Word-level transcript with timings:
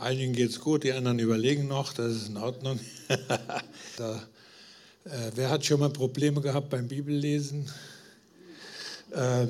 Einigen 0.00 0.32
geht 0.32 0.48
es 0.48 0.60
gut, 0.60 0.84
die 0.84 0.92
anderen 0.92 1.18
überlegen 1.18 1.68
noch, 1.68 1.92
das 1.92 2.12
ist 2.12 2.28
in 2.28 2.38
Ordnung. 2.38 2.80
da, 3.98 4.16
äh, 5.04 5.30
wer 5.34 5.50
hat 5.50 5.66
schon 5.66 5.78
mal 5.78 5.90
Probleme 5.90 6.40
gehabt 6.40 6.70
beim 6.70 6.88
Bibellesen? 6.88 7.70
Äh, 9.10 9.46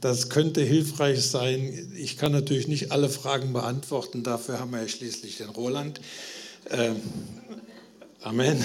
das 0.00 0.30
könnte 0.30 0.62
hilfreich 0.62 1.20
sein. 1.20 1.92
Ich 1.94 2.16
kann 2.16 2.32
natürlich 2.32 2.66
nicht 2.66 2.92
alle 2.92 3.10
Fragen 3.10 3.52
beantworten, 3.52 4.22
dafür 4.22 4.58
haben 4.58 4.70
wir 4.70 4.80
ja 4.80 4.88
schließlich 4.88 5.36
den 5.36 5.50
Roland. 5.50 6.00
Äh, 6.70 6.92
Amen. 8.22 8.64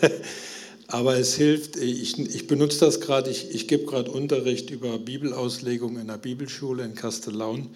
Aber 0.86 1.18
es 1.18 1.34
hilft, 1.34 1.76
ich, 1.76 2.18
ich 2.18 2.46
benutze 2.46 2.80
das 2.80 3.02
gerade, 3.02 3.30
ich, 3.30 3.50
ich 3.50 3.68
gebe 3.68 3.84
gerade 3.84 4.10
Unterricht 4.10 4.70
über 4.70 4.98
Bibelauslegung 4.98 5.98
in 5.98 6.06
der 6.06 6.16
Bibelschule 6.16 6.84
in 6.84 6.94
Kastellaun 6.94 7.68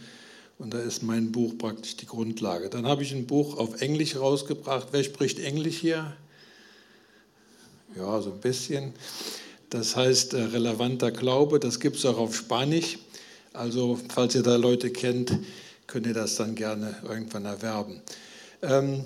und 0.58 0.72
da 0.72 0.78
ist 0.78 1.02
mein 1.02 1.32
Buch 1.32 1.58
praktisch 1.58 1.96
die 1.96 2.06
Grundlage. 2.06 2.70
Dann 2.70 2.86
habe 2.86 3.02
ich 3.02 3.12
ein 3.12 3.26
Buch 3.26 3.58
auf 3.58 3.80
Englisch 3.82 4.16
rausgebracht. 4.16 4.88
Wer 4.90 5.04
spricht 5.04 5.38
Englisch 5.38 5.78
hier? 5.78 6.16
Ja, 7.94 8.20
so 8.20 8.32
ein 8.32 8.40
bisschen. 8.40 8.92
Das 9.70 9.96
heißt 9.96 10.34
äh, 10.34 10.42
relevanter 10.42 11.10
Glaube, 11.10 11.60
das 11.60 11.80
gibt 11.80 11.96
es 11.96 12.06
auch 12.06 12.18
auf 12.18 12.36
Spanisch. 12.36 12.98
Also 13.52 13.98
falls 14.08 14.34
ihr 14.34 14.42
da 14.42 14.56
Leute 14.56 14.90
kennt, 14.90 15.38
könnt 15.86 16.06
ihr 16.06 16.14
das 16.14 16.36
dann 16.36 16.54
gerne 16.54 16.96
irgendwann 17.04 17.44
erwerben. 17.44 18.00
Ähm, 18.62 19.04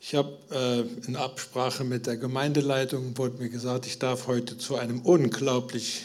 ich 0.00 0.14
habe 0.14 0.36
äh, 0.50 1.06
in 1.06 1.16
Absprache 1.16 1.84
mit 1.84 2.06
der 2.06 2.16
Gemeindeleitung, 2.16 3.16
wurde 3.18 3.38
mir 3.38 3.50
gesagt, 3.50 3.86
ich 3.86 3.98
darf 3.98 4.26
heute 4.26 4.56
zu 4.56 4.76
einem 4.76 5.02
unglaublich 5.02 6.02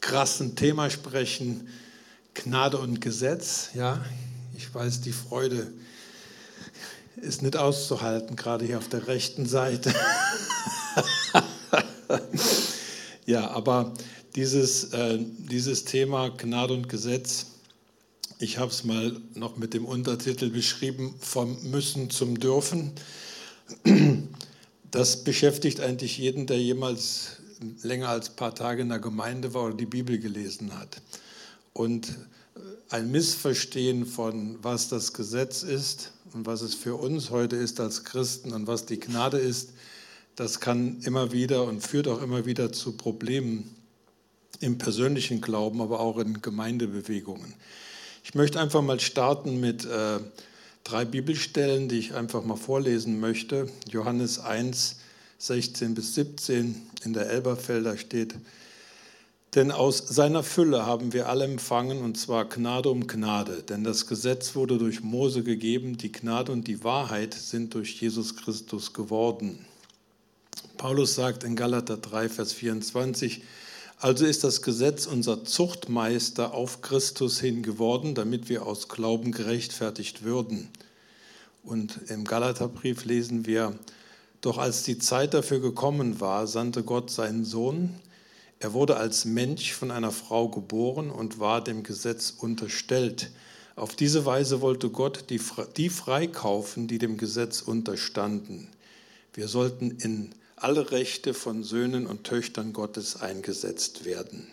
krassen 0.00 0.54
Thema 0.54 0.90
sprechen, 0.90 1.68
Gnade 2.44 2.78
und 2.78 3.00
Gesetz. 3.00 3.70
Ja, 3.74 4.04
ich 4.56 4.74
weiß, 4.74 5.00
die 5.00 5.12
Freude 5.12 5.72
ist 7.16 7.42
nicht 7.42 7.56
auszuhalten, 7.56 8.36
gerade 8.36 8.64
hier 8.64 8.78
auf 8.78 8.88
der 8.88 9.06
rechten 9.06 9.46
Seite. 9.46 9.94
ja, 13.26 13.50
aber 13.50 13.94
dieses, 14.34 14.92
äh, 14.92 15.18
dieses 15.20 15.84
Thema 15.84 16.28
Gnade 16.28 16.74
und 16.74 16.88
Gesetz, 16.88 17.46
ich 18.38 18.58
habe 18.58 18.70
es 18.70 18.84
mal 18.84 19.16
noch 19.34 19.56
mit 19.56 19.72
dem 19.72 19.86
Untertitel 19.86 20.50
beschrieben, 20.50 21.14
vom 21.20 21.56
Müssen 21.70 22.10
zum 22.10 22.38
Dürfen. 22.38 22.92
Das 24.90 25.24
beschäftigt 25.24 25.80
eigentlich 25.80 26.18
jeden, 26.18 26.46
der 26.46 26.60
jemals 26.60 27.38
länger 27.82 28.10
als 28.10 28.28
ein 28.28 28.36
paar 28.36 28.54
Tage 28.54 28.82
in 28.82 28.90
der 28.90 28.98
Gemeinde 28.98 29.54
war 29.54 29.64
oder 29.64 29.74
die 29.74 29.86
Bibel 29.86 30.18
gelesen 30.18 30.78
hat. 30.78 31.00
Und 31.76 32.16
ein 32.88 33.10
Missverstehen 33.10 34.06
von, 34.06 34.56
was 34.62 34.88
das 34.88 35.12
Gesetz 35.12 35.62
ist 35.62 36.12
und 36.32 36.46
was 36.46 36.62
es 36.62 36.74
für 36.74 36.94
uns 36.94 37.28
heute 37.28 37.56
ist 37.56 37.80
als 37.80 38.04
Christen 38.04 38.52
und 38.52 38.66
was 38.66 38.86
die 38.86 38.98
Gnade 38.98 39.36
ist, 39.36 39.74
das 40.36 40.60
kann 40.60 41.02
immer 41.02 41.32
wieder 41.32 41.64
und 41.64 41.82
führt 41.82 42.08
auch 42.08 42.22
immer 42.22 42.46
wieder 42.46 42.72
zu 42.72 42.92
Problemen 42.92 43.74
im 44.60 44.78
persönlichen 44.78 45.42
Glauben, 45.42 45.82
aber 45.82 46.00
auch 46.00 46.16
in 46.16 46.40
Gemeindebewegungen. 46.40 47.52
Ich 48.24 48.34
möchte 48.34 48.58
einfach 48.58 48.80
mal 48.80 48.98
starten 48.98 49.60
mit 49.60 49.84
äh, 49.84 50.18
drei 50.82 51.04
Bibelstellen, 51.04 51.90
die 51.90 51.98
ich 51.98 52.14
einfach 52.14 52.42
mal 52.42 52.56
vorlesen 52.56 53.20
möchte. 53.20 53.68
Johannes 53.86 54.38
1, 54.38 54.96
16 55.40 55.94
bis 55.94 56.14
17 56.14 56.74
in 57.04 57.12
der 57.12 57.28
Elberfelder 57.28 57.98
steht, 57.98 58.34
denn 59.56 59.72
aus 59.72 59.98
seiner 59.98 60.42
Fülle 60.42 60.84
haben 60.84 61.14
wir 61.14 61.30
alle 61.30 61.44
empfangen, 61.44 62.02
und 62.02 62.18
zwar 62.18 62.44
Gnade 62.44 62.90
um 62.90 63.06
Gnade. 63.06 63.62
Denn 63.62 63.84
das 63.84 64.06
Gesetz 64.06 64.54
wurde 64.54 64.76
durch 64.76 65.02
Mose 65.02 65.42
gegeben, 65.42 65.96
die 65.96 66.12
Gnade 66.12 66.52
und 66.52 66.68
die 66.68 66.84
Wahrheit 66.84 67.32
sind 67.32 67.72
durch 67.72 67.98
Jesus 68.00 68.36
Christus 68.36 68.92
geworden. 68.92 69.64
Paulus 70.76 71.14
sagt 71.14 71.42
in 71.42 71.56
Galater 71.56 71.96
3, 71.96 72.28
Vers 72.28 72.52
24, 72.52 73.42
also 73.98 74.26
ist 74.26 74.44
das 74.44 74.60
Gesetz 74.60 75.06
unser 75.06 75.42
Zuchtmeister 75.44 76.52
auf 76.52 76.82
Christus 76.82 77.40
hin 77.40 77.62
geworden, 77.62 78.14
damit 78.14 78.50
wir 78.50 78.66
aus 78.66 78.88
Glauben 78.88 79.32
gerechtfertigt 79.32 80.22
würden. 80.22 80.68
Und 81.64 81.98
im 82.08 82.24
Galaterbrief 82.24 83.06
lesen 83.06 83.46
wir, 83.46 83.72
doch 84.42 84.58
als 84.58 84.82
die 84.82 84.98
Zeit 84.98 85.32
dafür 85.32 85.60
gekommen 85.60 86.20
war, 86.20 86.46
sandte 86.46 86.82
Gott 86.82 87.10
seinen 87.10 87.46
Sohn. 87.46 87.94
Er 88.58 88.72
wurde 88.72 88.96
als 88.96 89.24
Mensch 89.24 89.72
von 89.72 89.90
einer 89.90 90.12
Frau 90.12 90.48
geboren 90.48 91.10
und 91.10 91.38
war 91.38 91.62
dem 91.62 91.82
Gesetz 91.82 92.30
unterstellt. 92.30 93.30
Auf 93.74 93.94
diese 93.94 94.24
Weise 94.24 94.62
wollte 94.62 94.88
Gott 94.88 95.28
die, 95.28 95.40
die 95.76 95.90
freikaufen, 95.90 96.88
die 96.88 96.98
dem 96.98 97.18
Gesetz 97.18 97.60
unterstanden. 97.60 98.68
Wir 99.34 99.48
sollten 99.48 99.90
in 99.90 100.34
alle 100.56 100.90
Rechte 100.90 101.34
von 101.34 101.62
Söhnen 101.62 102.06
und 102.06 102.24
Töchtern 102.24 102.72
Gottes 102.72 103.20
eingesetzt 103.20 104.06
werden. 104.06 104.46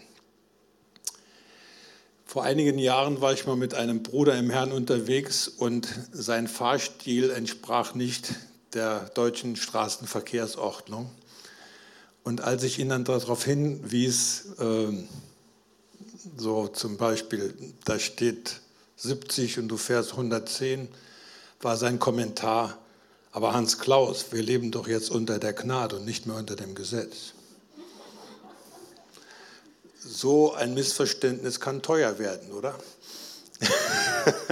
Vor 2.26 2.44
einigen 2.44 2.80
Jahren 2.80 3.22
war 3.22 3.32
ich 3.32 3.46
mal 3.46 3.56
mit 3.56 3.74
einem 3.76 4.04
Bruder 4.04 4.38
im 4.38 4.50
Herrn 4.50 4.74
unterwegs 4.74 5.48
und 5.48 5.88
sein 6.12 6.50
Fahrstil 6.50 7.30
entsprach 7.30 7.96
nicht 7.96 8.34
der 8.74 9.12
deutschen 9.14 9.56
Straßenverkehrsordnung. 9.56 11.10
Und 12.24 12.42
als 12.42 12.64
ich 12.64 12.80
ihn 12.80 12.90
dann 12.90 13.04
darauf 13.04 13.44
hinwies, 13.44 14.46
äh, 14.60 14.94
so 16.38 16.68
zum 16.68 16.98
Beispiel, 16.98 17.54
da 17.84 18.00
steht 18.00 18.62
70 18.98 19.60
und 19.60 19.68
du 19.68 19.78
fährst 19.78 20.12
110, 20.12 20.88
war 21.62 21.76
sein 21.76 22.00
Kommentar, 22.00 22.78
aber 23.32 23.54
Hans 23.54 23.80
Klaus, 23.80 24.28
wir 24.32 24.42
leben 24.42 24.72
doch 24.72 24.88
jetzt 24.88 25.10
unter 25.10 25.40
der 25.40 25.54
Gnade 25.54 25.98
und 25.98 26.06
nicht 26.06 26.26
mehr 26.26 26.38
unter 26.38 26.56
dem 26.56 26.76
Gesetz. 26.76 27.34
So 30.00 30.54
ein 30.54 30.74
Missverständnis 30.74 31.60
kann 31.60 31.82
teuer 31.82 32.20
werden, 32.20 32.52
oder? 32.52 32.76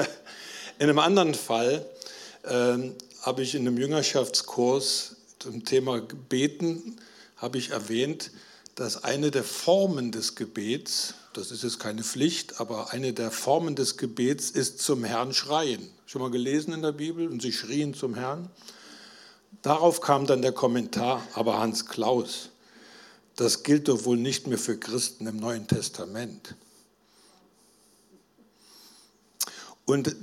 in 0.79 0.89
einem 0.89 0.99
anderen 0.99 1.35
Fall 1.35 1.85
äh, 2.43 2.77
habe 3.21 3.43
ich 3.43 3.55
in 3.55 3.67
einem 3.67 3.77
Jüngerschaftskurs 3.77 5.15
zum 5.39 5.63
Thema 5.63 6.01
Beten 6.29 6.97
habe 7.41 7.57
ich 7.57 7.71
erwähnt, 7.71 8.31
dass 8.75 9.03
eine 9.03 9.31
der 9.31 9.43
Formen 9.43 10.11
des 10.11 10.35
Gebets, 10.35 11.15
das 11.33 11.51
ist 11.51 11.63
jetzt 11.63 11.79
keine 11.79 12.03
Pflicht, 12.03 12.61
aber 12.61 12.91
eine 12.91 13.13
der 13.13 13.31
Formen 13.31 13.75
des 13.75 13.97
Gebets 13.97 14.51
ist 14.51 14.79
zum 14.79 15.03
Herrn 15.03 15.33
schreien. 15.33 15.89
Schon 16.05 16.21
mal 16.21 16.29
gelesen 16.29 16.71
in 16.71 16.83
der 16.83 16.91
Bibel 16.91 17.27
und 17.27 17.41
sie 17.41 17.51
schrien 17.51 17.93
zum 17.95 18.13
Herrn. 18.13 18.49
Darauf 19.63 20.01
kam 20.01 20.27
dann 20.27 20.41
der 20.41 20.51
Kommentar, 20.51 21.27
aber 21.33 21.57
Hans 21.59 21.87
Klaus, 21.87 22.49
das 23.35 23.63
gilt 23.63 23.87
doch 23.87 24.05
wohl 24.05 24.17
nicht 24.17 24.47
mehr 24.47 24.57
für 24.59 24.77
Christen 24.77 25.25
im 25.25 25.37
Neuen 25.37 25.67
Testament. 25.67 26.55
Und 29.85 30.15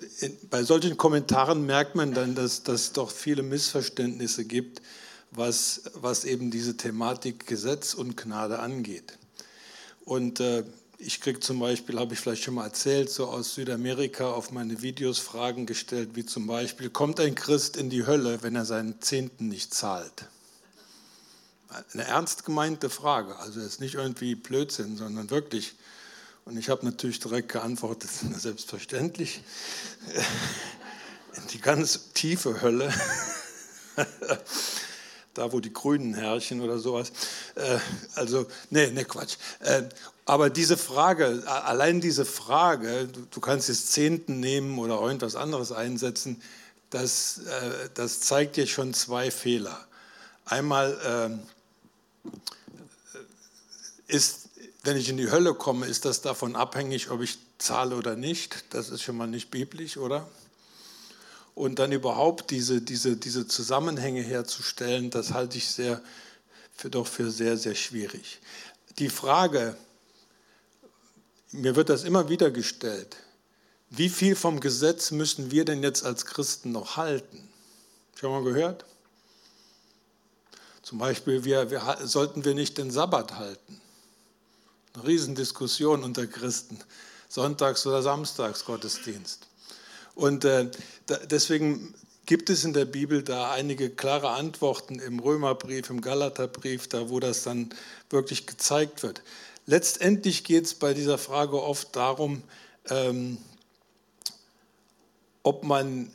bei 0.51 0.63
solchen 0.63 0.97
Kommentaren 0.97 1.67
merkt 1.67 1.95
man 1.97 2.15
dann, 2.15 2.35
dass 2.35 2.63
es 2.67 2.93
doch 2.93 3.11
viele 3.11 3.43
Missverständnisse 3.43 4.45
gibt, 4.45 4.81
was, 5.31 5.83
was 5.95 6.25
eben 6.25 6.51
diese 6.51 6.77
Thematik 6.77 7.47
Gesetz 7.47 7.95
und 7.95 8.17
Gnade 8.17 8.59
angeht. 8.59 9.19
Und 10.05 10.41
äh, 10.41 10.65
ich 10.99 11.21
kriege 11.21 11.39
zum 11.39 11.61
Beispiel, 11.61 11.99
habe 11.99 12.15
ich 12.15 12.21
vielleicht 12.21 12.43
schon 12.43 12.55
mal 12.55 12.65
erzählt, 12.65 13.09
so 13.11 13.27
aus 13.27 13.55
Südamerika 13.55 14.31
auf 14.33 14.51
meine 14.51 14.83
Videos 14.83 15.19
Fragen 15.19 15.65
gestellt, 15.65 16.11
wie 16.15 16.27
zum 16.27 16.47
Beispiel, 16.47 16.91
kommt 16.91 17.21
ein 17.21 17.35
Christ 17.37 17.77
in 17.77 17.89
die 17.89 18.05
Hölle, 18.07 18.43
wenn 18.43 18.57
er 18.57 18.65
seinen 18.65 19.01
Zehnten 19.01 19.49
nicht 19.49 19.73
zahlt? 19.73 20.27
Eine 21.93 22.05
ernst 22.05 22.45
gemeinte 22.45 22.91
Frage, 22.91 23.37
also 23.37 23.61
jetzt 23.61 23.81
nicht 23.81 23.95
irgendwie 23.95 24.35
Blödsinn, 24.35 24.97
sondern 24.97 25.31
wirklich. 25.31 25.75
Und 26.45 26.57
ich 26.57 26.71
habe 26.71 26.85
natürlich 26.85 27.21
direkt 27.21 27.53
geantwortet, 27.53 28.11
selbstverständlich, 28.37 29.43
in 31.35 31.47
die 31.53 31.61
ganz 31.61 32.13
tiefe 32.15 32.61
Hölle, 32.61 32.93
da 35.39 35.53
wo 35.53 35.61
die 35.61 35.73
Grünen 35.73 36.15
herrschen 36.15 36.61
oder 36.61 36.79
sowas. 36.79 37.13
Äh, 37.55 37.79
also, 38.15 38.47
nee, 38.71 38.89
nee, 38.89 39.05
Quatsch. 39.05 39.37
Äh, 39.61 39.85
aber 40.25 40.51
diese 40.51 40.77
Frage, 40.77 41.43
allein 41.47 42.01
diese 42.01 42.25
Frage, 42.27 43.09
du, 43.31 43.41
kannst 43.41 43.69
jetzt 43.69 43.93
Zehnten 43.93 44.41
nehmen 44.41 44.79
oder 44.79 45.01
irgendwas 45.01 45.37
anderes 45.37 45.73
einsetzen, 45.73 46.43
das, 46.91 47.39
äh, 47.39 47.89
das 47.95 48.21
zeigt 48.21 48.57
dir 48.57 48.67
schon 48.67 48.93
zwei 48.93 49.31
Fehler. 49.31 49.87
Einmal 50.45 50.99
ähm, 51.07 51.41
ist, 54.07 54.49
wenn 54.83 54.97
ich 54.97 55.09
in 55.09 55.17
die 55.17 55.31
Hölle 55.31 55.55
komme, 55.55 55.87
ist 55.87 56.05
das 56.05 56.21
davon 56.21 56.57
abhängig, 56.57 57.11
ob 57.11 57.23
ich 57.23 57.39
zahle 57.59 57.97
oder 57.97 58.17
nicht. 58.17 58.65
Das 58.71 58.91
ist 58.91 59.03
schon 59.03 59.17
mal 59.17 59.27
nicht 59.27 59.51
biblisch, 59.51 59.97
oder? 59.97 60.29
Und 61.59 61.81
dann 61.81 61.91
überhaupt 61.91 62.53
diese, 62.53 62.81
diese, 62.81 63.17
diese 63.17 63.49
Zusammenhänge 63.49 64.23
herzustellen, 64.23 65.11
das 65.11 65.33
halte 65.33 65.59
ich 65.59 65.69
sehr, 65.69 66.01
für, 66.77 66.89
doch 66.89 67.09
für 67.09 67.33
sehr, 67.33 67.57
sehr 67.57 67.75
schwierig. 67.75 68.39
Die 69.01 69.09
Frage, 69.09 69.77
mir 71.51 71.75
wird 71.75 71.89
das 71.89 72.05
immer 72.05 72.29
wieder 72.29 72.53
gestellt. 72.53 73.17
wie 73.91 74.09
viel 74.09 74.37
vom 74.37 74.61
Gesetz 74.61 75.11
müssen 75.11 75.51
wir 75.51 75.65
denn 75.65 75.83
jetzt 75.83 76.05
als 76.05 76.27
Christen 76.27 76.71
noch 76.71 76.97
halten? 76.97 77.49
Schon 78.15 78.31
mal 78.31 78.45
gehört? 78.45 78.85
Zum 80.83 80.99
Beispiel, 80.99 81.43
wir, 81.43 81.73
wir, 81.73 81.99
sollten 82.05 82.45
wir 82.45 82.55
nicht 82.55 82.79
den 82.79 82.93
Sabbat 82.93 83.35
halten? 83.35 83.81
Eine 84.95 85.09
Riesendiskussion 85.09 86.05
unter 86.05 86.29
Christen. 86.29 86.79
Sonntags- 87.29 87.85
oder 87.85 88.01
Samstagsgottesdienst. 88.01 89.48
Und 90.19 90.45
äh, 90.45 90.69
da, 91.07 91.17
deswegen 91.19 91.95
gibt 92.27 92.51
es 92.51 92.65
in 92.65 92.73
der 92.73 92.87
Bibel 92.87 93.23
da 93.23 93.53
einige 93.53 93.89
klare 93.89 94.31
Antworten 94.31 94.99
im 94.99 95.21
Römerbrief, 95.21 95.91
im 95.91 96.01
Galaterbrief, 96.01 96.89
da 96.89 97.09
wo 97.09 97.21
das 97.21 97.45
dann 97.45 97.71
wirklich 98.11 98.45
gezeigt 98.49 99.05
wird. 99.05 99.23
Letztendlich 99.67 100.43
geht 100.43 100.65
es 100.65 100.75
bei 100.75 100.93
dieser 100.93 101.19
Frage 101.19 101.63
oft 101.63 101.95
darum, 101.95 102.43
ähm, 102.91 103.39
ob 105.45 105.63
man, 105.63 106.11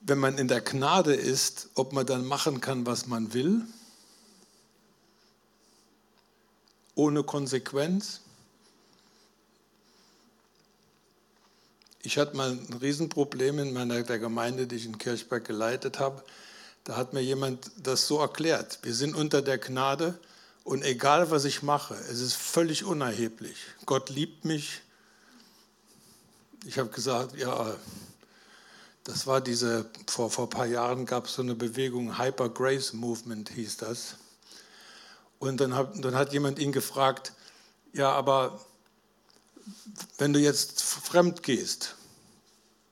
wenn 0.00 0.18
man 0.18 0.38
in 0.38 0.46
der 0.46 0.60
Gnade 0.60 1.12
ist, 1.12 1.70
ob 1.74 1.92
man 1.92 2.06
dann 2.06 2.24
machen 2.24 2.60
kann, 2.60 2.86
was 2.86 3.08
man 3.08 3.34
will 3.34 3.62
ohne 6.94 7.24
Konsequenz. 7.24 8.20
Ich 12.06 12.18
hatte 12.18 12.36
mal 12.36 12.50
ein 12.50 12.78
Riesenproblem 12.82 13.58
in 13.60 13.72
meiner 13.72 14.02
der 14.02 14.18
Gemeinde, 14.18 14.66
die 14.66 14.76
ich 14.76 14.84
in 14.84 14.98
Kirchberg 14.98 15.42
geleitet 15.42 15.98
habe. 15.98 16.22
Da 16.84 16.96
hat 16.96 17.14
mir 17.14 17.22
jemand 17.22 17.70
das 17.82 18.06
so 18.06 18.18
erklärt. 18.20 18.78
Wir 18.82 18.92
sind 18.92 19.16
unter 19.16 19.40
der 19.40 19.56
Gnade 19.56 20.18
und 20.64 20.84
egal 20.84 21.30
was 21.30 21.46
ich 21.46 21.62
mache, 21.62 21.94
es 21.94 22.20
ist 22.20 22.34
völlig 22.34 22.84
unerheblich. 22.84 23.56
Gott 23.86 24.10
liebt 24.10 24.44
mich. 24.44 24.82
Ich 26.66 26.78
habe 26.78 26.90
gesagt, 26.90 27.38
ja, 27.38 27.74
das 29.04 29.26
war 29.26 29.40
diese, 29.40 29.86
vor, 30.06 30.30
vor 30.30 30.44
ein 30.44 30.50
paar 30.50 30.66
Jahren 30.66 31.06
gab 31.06 31.24
es 31.24 31.36
so 31.36 31.42
eine 31.42 31.54
Bewegung, 31.54 32.18
Hyper 32.18 32.50
Grace 32.50 32.92
Movement 32.92 33.48
hieß 33.48 33.78
das. 33.78 34.16
Und 35.38 35.58
dann 35.58 35.74
hat, 35.74 36.04
dann 36.04 36.14
hat 36.14 36.34
jemand 36.34 36.58
ihn 36.58 36.72
gefragt, 36.72 37.32
ja, 37.94 38.12
aber 38.12 38.60
wenn 40.18 40.32
du 40.32 40.40
jetzt 40.40 40.82
fremd 40.82 41.42
gehst, 41.42 41.96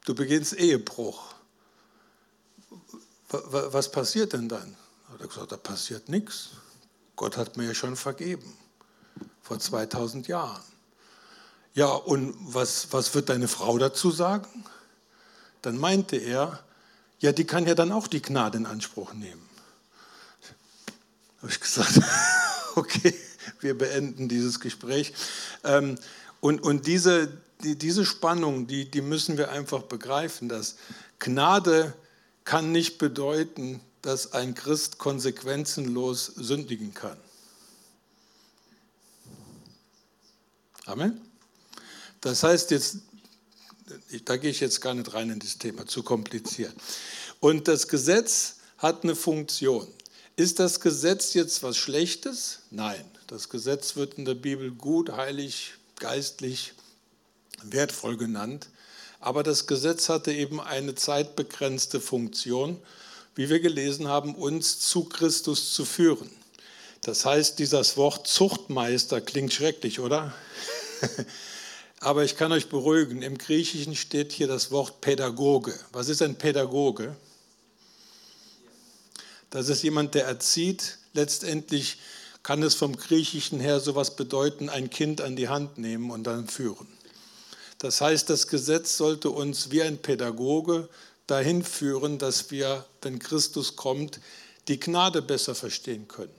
du 0.05 0.15
beginnst 0.15 0.55
Ehebruch, 0.55 1.35
was 3.29 3.91
passiert 3.91 4.33
denn 4.35 4.49
dann? 4.49 4.77
Hat 5.11 5.21
er 5.21 5.27
gesagt, 5.27 5.53
da 5.53 5.57
passiert 5.57 6.09
nichts. 6.09 6.51
Gott 7.17 7.37
hat 7.37 7.57
mir 7.57 7.67
ja 7.67 7.75
schon 7.75 7.97
vergeben, 7.97 8.57
vor 9.43 9.59
2000 9.59 10.29
Jahren. 10.29 10.63
Ja, 11.75 11.87
und 11.87 12.35
was, 12.39 12.93
was 12.93 13.15
wird 13.15 13.29
deine 13.29 13.49
Frau 13.49 13.79
dazu 13.79 14.11
sagen? 14.11 14.65
Dann 15.63 15.79
meinte 15.79 16.17
er, 16.17 16.63
ja, 17.21 17.33
die 17.33 17.45
kann 17.45 17.67
ja 17.67 17.75
dann 17.75 17.93
auch 17.93 18.09
die 18.09 18.21
Gnade 18.21 18.59
in 18.59 18.67
Anspruch 18.67 19.15
nehmen. 19.15 19.49
Habe 21.39 21.51
ich 21.51 21.61
gesagt, 21.61 22.01
okay, 22.75 23.15
wir 23.61 23.79
beenden 23.79 24.29
dieses 24.29 24.61
Gespräch. 24.61 25.15
Ähm, 25.65 25.99
und, 26.43 26.61
und 26.61 26.89
diese, 26.89 27.29
die, 27.63 27.79
diese 27.79 28.05
Spannung, 28.05 28.67
die, 28.67 28.91
die 28.91 29.01
müssen 29.01 29.39
wir 29.39 29.53
einfach 29.53 29.83
begreifen, 29.83 30.49
dass 30.49 30.75
Gnade 31.21 31.95
kann 32.43 32.73
nicht 32.73 32.99
bedeuten, 32.99 33.81
dass 34.03 34.33
ein 34.33 34.57
Christ 34.57 34.99
konsequenzenlos 34.99 36.27
sündigen 36.27 36.95
kann. 36.95 37.17
Amen. 40.85 41.21
Das 42.21 42.43
heißt 42.43 42.73
jetzt, 42.73 42.97
da 44.25 44.37
gehe 44.37 44.51
ich 44.51 44.59
jetzt 44.59 44.81
gar 44.81 44.95
nicht 44.95 45.15
rein 45.15 45.31
in 45.31 45.39
das 45.39 45.59
Thema, 45.59 45.87
zu 45.87 46.03
kompliziert. 46.03 46.75
Und 47.39 47.69
das 47.69 47.87
Gesetz 47.87 48.57
hat 48.79 49.05
eine 49.05 49.15
Funktion. 49.15 49.87
Ist 50.35 50.59
das 50.59 50.81
Gesetz 50.81 51.35
jetzt 51.35 51.63
was 51.63 51.77
Schlechtes? 51.77 52.63
Nein. 52.73 53.05
Das 53.29 53.49
Gesetz 53.49 53.95
wird 53.95 54.15
in 54.15 54.25
der 54.25 54.35
Bibel 54.35 54.73
gut, 54.73 55.13
heilig, 55.13 55.75
geistlich, 56.03 56.75
wertvoll 57.63 58.17
genannt. 58.17 58.69
Aber 59.21 59.45
das 59.45 59.69
Gesetz 59.69 60.09
hatte 60.09 60.33
eben 60.33 60.61
eine 60.61 60.97
zeitbegrenzte 60.97 62.01
Funktion, 62.01 62.83
wie 63.37 63.49
wir 63.49 63.61
gelesen 63.61 64.09
haben, 64.09 64.35
uns 64.35 64.81
zu 64.81 65.05
Christus 65.05 65.73
zu 65.73 65.85
führen. 65.85 66.29
Das 67.03 67.25
heißt, 67.25 67.61
dieses 67.61 67.97
Wort 67.97 68.27
Zuchtmeister 68.27 69.21
klingt 69.21 69.53
schrecklich, 69.53 70.01
oder? 70.01 70.35
Aber 72.01 72.25
ich 72.25 72.37
kann 72.37 72.51
euch 72.51 72.69
beruhigen, 72.69 73.23
im 73.23 73.39
Griechischen 73.39 73.95
steht 73.95 74.33
hier 74.33 74.49
das 74.49 74.73
Wort 74.73 75.01
Pädagoge. 75.01 75.79
Was 75.93 76.09
ist 76.09 76.21
ein 76.21 76.35
Pädagoge? 76.35 77.15
Das 79.51 79.69
ist 79.69 79.85
jemand, 79.85 80.17
der 80.17 80.27
erzieht. 80.27 80.99
Letztendlich 81.13 81.99
kann 82.43 82.63
es 82.63 82.75
vom 82.75 82.97
Griechischen 82.97 83.61
her 83.61 83.81
sowas 83.81 84.17
bedeuten, 84.17 84.69
ein 84.69 84.91
Kind 84.91 85.21
an 85.21 85.37
die 85.37 85.49
Hand 85.49 85.79
nehmen 85.79 86.11
und 86.11 86.25
dann 86.25 86.49
führen. 86.49 86.89
Das 87.79 88.01
heißt, 88.01 88.31
das 88.31 88.47
Gesetz 88.47 88.97
sollte 88.97 89.31
uns 89.31 89.71
wie 89.71 89.83
ein 89.83 89.99
Pädagoge 89.99 90.89
dahin 91.27 91.65
führen, 91.65 92.19
dass 92.19 92.51
wir, 92.51 92.85
wenn 93.01 93.19
Christus 93.19 93.77
kommt, 93.77 94.21
die 94.69 94.79
Gnade 94.79 95.23
besser 95.23 95.55
verstehen 95.55 96.09
können. 96.09 96.35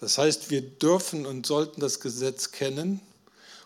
Das 0.00 0.16
heißt, 0.16 0.50
wir 0.50 0.62
dürfen 0.62 1.26
und 1.26 1.46
sollten 1.46 1.80
das 1.80 2.00
Gesetz 2.00 2.52
kennen 2.52 3.00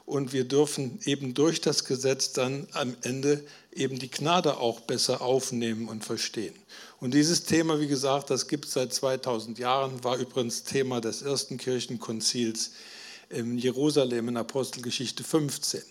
und 0.06 0.32
wir 0.32 0.44
dürfen 0.44 0.98
eben 1.04 1.34
durch 1.34 1.60
das 1.60 1.84
Gesetz 1.84 2.32
dann 2.32 2.66
am 2.72 2.96
Ende 3.02 3.44
eben 3.72 3.98
die 3.98 4.10
Gnade 4.10 4.56
auch 4.56 4.80
besser 4.80 5.20
aufnehmen 5.20 5.88
und 5.88 6.04
verstehen. 6.04 6.54
Und 7.02 7.14
dieses 7.14 7.42
Thema, 7.42 7.80
wie 7.80 7.88
gesagt, 7.88 8.30
das 8.30 8.46
gibt 8.46 8.66
es 8.66 8.74
seit 8.74 8.92
2000 8.92 9.58
Jahren, 9.58 10.04
war 10.04 10.18
übrigens 10.18 10.62
Thema 10.62 11.00
des 11.00 11.22
ersten 11.22 11.58
Kirchenkonzils 11.58 12.70
in 13.28 13.58
Jerusalem 13.58 14.28
in 14.28 14.36
Apostelgeschichte 14.36 15.24
15. 15.24 15.82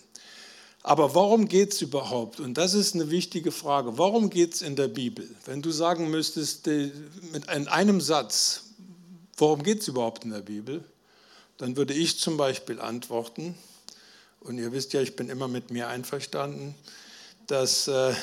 Aber 0.82 1.14
warum 1.14 1.48
geht 1.48 1.74
es 1.74 1.82
überhaupt? 1.82 2.40
Und 2.40 2.54
das 2.54 2.72
ist 2.72 2.94
eine 2.94 3.10
wichtige 3.10 3.52
Frage. 3.52 3.98
Warum 3.98 4.30
geht 4.30 4.54
es 4.54 4.62
in 4.62 4.74
der 4.74 4.88
Bibel? 4.88 5.28
Wenn 5.44 5.60
du 5.60 5.70
sagen 5.70 6.08
müsstest 6.10 6.66
mit 6.66 7.46
einem 7.46 8.00
Satz, 8.00 8.62
warum 9.36 9.62
geht 9.62 9.82
es 9.82 9.88
überhaupt 9.88 10.24
in 10.24 10.30
der 10.30 10.40
Bibel? 10.40 10.82
Dann 11.58 11.76
würde 11.76 11.92
ich 11.92 12.20
zum 12.20 12.38
Beispiel 12.38 12.80
antworten, 12.80 13.54
und 14.40 14.56
ihr 14.56 14.72
wisst 14.72 14.94
ja, 14.94 15.02
ich 15.02 15.14
bin 15.14 15.28
immer 15.28 15.46
mit 15.46 15.70
mir 15.70 15.88
einverstanden, 15.88 16.74
dass 17.48 17.86
äh, 17.86 18.14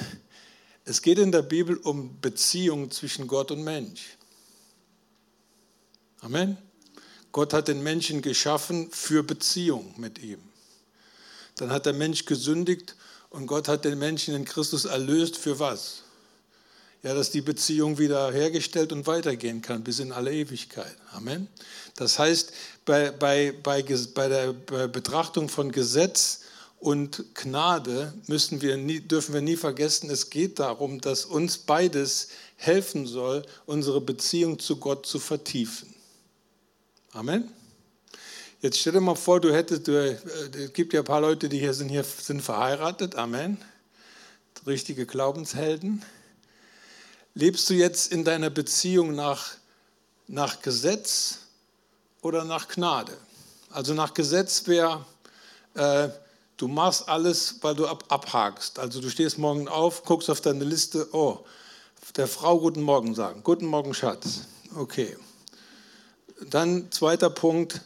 es 0.89 1.03
geht 1.03 1.19
in 1.19 1.31
der 1.31 1.43
Bibel 1.43 1.77
um 1.77 2.19
Beziehung 2.19 2.89
zwischen 2.89 3.27
Gott 3.27 3.51
und 3.51 3.63
Mensch. 3.63 4.17
Amen. 6.21 6.57
Gott 7.31 7.53
hat 7.53 7.67
den 7.67 7.83
Menschen 7.83 8.23
geschaffen 8.23 8.89
für 8.91 9.21
Beziehung 9.21 9.93
mit 9.97 10.17
ihm. 10.17 10.39
Dann 11.57 11.69
hat 11.69 11.85
der 11.85 11.93
Mensch 11.93 12.25
gesündigt 12.25 12.95
und 13.29 13.45
Gott 13.45 13.67
hat 13.67 13.85
den 13.85 13.99
Menschen 13.99 14.33
in 14.33 14.45
Christus 14.45 14.85
erlöst 14.85 15.37
für 15.37 15.59
was? 15.59 16.01
Ja, 17.03 17.13
dass 17.13 17.29
die 17.29 17.41
Beziehung 17.41 17.99
wieder 17.99 18.31
hergestellt 18.31 18.91
und 18.91 19.05
weitergehen 19.05 19.61
kann 19.61 19.83
bis 19.83 19.99
in 19.99 20.11
alle 20.11 20.33
Ewigkeit. 20.33 20.95
Amen. 21.11 21.47
Das 21.97 22.17
heißt, 22.17 22.51
bei, 22.85 23.11
bei, 23.11 23.51
bei, 23.51 23.83
bei 24.15 24.27
der 24.27 24.53
Betrachtung 24.87 25.49
von 25.49 25.71
Gesetz 25.71 26.41
und 26.79 27.35
Gnade 27.35 28.13
müssen 28.27 28.61
wir 28.61 28.77
nie, 28.77 29.01
dürfen 29.01 29.33
wir 29.33 29.41
nie 29.41 29.57
vergessen, 29.57 30.09
es 30.09 30.29
geht 30.29 30.59
darum, 30.59 31.01
dass 31.01 31.25
uns 31.25 31.57
beides 31.57 32.29
helfen 32.55 33.05
soll, 33.05 33.45
unsere 33.65 33.99
Beziehung 33.99 34.59
zu 34.59 34.77
Gott 34.77 35.05
zu 35.05 35.19
vertiefen. 35.19 35.93
Amen. 37.11 37.51
Jetzt 38.61 38.79
stell 38.79 38.93
dir 38.93 39.01
mal 39.01 39.15
vor, 39.15 39.41
du 39.41 39.53
hättest, 39.53 39.87
du, 39.87 39.91
äh, 39.91 40.17
es 40.57 40.73
gibt 40.73 40.93
ja 40.93 41.01
ein 41.01 41.05
paar 41.05 41.21
Leute, 41.21 41.49
die 41.49 41.59
hier 41.59 41.73
sind, 41.73 41.89
hier 41.89 42.03
sind 42.03 42.41
verheiratet. 42.41 43.15
Amen. 43.15 43.57
Richtige 44.65 45.05
Glaubenshelden. 45.05 46.03
Lebst 47.33 47.69
du 47.69 47.73
jetzt 47.73 48.11
in 48.11 48.23
deiner 48.23 48.49
Beziehung 48.49 49.15
nach, 49.15 49.53
nach 50.27 50.61
Gesetz 50.61 51.39
oder 52.21 52.43
nach 52.43 52.67
Gnade? 52.67 53.17
Also 53.69 53.93
nach 53.93 54.13
Gesetz 54.13 54.67
wäre, 54.67 55.05
äh, 55.75 56.09
Du 56.59 56.67
machst 56.67 57.07
alles, 57.07 57.55
weil 57.61 57.73
du 57.73 57.87
ab, 57.87 58.03
abhakst. 58.09 58.79
Also 58.79 58.99
du 58.99 59.09
stehst 59.09 59.37
morgen 59.37 59.69
auf, 59.69 60.03
guckst 60.03 60.29
auf 60.29 60.41
deine 60.41 60.65
Liste, 60.65 61.07
oh, 61.13 61.39
der 62.17 62.27
Frau 62.27 62.59
guten 62.59 62.81
Morgen 62.81 63.15
sagen. 63.15 63.43
Guten 63.45 63.65
Morgen, 63.65 63.93
Schatz. 63.93 64.41
Okay. 64.75 65.15
Dann 66.49 66.91
zweiter 66.91 67.29
Punkt, 67.29 67.79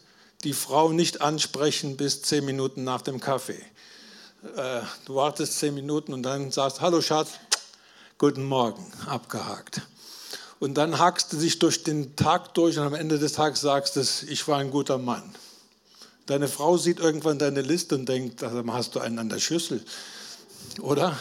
die 0.44 0.53
Frau 0.53 0.92
nicht 0.92 1.22
ansprechen 1.22 1.98
bis 1.98 2.24
zehn 2.24 2.46
Minuten 2.46 2.84
nach 2.84 3.03
dem 3.03 3.20
Kaffee. 3.20 3.62
Äh, 4.56 4.82
du 5.06 5.13
wartest 5.13 5.60
zehn 5.60 5.75
Minuten 5.75 6.12
und 6.12 6.24
dann 6.24 6.50
sagst, 6.50 6.82
hallo 6.82 7.00
Schatz, 7.00 7.34
guten 8.18 8.44
Morgen, 8.44 8.92
abgehakt. 9.06 9.84
Und 10.60 10.74
dann 10.80 10.98
hakst 10.98 11.32
du 11.32 11.38
dich 11.38 11.60
durch 11.60 11.84
den 11.84 12.15
Tag 12.15 12.56
durch 12.56 12.80
und 12.80 12.86
am 12.86 12.96
Ende 12.96 13.20
des 13.20 13.34
Tages 13.34 13.62
sagst 13.62 13.98
du, 13.98 14.01
ich 14.27 14.48
war 14.48 14.58
ein 14.58 14.72
guter 14.72 14.98
Mann. 14.98 15.36
Deine 16.25 16.48
Frau 16.48 16.77
sieht 16.77 17.00
irgendwann 17.00 17.38
deine 17.38 17.62
Liste 17.62 17.96
und 17.96 18.08
denkt, 18.08 18.42
hast 18.42 18.96
du 18.96 19.00
einen 19.00 19.20
an 19.20 19.30
der 19.30 19.39
Schüssel. 19.39 19.84
oder? 20.80 21.20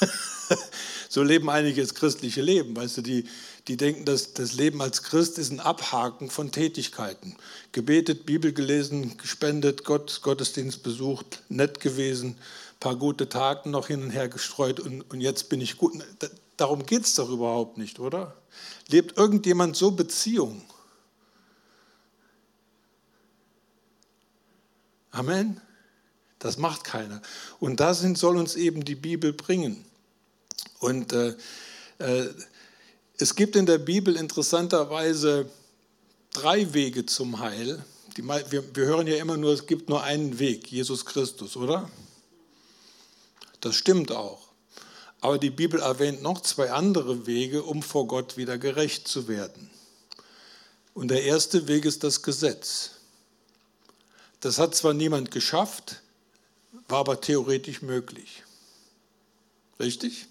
so 1.08 1.22
leben 1.22 1.48
einige 1.48 1.80
das 1.80 1.94
christliche 1.94 2.42
Leben. 2.42 2.76
Weißt 2.76 2.98
du, 2.98 3.02
die, 3.02 3.24
die 3.68 3.78
denken, 3.78 4.04
dass 4.04 4.34
das 4.34 4.52
Leben 4.52 4.82
als 4.82 5.02
Christ 5.02 5.38
ist 5.38 5.50
ein 5.50 5.60
Abhaken 5.60 6.28
von 6.28 6.52
Tätigkeiten. 6.52 7.36
Gebetet, 7.72 8.26
Bibel 8.26 8.52
gelesen, 8.52 9.16
gespendet, 9.16 9.84
Gott, 9.84 10.20
Gottesdienst 10.22 10.82
besucht, 10.82 11.42
nett 11.48 11.80
gewesen, 11.80 12.36
paar 12.80 12.96
gute 12.96 13.28
Taten 13.28 13.70
noch 13.70 13.86
hin 13.88 14.02
und 14.02 14.10
her 14.10 14.28
gestreut 14.28 14.78
und, 14.78 15.10
und 15.10 15.20
jetzt 15.20 15.48
bin 15.48 15.60
ich 15.60 15.78
gut. 15.78 15.92
Darum 16.56 16.84
geht 16.84 17.04
es 17.04 17.14
doch 17.14 17.30
überhaupt 17.30 17.78
nicht, 17.78 17.98
oder? 17.98 18.36
Lebt 18.88 19.16
irgendjemand 19.16 19.76
so 19.76 19.90
Beziehung? 19.90 20.62
Amen. 25.18 25.60
Das 26.38 26.58
macht 26.58 26.84
keiner. 26.84 27.20
Und 27.58 27.80
dahin 27.80 28.14
soll 28.14 28.36
uns 28.36 28.54
eben 28.54 28.84
die 28.84 28.94
Bibel 28.94 29.32
bringen. 29.32 29.84
Und 30.78 31.12
äh, 31.12 31.34
äh, 31.98 32.28
es 33.16 33.34
gibt 33.34 33.56
in 33.56 33.66
der 33.66 33.78
Bibel 33.78 34.14
interessanterweise 34.14 35.50
drei 36.32 36.72
Wege 36.72 37.04
zum 37.04 37.40
Heil. 37.40 37.84
Die, 38.16 38.22
wir, 38.22 38.76
wir 38.76 38.86
hören 38.86 39.08
ja 39.08 39.16
immer 39.16 39.36
nur, 39.36 39.52
es 39.52 39.66
gibt 39.66 39.88
nur 39.88 40.04
einen 40.04 40.38
Weg, 40.38 40.70
Jesus 40.70 41.04
Christus, 41.04 41.56
oder? 41.56 41.90
Das 43.60 43.74
stimmt 43.74 44.12
auch. 44.12 44.50
Aber 45.20 45.38
die 45.38 45.50
Bibel 45.50 45.80
erwähnt 45.80 46.22
noch 46.22 46.42
zwei 46.42 46.70
andere 46.70 47.26
Wege, 47.26 47.64
um 47.64 47.82
vor 47.82 48.06
Gott 48.06 48.36
wieder 48.36 48.56
gerecht 48.56 49.08
zu 49.08 49.26
werden. 49.26 49.68
Und 50.94 51.08
der 51.08 51.24
erste 51.24 51.66
Weg 51.66 51.86
ist 51.86 52.04
das 52.04 52.22
Gesetz. 52.22 52.97
Das 54.40 54.58
hat 54.58 54.74
zwar 54.74 54.94
niemand 54.94 55.30
geschafft, 55.30 56.02
war 56.86 57.00
aber 57.00 57.20
theoretisch 57.20 57.82
möglich. 57.82 58.44
Richtig? 59.80 60.26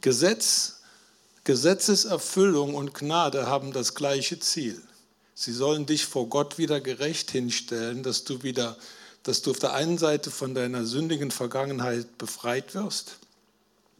Gesetz, 0.00 0.80
Gesetzeserfüllung 1.44 2.74
und 2.74 2.94
Gnade 2.94 3.46
haben 3.46 3.72
das 3.72 3.94
gleiche 3.94 4.38
Ziel. 4.38 4.80
Sie 5.34 5.52
sollen 5.52 5.86
dich 5.86 6.06
vor 6.06 6.28
Gott 6.28 6.58
wieder 6.58 6.80
gerecht 6.80 7.30
hinstellen, 7.30 8.02
dass 8.02 8.24
du 8.24 8.42
wieder, 8.42 8.76
dass 9.22 9.42
du 9.42 9.52
auf 9.52 9.58
der 9.58 9.72
einen 9.72 9.98
Seite 9.98 10.30
von 10.30 10.54
deiner 10.54 10.84
sündigen 10.84 11.30
Vergangenheit 11.30 12.18
befreit 12.18 12.74
wirst, 12.74 13.16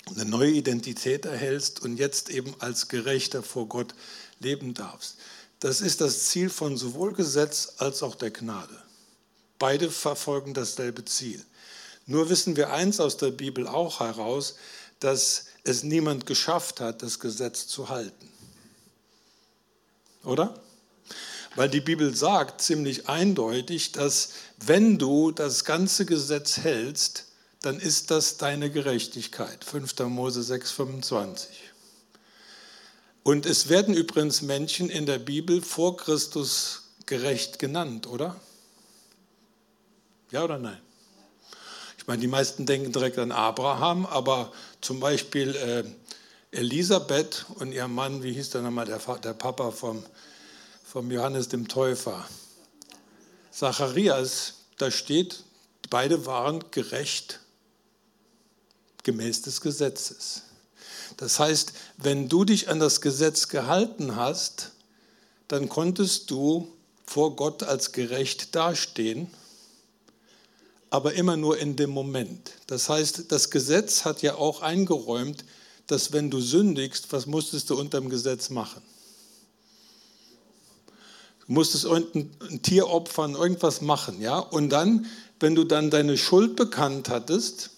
eine 0.06 0.24
neue 0.24 0.50
Identität 0.50 1.24
erhältst 1.24 1.80
und 1.82 1.96
jetzt 1.96 2.28
eben 2.28 2.54
als 2.58 2.88
Gerechter 2.88 3.42
vor 3.42 3.68
Gott 3.68 3.94
leben 4.40 4.74
darfst. 4.74 5.16
Das 5.60 5.80
ist 5.80 6.00
das 6.00 6.24
Ziel 6.24 6.50
von 6.50 6.76
sowohl 6.76 7.12
Gesetz 7.12 7.74
als 7.78 8.02
auch 8.02 8.16
der 8.16 8.32
Gnade. 8.32 8.81
Beide 9.62 9.92
verfolgen 9.92 10.54
dasselbe 10.54 11.04
Ziel. 11.04 11.40
Nur 12.06 12.28
wissen 12.28 12.56
wir 12.56 12.72
eins 12.72 12.98
aus 12.98 13.16
der 13.16 13.30
Bibel 13.30 13.68
auch 13.68 14.00
heraus, 14.00 14.56
dass 14.98 15.44
es 15.62 15.84
niemand 15.84 16.26
geschafft 16.26 16.80
hat, 16.80 17.04
das 17.04 17.20
Gesetz 17.20 17.68
zu 17.68 17.88
halten. 17.88 18.28
Oder? 20.24 20.60
Weil 21.54 21.68
die 21.68 21.80
Bibel 21.80 22.12
sagt 22.12 22.60
ziemlich 22.60 23.08
eindeutig, 23.08 23.92
dass 23.92 24.30
wenn 24.58 24.98
du 24.98 25.30
das 25.30 25.64
ganze 25.64 26.06
Gesetz 26.06 26.56
hältst, 26.56 27.26
dann 27.60 27.78
ist 27.78 28.10
das 28.10 28.38
deine 28.38 28.68
Gerechtigkeit. 28.68 29.62
5. 29.62 29.96
Mose 30.08 30.42
6, 30.42 30.72
25. 30.72 31.48
Und 33.22 33.46
es 33.46 33.68
werden 33.68 33.94
übrigens 33.94 34.42
Menschen 34.42 34.90
in 34.90 35.06
der 35.06 35.20
Bibel 35.20 35.62
vor 35.62 35.96
Christus 35.96 36.82
gerecht 37.06 37.60
genannt, 37.60 38.08
oder? 38.08 38.40
Ja 40.32 40.44
oder 40.44 40.58
nein? 40.58 40.80
Ich 41.98 42.06
meine, 42.06 42.22
die 42.22 42.26
meisten 42.26 42.64
denken 42.64 42.90
direkt 42.90 43.18
an 43.18 43.32
Abraham, 43.32 44.06
aber 44.06 44.50
zum 44.80 44.98
Beispiel 44.98 45.54
äh, 45.54 45.84
Elisabeth 46.56 47.44
und 47.56 47.72
ihr 47.72 47.86
Mann, 47.86 48.22
wie 48.22 48.32
hieß 48.32 48.48
der 48.48 48.62
nochmal, 48.62 48.86
der, 48.86 48.98
der 48.98 49.34
Papa 49.34 49.70
vom, 49.70 50.02
vom 50.84 51.10
Johannes 51.10 51.48
dem 51.48 51.68
Täufer, 51.68 52.26
Zacharias, 53.50 54.54
da 54.78 54.90
steht, 54.90 55.44
beide 55.90 56.24
waren 56.24 56.64
gerecht 56.70 57.40
gemäß 59.02 59.42
des 59.42 59.60
Gesetzes. 59.60 60.44
Das 61.18 61.38
heißt, 61.38 61.74
wenn 61.98 62.30
du 62.30 62.46
dich 62.46 62.70
an 62.70 62.80
das 62.80 63.02
Gesetz 63.02 63.48
gehalten 63.48 64.16
hast, 64.16 64.72
dann 65.48 65.68
konntest 65.68 66.30
du 66.30 66.72
vor 67.04 67.36
Gott 67.36 67.62
als 67.62 67.92
gerecht 67.92 68.54
dastehen 68.54 69.30
aber 70.92 71.14
immer 71.14 71.38
nur 71.38 71.58
in 71.58 71.74
dem 71.74 71.88
Moment. 71.88 72.52
Das 72.66 72.90
heißt, 72.90 73.32
das 73.32 73.48
Gesetz 73.48 74.04
hat 74.04 74.20
ja 74.20 74.34
auch 74.34 74.60
eingeräumt, 74.60 75.42
dass 75.86 76.12
wenn 76.12 76.30
du 76.30 76.38
sündigst, 76.38 77.10
was 77.14 77.24
musstest 77.24 77.70
du 77.70 77.80
unter 77.80 77.98
dem 77.98 78.10
Gesetz 78.10 78.50
machen? 78.50 78.82
Du 81.46 81.54
musstest 81.54 81.86
ein, 81.86 82.30
Tier 82.60 82.88
opfern, 82.88 83.34
irgendwas 83.34 83.80
machen, 83.80 84.20
ja? 84.20 84.38
Und 84.38 84.68
dann, 84.68 85.06
wenn 85.40 85.54
du 85.54 85.64
dann 85.64 85.88
deine 85.88 86.18
Schuld 86.18 86.56
bekannt 86.56 87.08
hattest, 87.08 87.70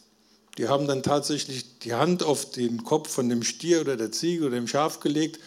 die 0.59 0.66
haben 0.66 0.88
dann 0.88 1.04
tatsächlich 1.04 1.78
die 1.78 1.94
Hand 1.94 2.25
auf 2.25 2.50
den 2.50 2.83
Kopf 2.83 3.11
von 3.11 3.28
dem 3.28 3.44
Stier 3.44 3.80
oder 3.80 3.97
der 3.97 4.11
Ziege 4.11 4.47
oder 4.47 4.56
dem 4.56 4.66
Schaf 4.66 4.99
gelegt, 4.99 5.38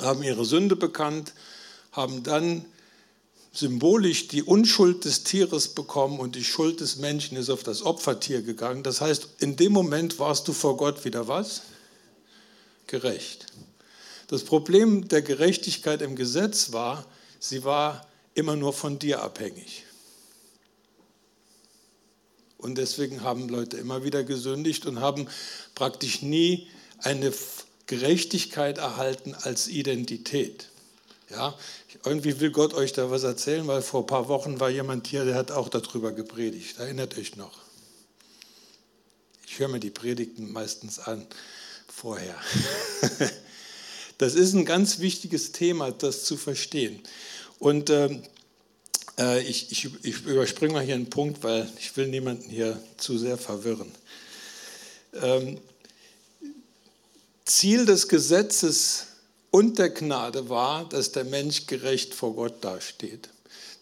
haben 0.00 0.22
ihre 0.22 0.44
Sünde 0.44 0.76
bekannt, 0.76 1.32
haben 1.90 2.22
dann 2.22 2.64
symbolisch 3.58 4.28
die 4.28 4.42
Unschuld 4.42 5.04
des 5.04 5.24
Tieres 5.24 5.68
bekommen 5.68 6.20
und 6.20 6.36
die 6.36 6.44
Schuld 6.44 6.80
des 6.80 6.96
Menschen 6.96 7.36
ist 7.36 7.50
auf 7.50 7.64
das 7.64 7.82
Opfertier 7.82 8.42
gegangen. 8.42 8.84
Das 8.84 9.00
heißt, 9.00 9.28
in 9.40 9.56
dem 9.56 9.72
Moment 9.72 10.18
warst 10.20 10.46
du 10.46 10.52
vor 10.52 10.76
Gott 10.76 11.04
wieder 11.04 11.26
was? 11.26 11.62
Gerecht. 12.86 13.46
Das 14.28 14.44
Problem 14.44 15.08
der 15.08 15.22
Gerechtigkeit 15.22 16.02
im 16.02 16.14
Gesetz 16.14 16.72
war, 16.72 17.04
sie 17.40 17.64
war 17.64 18.06
immer 18.34 18.54
nur 18.54 18.72
von 18.72 18.98
dir 18.98 19.22
abhängig. 19.22 19.84
Und 22.58 22.78
deswegen 22.78 23.22
haben 23.22 23.48
Leute 23.48 23.76
immer 23.76 24.04
wieder 24.04 24.22
gesündigt 24.22 24.86
und 24.86 25.00
haben 25.00 25.28
praktisch 25.74 26.22
nie 26.22 26.68
eine 26.98 27.32
Gerechtigkeit 27.86 28.78
erhalten 28.78 29.34
als 29.34 29.68
Identität. 29.68 30.67
Ja, 31.30 31.58
irgendwie 32.04 32.40
will 32.40 32.50
Gott 32.50 32.72
euch 32.72 32.92
da 32.92 33.10
was 33.10 33.22
erzählen, 33.22 33.66
weil 33.66 33.82
vor 33.82 34.00
ein 34.02 34.06
paar 34.06 34.28
Wochen 34.28 34.60
war 34.60 34.70
jemand 34.70 35.06
hier, 35.06 35.24
der 35.24 35.34
hat 35.34 35.50
auch 35.50 35.68
darüber 35.68 36.12
gepredigt. 36.12 36.78
Erinnert 36.78 37.18
euch 37.18 37.36
noch. 37.36 37.58
Ich 39.46 39.58
höre 39.58 39.68
mir 39.68 39.80
die 39.80 39.90
Predigten 39.90 40.52
meistens 40.52 40.98
an 40.98 41.26
vorher. 41.88 42.34
Das 44.18 44.34
ist 44.34 44.52
ein 44.52 44.64
ganz 44.64 44.98
wichtiges 44.98 45.52
Thema, 45.52 45.92
das 45.92 46.24
zu 46.24 46.36
verstehen. 46.36 47.00
Und 47.60 47.88
ähm, 47.88 48.24
äh, 49.16 49.40
ich, 49.42 49.70
ich, 49.70 49.88
ich 50.02 50.26
überspringe 50.26 50.72
mal 50.72 50.84
hier 50.84 50.96
einen 50.96 51.08
Punkt, 51.08 51.44
weil 51.44 51.70
ich 51.78 51.96
will 51.96 52.08
niemanden 52.08 52.50
hier 52.50 52.82
zu 52.96 53.16
sehr 53.16 53.38
verwirren. 53.38 53.92
Ähm, 55.14 55.60
Ziel 57.44 57.86
des 57.86 58.08
Gesetzes 58.08 59.06
und 59.58 59.76
der 59.80 59.90
Gnade 59.90 60.48
war, 60.48 60.88
dass 60.88 61.10
der 61.10 61.24
Mensch 61.24 61.66
gerecht 61.66 62.14
vor 62.14 62.36
Gott 62.36 62.62
dasteht. 62.62 63.28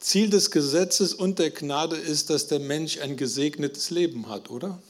Ziel 0.00 0.30
des 0.30 0.50
Gesetzes 0.50 1.12
und 1.12 1.38
der 1.38 1.50
Gnade 1.50 1.96
ist, 1.96 2.30
dass 2.30 2.46
der 2.46 2.60
Mensch 2.60 2.98
ein 3.00 3.18
gesegnetes 3.18 3.90
Leben 3.90 4.30
hat, 4.30 4.48
oder? 4.48 4.80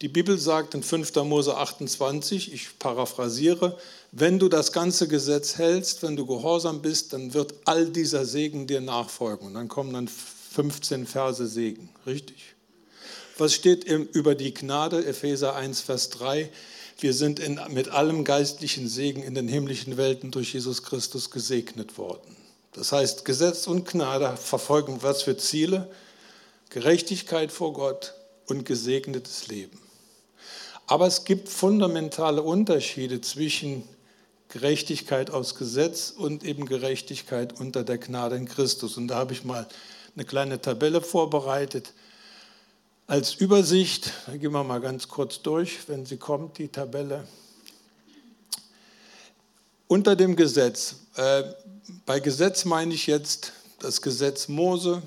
Die 0.00 0.08
Bibel 0.08 0.38
sagt 0.38 0.74
in 0.74 0.82
5. 0.82 1.14
Mose 1.24 1.54
28, 1.54 2.54
ich 2.54 2.78
paraphrasiere, 2.78 3.76
wenn 4.12 4.38
du 4.38 4.48
das 4.48 4.72
ganze 4.72 5.06
Gesetz 5.08 5.58
hältst, 5.58 6.02
wenn 6.02 6.16
du 6.16 6.24
gehorsam 6.24 6.80
bist, 6.80 7.12
dann 7.12 7.34
wird 7.34 7.52
all 7.66 7.90
dieser 7.90 8.24
Segen 8.24 8.66
dir 8.66 8.80
nachfolgen. 8.80 9.48
Und 9.48 9.54
dann 9.54 9.68
kommen 9.68 9.92
dann 9.92 10.08
15 10.08 11.06
Verse 11.06 11.46
Segen, 11.46 11.90
richtig? 12.06 12.54
Was 13.36 13.52
steht 13.52 13.84
über 13.84 14.34
die 14.34 14.54
Gnade? 14.54 15.04
Epheser 15.04 15.54
1, 15.54 15.82
Vers 15.82 16.08
3. 16.08 16.50
Wir 17.02 17.14
sind 17.14 17.40
in, 17.40 17.60
mit 17.70 17.88
allem 17.88 18.22
geistlichen 18.22 18.86
Segen 18.86 19.24
in 19.24 19.34
den 19.34 19.48
himmlischen 19.48 19.96
Welten 19.96 20.30
durch 20.30 20.54
Jesus 20.54 20.84
Christus 20.84 21.32
gesegnet 21.32 21.98
worden. 21.98 22.36
Das 22.74 22.92
heißt, 22.92 23.24
Gesetz 23.24 23.66
und 23.66 23.88
Gnade 23.88 24.36
verfolgen 24.36 24.98
was 25.02 25.22
für 25.22 25.36
Ziele? 25.36 25.90
Gerechtigkeit 26.70 27.50
vor 27.50 27.72
Gott 27.72 28.14
und 28.46 28.64
gesegnetes 28.64 29.48
Leben. 29.48 29.80
Aber 30.86 31.08
es 31.08 31.24
gibt 31.24 31.48
fundamentale 31.48 32.40
Unterschiede 32.40 33.20
zwischen 33.20 33.82
Gerechtigkeit 34.48 35.30
aus 35.30 35.56
Gesetz 35.56 36.14
und 36.16 36.44
eben 36.44 36.66
Gerechtigkeit 36.66 37.58
unter 37.58 37.82
der 37.82 37.98
Gnade 37.98 38.36
in 38.36 38.46
Christus. 38.46 38.96
Und 38.96 39.08
da 39.08 39.16
habe 39.16 39.32
ich 39.32 39.44
mal 39.44 39.66
eine 40.14 40.24
kleine 40.24 40.60
Tabelle 40.60 41.00
vorbereitet. 41.00 41.94
Als 43.06 43.34
Übersicht, 43.34 44.12
da 44.26 44.36
gehen 44.36 44.52
wir 44.52 44.64
mal 44.64 44.80
ganz 44.80 45.08
kurz 45.08 45.42
durch, 45.42 45.88
wenn 45.88 46.06
sie 46.06 46.16
kommt, 46.16 46.58
die 46.58 46.68
Tabelle. 46.68 47.26
Unter 49.88 50.16
dem 50.16 50.36
Gesetz, 50.36 50.96
äh, 51.16 51.42
bei 52.06 52.20
Gesetz 52.20 52.64
meine 52.64 52.94
ich 52.94 53.06
jetzt 53.06 53.52
das 53.80 54.00
Gesetz 54.00 54.48
Mose, 54.48 55.02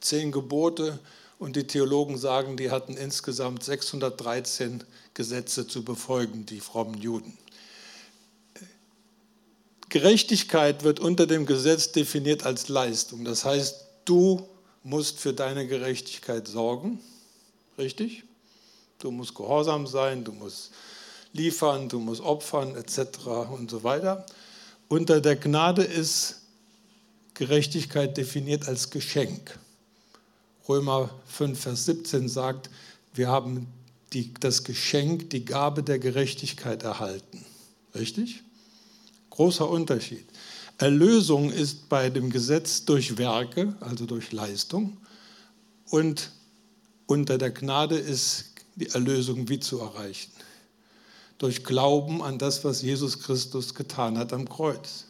zehn 0.00 0.32
Gebote 0.32 0.98
Und 1.40 1.56
die 1.56 1.66
Theologen 1.66 2.18
sagen, 2.18 2.58
die 2.58 2.70
hatten 2.70 2.98
insgesamt 2.98 3.64
613 3.64 4.84
Gesetze 5.14 5.66
zu 5.66 5.82
befolgen, 5.82 6.44
die 6.44 6.60
frommen 6.60 7.00
Juden. 7.00 7.36
Gerechtigkeit 9.88 10.84
wird 10.84 11.00
unter 11.00 11.26
dem 11.26 11.46
Gesetz 11.46 11.92
definiert 11.92 12.44
als 12.44 12.68
Leistung. 12.68 13.24
Das 13.24 13.46
heißt, 13.46 13.86
du 14.04 14.46
musst 14.82 15.18
für 15.18 15.32
deine 15.32 15.66
Gerechtigkeit 15.66 16.46
sorgen. 16.46 17.00
Richtig? 17.80 18.24
Du 18.98 19.10
musst 19.10 19.34
gehorsam 19.34 19.86
sein, 19.86 20.22
du 20.22 20.32
musst 20.32 20.70
liefern, 21.32 21.88
du 21.88 21.98
musst 21.98 22.20
opfern, 22.20 22.76
etc. 22.76 23.26
und 23.50 23.70
so 23.70 23.82
weiter. 23.82 24.26
Unter 24.88 25.22
der 25.22 25.36
Gnade 25.36 25.82
ist 25.82 26.42
Gerechtigkeit 27.32 28.18
definiert 28.18 28.68
als 28.68 28.90
Geschenk. 28.90 29.58
Römer 30.68 31.08
5, 31.24 31.58
Vers 31.58 31.86
17 31.86 32.28
sagt, 32.28 32.68
wir 33.14 33.28
haben 33.28 33.66
die, 34.12 34.34
das 34.38 34.62
Geschenk, 34.62 35.30
die 35.30 35.46
Gabe 35.46 35.82
der 35.82 35.98
Gerechtigkeit 35.98 36.82
erhalten. 36.82 37.46
Richtig? 37.94 38.42
Großer 39.30 39.66
Unterschied. 39.66 40.26
Erlösung 40.76 41.50
ist 41.50 41.88
bei 41.88 42.10
dem 42.10 42.28
Gesetz 42.28 42.84
durch 42.84 43.16
Werke, 43.16 43.74
also 43.80 44.04
durch 44.04 44.32
Leistung, 44.32 44.98
und 45.88 46.30
unter 47.10 47.38
der 47.38 47.50
Gnade 47.50 47.96
ist 47.96 48.44
die 48.76 48.88
Erlösung 48.88 49.48
wie 49.48 49.58
zu 49.58 49.80
erreichen. 49.80 50.30
Durch 51.38 51.64
Glauben 51.64 52.22
an 52.22 52.38
das, 52.38 52.62
was 52.62 52.82
Jesus 52.82 53.18
Christus 53.18 53.74
getan 53.74 54.16
hat 54.16 54.32
am 54.32 54.48
Kreuz. 54.48 55.06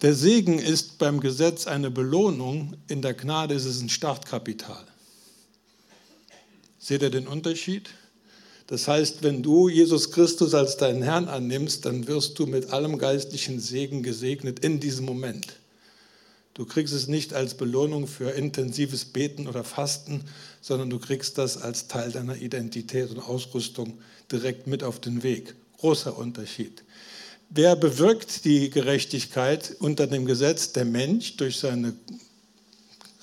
Der 0.00 0.14
Segen 0.14 0.58
ist 0.58 0.98
beim 0.98 1.20
Gesetz 1.20 1.68
eine 1.68 1.92
Belohnung, 1.92 2.76
in 2.88 3.02
der 3.02 3.14
Gnade 3.14 3.54
ist 3.54 3.66
es 3.66 3.80
ein 3.80 3.88
Startkapital. 3.88 4.84
Seht 6.80 7.02
ihr 7.02 7.10
den 7.10 7.28
Unterschied? 7.28 7.90
Das 8.66 8.88
heißt, 8.88 9.22
wenn 9.22 9.44
du 9.44 9.68
Jesus 9.68 10.10
Christus 10.10 10.54
als 10.54 10.76
deinen 10.76 11.02
Herrn 11.02 11.28
annimmst, 11.28 11.84
dann 11.84 12.08
wirst 12.08 12.36
du 12.40 12.46
mit 12.46 12.70
allem 12.70 12.98
geistlichen 12.98 13.60
Segen 13.60 14.02
gesegnet 14.02 14.58
in 14.58 14.80
diesem 14.80 15.04
Moment. 15.04 15.61
Du 16.54 16.66
kriegst 16.66 16.92
es 16.92 17.08
nicht 17.08 17.32
als 17.32 17.54
Belohnung 17.56 18.06
für 18.06 18.30
intensives 18.30 19.06
Beten 19.06 19.48
oder 19.48 19.64
Fasten, 19.64 20.24
sondern 20.60 20.90
du 20.90 20.98
kriegst 20.98 21.38
das 21.38 21.56
als 21.56 21.88
Teil 21.88 22.12
deiner 22.12 22.36
Identität 22.36 23.10
und 23.10 23.20
Ausrüstung 23.20 23.98
direkt 24.30 24.66
mit 24.66 24.82
auf 24.84 25.00
den 25.00 25.22
Weg. 25.22 25.54
Großer 25.78 26.16
Unterschied. 26.16 26.84
Wer 27.48 27.74
bewirkt 27.76 28.44
die 28.44 28.70
Gerechtigkeit 28.70 29.76
unter 29.78 30.06
dem 30.06 30.26
Gesetz? 30.26 30.72
Der 30.72 30.84
Mensch 30.84 31.36
durch 31.36 31.58
seine 31.58 31.94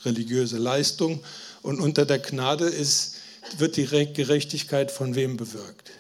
religiöse 0.03 0.57
Leistung 0.57 1.23
und 1.61 1.79
unter 1.79 2.05
der 2.05 2.19
Gnade 2.19 2.65
ist 2.65 3.15
wird 3.57 3.77
die 3.77 3.85
Gerechtigkeit 3.85 4.91
von 4.91 5.15
wem 5.15 5.37
bewirkt? 5.37 5.91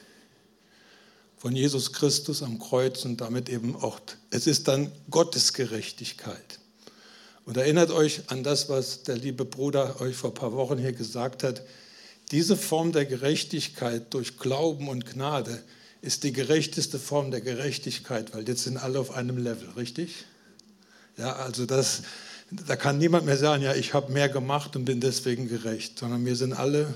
Von 1.37 1.55
Jesus 1.55 1.93
Christus 1.93 2.43
am 2.43 2.59
Kreuz 2.59 3.05
und 3.05 3.21
damit 3.21 3.49
eben 3.49 3.75
auch, 3.75 3.99
es 4.29 4.45
ist 4.45 4.67
dann 4.67 4.91
Gottes 5.09 5.53
Gerechtigkeit. 5.53 6.58
Und 7.49 7.57
erinnert 7.57 7.89
euch 7.89 8.21
an 8.27 8.43
das, 8.43 8.69
was 8.69 9.01
der 9.01 9.17
liebe 9.17 9.43
Bruder 9.43 9.99
euch 10.01 10.15
vor 10.15 10.29
ein 10.29 10.35
paar 10.35 10.51
Wochen 10.51 10.77
hier 10.77 10.93
gesagt 10.93 11.41
hat. 11.41 11.63
Diese 12.29 12.55
Form 12.55 12.91
der 12.91 13.05
Gerechtigkeit 13.05 14.13
durch 14.13 14.37
Glauben 14.37 14.87
und 14.87 15.07
Gnade 15.07 15.63
ist 16.03 16.23
die 16.23 16.31
gerechteste 16.31 16.99
Form 16.99 17.31
der 17.31 17.41
Gerechtigkeit, 17.41 18.35
weil 18.35 18.47
jetzt 18.47 18.65
sind 18.65 18.77
alle 18.77 18.99
auf 18.99 19.15
einem 19.15 19.39
Level, 19.39 19.67
richtig? 19.75 20.25
Ja, 21.17 21.37
also 21.37 21.65
das, 21.65 22.03
da 22.51 22.75
kann 22.75 22.99
niemand 22.99 23.25
mehr 23.25 23.37
sagen, 23.37 23.63
ja, 23.63 23.73
ich 23.73 23.95
habe 23.95 24.11
mehr 24.11 24.29
gemacht 24.29 24.75
und 24.75 24.85
bin 24.85 24.99
deswegen 24.99 25.47
gerecht, 25.47 25.97
sondern 25.97 26.23
wir 26.27 26.35
sind 26.35 26.53
alle 26.53 26.93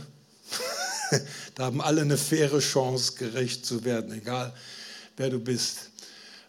da 1.56 1.64
haben 1.64 1.82
alle 1.82 2.02
eine 2.02 2.16
faire 2.16 2.60
Chance, 2.60 3.14
gerecht 3.14 3.66
zu 3.66 3.86
werden, 3.86 4.14
egal 4.14 4.54
wer 5.18 5.32
du 5.32 5.40
bist. 5.40 5.90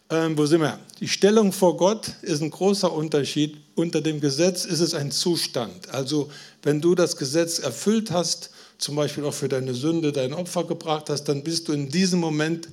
Ähm, 0.09 0.37
wo 0.37 0.45
sind 0.45 0.61
wir? 0.61 0.79
Die 0.99 1.07
Stellung 1.07 1.51
vor 1.51 1.77
Gott 1.77 2.09
ist 2.21 2.41
ein 2.41 2.51
großer 2.51 2.91
Unterschied. 2.91 3.57
Unter 3.75 4.01
dem 4.01 4.21
Gesetz 4.21 4.65
ist 4.65 4.79
es 4.79 4.93
ein 4.93 5.11
Zustand. 5.11 5.89
Also 5.89 6.29
wenn 6.61 6.79
du 6.79 6.95
das 6.95 7.17
Gesetz 7.17 7.59
erfüllt 7.59 8.11
hast, 8.11 8.51
zum 8.77 8.95
Beispiel 8.95 9.25
auch 9.25 9.33
für 9.33 9.49
deine 9.49 9.73
Sünde 9.73 10.11
dein 10.11 10.33
Opfer 10.33 10.65
gebracht 10.65 11.09
hast, 11.09 11.25
dann 11.25 11.43
bist 11.43 11.67
du 11.67 11.73
in 11.73 11.89
diesem 11.89 12.19
Moment 12.19 12.69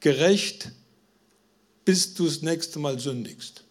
gerecht, 0.00 0.70
bis 1.84 2.14
du 2.14 2.26
das 2.26 2.42
nächste 2.42 2.78
Mal 2.78 2.98
sündigst. 2.98 3.64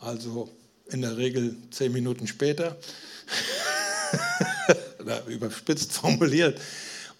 Also 0.00 0.50
in 0.90 1.02
der 1.02 1.16
Regel 1.16 1.54
zehn 1.70 1.92
Minuten 1.92 2.26
später. 2.26 2.76
oder 5.00 5.24
überspitzt 5.26 5.92
formuliert. 5.92 6.60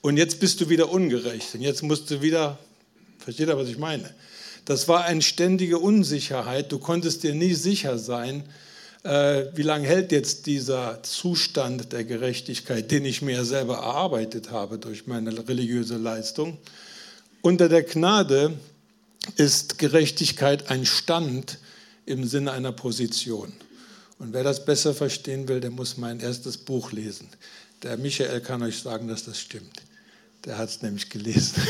Und 0.00 0.16
jetzt 0.16 0.40
bist 0.40 0.60
du 0.60 0.68
wieder 0.68 0.90
ungerecht. 0.90 1.54
Und 1.54 1.60
jetzt 1.60 1.82
musst 1.82 2.10
du 2.10 2.20
wieder, 2.20 2.58
versteht 3.28 3.48
ihr, 3.48 3.58
was 3.58 3.68
ich 3.68 3.76
meine? 3.76 4.08
Das 4.64 4.88
war 4.88 5.04
eine 5.04 5.20
ständige 5.20 5.78
Unsicherheit. 5.78 6.72
Du 6.72 6.78
konntest 6.78 7.24
dir 7.24 7.34
nie 7.34 7.52
sicher 7.52 7.98
sein, 7.98 8.42
äh, 9.02 9.44
wie 9.54 9.64
lange 9.64 9.86
hält 9.86 10.12
jetzt 10.12 10.46
dieser 10.46 11.02
Zustand 11.02 11.92
der 11.92 12.04
Gerechtigkeit, 12.04 12.90
den 12.90 13.04
ich 13.04 13.20
mir 13.20 13.44
selber 13.44 13.74
erarbeitet 13.74 14.50
habe 14.50 14.78
durch 14.78 15.06
meine 15.06 15.46
religiöse 15.46 15.98
Leistung. 15.98 16.56
Unter 17.42 17.68
der 17.68 17.82
Gnade 17.82 18.54
ist 19.36 19.76
Gerechtigkeit 19.76 20.70
ein 20.70 20.86
Stand 20.86 21.58
im 22.06 22.26
Sinne 22.26 22.52
einer 22.52 22.72
Position. 22.72 23.52
Und 24.18 24.32
wer 24.32 24.42
das 24.42 24.64
besser 24.64 24.94
verstehen 24.94 25.48
will, 25.48 25.60
der 25.60 25.70
muss 25.70 25.98
mein 25.98 26.20
erstes 26.20 26.56
Buch 26.56 26.92
lesen. 26.92 27.28
Der 27.82 27.98
Michael 27.98 28.40
kann 28.40 28.62
euch 28.62 28.78
sagen, 28.78 29.06
dass 29.06 29.24
das 29.24 29.38
stimmt. 29.38 29.82
Der 30.46 30.56
hat 30.56 30.70
es 30.70 30.80
nämlich 30.80 31.10
gelesen. 31.10 31.60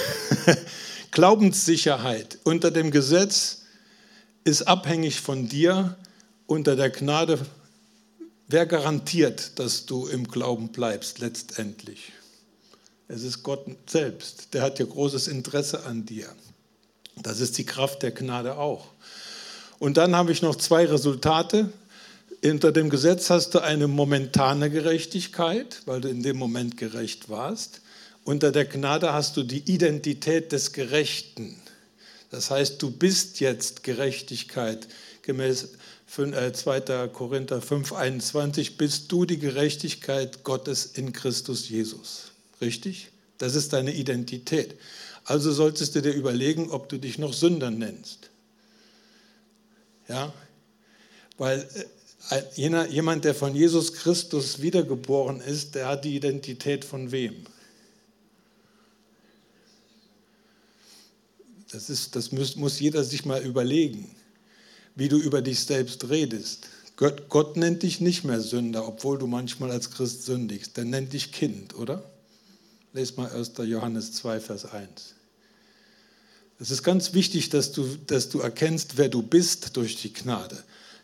Glaubenssicherheit 1.10 2.38
unter 2.44 2.70
dem 2.70 2.90
Gesetz 2.90 3.62
ist 4.44 4.62
abhängig 4.62 5.20
von 5.20 5.48
dir. 5.48 5.96
Unter 6.46 6.76
der 6.76 6.88
Gnade, 6.88 7.38
wer 8.46 8.64
garantiert, 8.64 9.58
dass 9.58 9.84
du 9.84 10.06
im 10.06 10.26
Glauben 10.26 10.68
bleibst 10.68 11.18
letztendlich? 11.18 12.12
Es 13.06 13.22
ist 13.22 13.42
Gott 13.42 13.66
selbst. 13.86 14.54
Der 14.54 14.62
hat 14.62 14.78
ja 14.78 14.86
großes 14.86 15.28
Interesse 15.28 15.84
an 15.84 16.06
dir. 16.06 16.28
Das 17.16 17.40
ist 17.40 17.58
die 17.58 17.66
Kraft 17.66 18.02
der 18.02 18.12
Gnade 18.12 18.56
auch. 18.56 18.86
Und 19.78 19.96
dann 19.96 20.16
habe 20.16 20.32
ich 20.32 20.40
noch 20.40 20.56
zwei 20.56 20.86
Resultate 20.86 21.70
unter 22.44 22.70
dem 22.70 22.88
Gesetz 22.88 23.30
hast 23.30 23.54
du 23.54 23.58
eine 23.58 23.88
momentane 23.88 24.70
Gerechtigkeit, 24.70 25.82
weil 25.86 26.00
du 26.00 26.08
in 26.08 26.22
dem 26.22 26.36
Moment 26.36 26.76
gerecht 26.76 27.28
warst. 27.28 27.80
Unter 28.28 28.52
der 28.52 28.66
Gnade 28.66 29.14
hast 29.14 29.38
du 29.38 29.42
die 29.42 29.72
Identität 29.72 30.52
des 30.52 30.74
Gerechten. 30.74 31.56
Das 32.30 32.50
heißt, 32.50 32.82
du 32.82 32.90
bist 32.90 33.40
jetzt 33.40 33.84
Gerechtigkeit. 33.84 34.86
Gemäß 35.22 35.68
2. 36.06 36.76
Äh, 36.76 37.08
Korinther 37.08 37.62
5, 37.62 37.94
21 37.94 38.76
bist 38.76 39.10
du 39.10 39.24
die 39.24 39.38
Gerechtigkeit 39.38 40.44
Gottes 40.44 40.84
in 40.84 41.14
Christus 41.14 41.70
Jesus. 41.70 42.32
Richtig? 42.60 43.08
Das 43.38 43.54
ist 43.54 43.72
deine 43.72 43.94
Identität. 43.94 44.74
Also 45.24 45.50
solltest 45.50 45.94
du 45.94 46.02
dir 46.02 46.12
überlegen, 46.12 46.68
ob 46.68 46.90
du 46.90 46.98
dich 46.98 47.16
noch 47.16 47.32
Sünder 47.32 47.70
nennst. 47.70 48.28
Ja? 50.06 50.34
Weil 51.38 51.66
äh, 52.28 52.42
jemand, 52.56 53.24
der 53.24 53.34
von 53.34 53.54
Jesus 53.54 53.94
Christus 53.94 54.60
wiedergeboren 54.60 55.40
ist, 55.40 55.76
der 55.76 55.88
hat 55.88 56.04
die 56.04 56.14
Identität 56.14 56.84
von 56.84 57.10
wem? 57.10 57.46
Das, 61.70 61.90
ist, 61.90 62.16
das 62.16 62.32
muss, 62.32 62.56
muss 62.56 62.80
jeder 62.80 63.04
sich 63.04 63.24
mal 63.24 63.42
überlegen, 63.42 64.10
wie 64.94 65.08
du 65.08 65.18
über 65.18 65.42
dich 65.42 65.60
selbst 65.60 66.08
redest. 66.08 66.68
Gott, 66.96 67.28
Gott 67.28 67.56
nennt 67.56 67.82
dich 67.82 68.00
nicht 68.00 68.24
mehr 68.24 68.40
Sünder, 68.40 68.88
obwohl 68.88 69.18
du 69.18 69.26
manchmal 69.26 69.70
als 69.70 69.90
Christ 69.90 70.24
sündigst. 70.24 70.76
Der 70.76 70.84
nennt 70.84 71.12
dich 71.12 71.30
Kind, 71.30 71.74
oder? 71.76 72.10
Lest 72.92 73.16
mal 73.16 73.30
1. 73.30 73.52
Johannes 73.58 74.12
2, 74.14 74.40
Vers 74.40 74.64
1. 74.64 75.14
Es 76.58 76.70
ist 76.72 76.82
ganz 76.82 77.14
wichtig, 77.14 77.50
dass 77.50 77.70
du, 77.70 77.86
dass 78.06 78.30
du 78.30 78.40
erkennst, 78.40 78.96
wer 78.96 79.08
du 79.08 79.22
bist 79.22 79.76
durch 79.76 80.00
die 80.00 80.12
Gnade. 80.12 80.60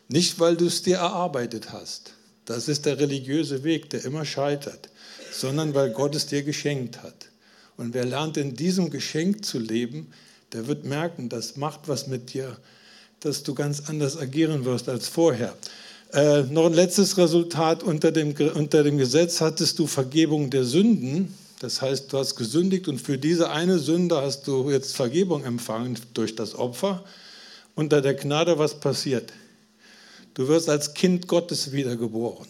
Nicht, 0.09 0.39
weil 0.39 0.57
du 0.57 0.65
es 0.65 0.81
dir 0.83 0.97
erarbeitet 0.97 1.71
hast. 1.71 2.13
Das 2.43 2.67
ist 2.67 2.85
der 2.85 2.99
religiöse 2.99 3.63
Weg, 3.63 3.89
der 3.89 4.03
immer 4.03 4.25
scheitert, 4.25 4.89
sondern 5.31 5.73
weil 5.73 5.91
Gott 5.91 6.15
es 6.15 6.25
dir 6.25 6.43
geschenkt 6.43 7.01
hat. 7.01 7.29
Und 7.77 7.93
wer 7.93 8.05
lernt 8.05 8.37
in 8.37 8.55
diesem 8.55 8.89
Geschenk 8.89 9.45
zu 9.45 9.59
leben, 9.59 10.11
der 10.55 10.67
wird 10.67 10.85
merken, 10.85 11.27
das 11.27 11.57
macht 11.57 11.81
was 11.87 12.07
mit 12.07 12.33
dir, 12.33 12.55
dass 13.19 13.43
du 13.43 13.53
ganz 13.53 13.89
anders 13.89 14.17
agieren 14.17 14.63
wirst 14.63 14.87
als 14.87 15.09
vorher. 15.09 15.53
Äh, 16.13 16.43
noch 16.43 16.67
ein 16.67 16.73
letztes 16.73 17.17
Resultat, 17.17 17.83
unter 17.83 18.13
dem, 18.13 18.33
unter 18.53 18.83
dem 18.83 18.97
Gesetz 18.97 19.41
hattest 19.41 19.77
du 19.79 19.85
Vergebung 19.85 20.49
der 20.49 20.63
Sünden. 20.63 21.35
Das 21.59 21.81
heißt, 21.81 22.13
du 22.13 22.17
hast 22.19 22.37
gesündigt 22.37 22.87
und 22.87 23.01
für 23.01 23.17
diese 23.17 23.49
eine 23.49 23.79
Sünde 23.79 24.21
hast 24.21 24.47
du 24.47 24.71
jetzt 24.71 24.95
Vergebung 24.95 25.43
empfangen 25.43 25.99
durch 26.13 26.35
das 26.35 26.55
Opfer. 26.55 27.03
Unter 27.75 28.01
der 28.01 28.13
Gnade, 28.13 28.57
was 28.57 28.79
passiert? 28.79 29.33
Du 30.35 30.47
wirst 30.47 30.69
als 30.69 30.93
Kind 30.93 31.27
Gottes 31.27 31.73
wiedergeboren. 31.73 32.47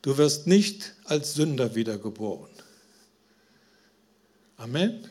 Du 0.00 0.16
wirst 0.16 0.46
nicht 0.46 0.94
als 1.04 1.34
Sünder 1.34 1.74
wiedergeboren. 1.74 2.48
Amen. 4.56 5.04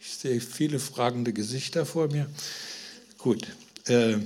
Ich 0.00 0.14
sehe 0.14 0.40
viele 0.40 0.78
fragende 0.78 1.32
Gesichter 1.32 1.84
vor 1.84 2.08
mir. 2.08 2.26
Gut. 3.18 3.46
Äh, 3.86 4.16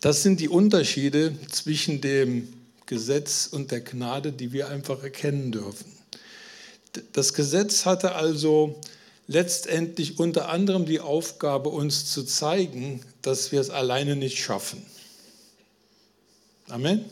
das 0.00 0.22
sind 0.22 0.40
die 0.40 0.48
Unterschiede 0.48 1.36
zwischen 1.50 2.00
dem 2.00 2.52
Gesetz 2.86 3.48
und 3.50 3.70
der 3.70 3.80
Gnade, 3.80 4.32
die 4.32 4.52
wir 4.52 4.68
einfach 4.68 5.02
erkennen 5.02 5.50
dürfen. 5.50 5.90
Das 7.12 7.34
Gesetz 7.34 7.84
hatte 7.84 8.14
also 8.14 8.80
letztendlich 9.26 10.18
unter 10.18 10.48
anderem 10.48 10.86
die 10.86 11.00
Aufgabe, 11.00 11.70
uns 11.70 12.12
zu 12.12 12.22
zeigen, 12.24 13.00
dass 13.22 13.50
wir 13.50 13.60
es 13.60 13.70
alleine 13.70 14.14
nicht 14.14 14.38
schaffen. 14.38 14.84
Amen. 16.68 17.04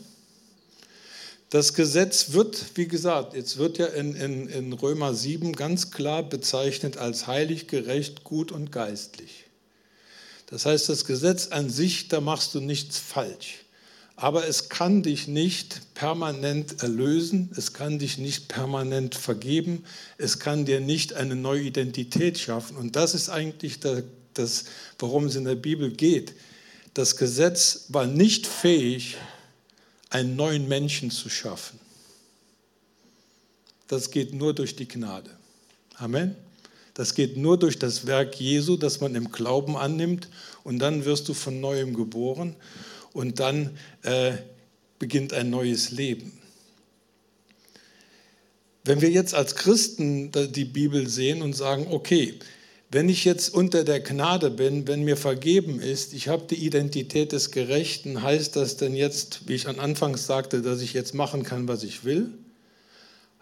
Das 1.50 1.74
Gesetz 1.74 2.30
wird, 2.30 2.64
wie 2.76 2.86
gesagt, 2.86 3.34
jetzt 3.34 3.58
wird 3.58 3.78
ja 3.78 3.86
in, 3.86 4.14
in, 4.14 4.48
in 4.48 4.72
Römer 4.72 5.14
7 5.14 5.52
ganz 5.52 5.90
klar 5.90 6.22
bezeichnet 6.22 6.96
als 6.96 7.26
heilig, 7.26 7.66
gerecht, 7.66 8.22
gut 8.22 8.52
und 8.52 8.70
geistlich. 8.70 9.46
Das 10.46 10.64
heißt, 10.64 10.88
das 10.88 11.04
Gesetz 11.04 11.48
an 11.48 11.68
sich, 11.68 12.06
da 12.06 12.20
machst 12.20 12.54
du 12.54 12.60
nichts 12.60 12.98
falsch. 12.98 13.64
Aber 14.14 14.46
es 14.46 14.68
kann 14.68 15.02
dich 15.02 15.26
nicht 15.26 15.94
permanent 15.94 16.82
erlösen, 16.82 17.50
es 17.56 17.72
kann 17.72 17.98
dich 17.98 18.18
nicht 18.18 18.46
permanent 18.46 19.16
vergeben, 19.16 19.84
es 20.18 20.38
kann 20.38 20.66
dir 20.66 20.78
nicht 20.78 21.14
eine 21.14 21.34
neue 21.34 21.62
Identität 21.62 22.38
schaffen. 22.38 22.76
Und 22.76 22.94
das 22.94 23.14
ist 23.14 23.28
eigentlich 23.28 23.80
das, 23.80 24.64
worum 25.00 25.24
es 25.24 25.34
in 25.34 25.46
der 25.46 25.56
Bibel 25.56 25.90
geht. 25.90 26.34
Das 26.94 27.16
Gesetz 27.16 27.86
war 27.88 28.06
nicht 28.06 28.46
fähig, 28.46 29.16
einen 30.10 30.36
neuen 30.36 30.68
Menschen 30.68 31.10
zu 31.10 31.28
schaffen. 31.28 31.78
Das 33.88 34.10
geht 34.10 34.34
nur 34.34 34.54
durch 34.54 34.76
die 34.76 34.86
Gnade. 34.86 35.30
Amen. 35.96 36.36
Das 36.94 37.14
geht 37.14 37.36
nur 37.36 37.58
durch 37.58 37.78
das 37.78 38.06
Werk 38.06 38.34
Jesu, 38.40 38.76
das 38.76 39.00
man 39.00 39.14
im 39.14 39.32
Glauben 39.32 39.76
annimmt 39.76 40.28
und 40.64 40.78
dann 40.80 41.04
wirst 41.04 41.28
du 41.28 41.34
von 41.34 41.60
neuem 41.60 41.94
geboren 41.94 42.56
und 43.12 43.40
dann 43.40 43.76
äh, 44.02 44.32
beginnt 44.98 45.32
ein 45.32 45.50
neues 45.50 45.90
Leben. 45.92 46.32
Wenn 48.84 49.00
wir 49.00 49.10
jetzt 49.10 49.34
als 49.34 49.54
Christen 49.54 50.32
die 50.32 50.64
Bibel 50.64 51.08
sehen 51.08 51.42
und 51.42 51.54
sagen, 51.54 51.86
okay, 51.90 52.38
wenn 52.90 53.09
ich 53.09 53.24
jetzt 53.24 53.55
unter 53.55 53.85
der 53.85 54.00
Gnade 54.00 54.50
bin, 54.50 54.88
wenn 54.88 55.05
mir 55.05 55.16
vergeben 55.16 55.81
ist, 55.81 56.12
ich 56.12 56.26
habe 56.26 56.46
die 56.50 56.66
Identität 56.66 57.31
des 57.31 57.53
Gerechten, 57.53 58.22
heißt 58.22 58.57
das 58.57 58.76
denn 58.76 58.96
jetzt, 58.96 59.46
wie 59.46 59.55
ich 59.55 59.68
am 59.68 59.79
Anfang 59.79 60.16
sagte, 60.16 60.61
dass 60.61 60.81
ich 60.81 60.92
jetzt 60.92 61.14
machen 61.14 61.44
kann, 61.44 61.68
was 61.68 61.85
ich 61.85 62.05
will? 62.05 62.33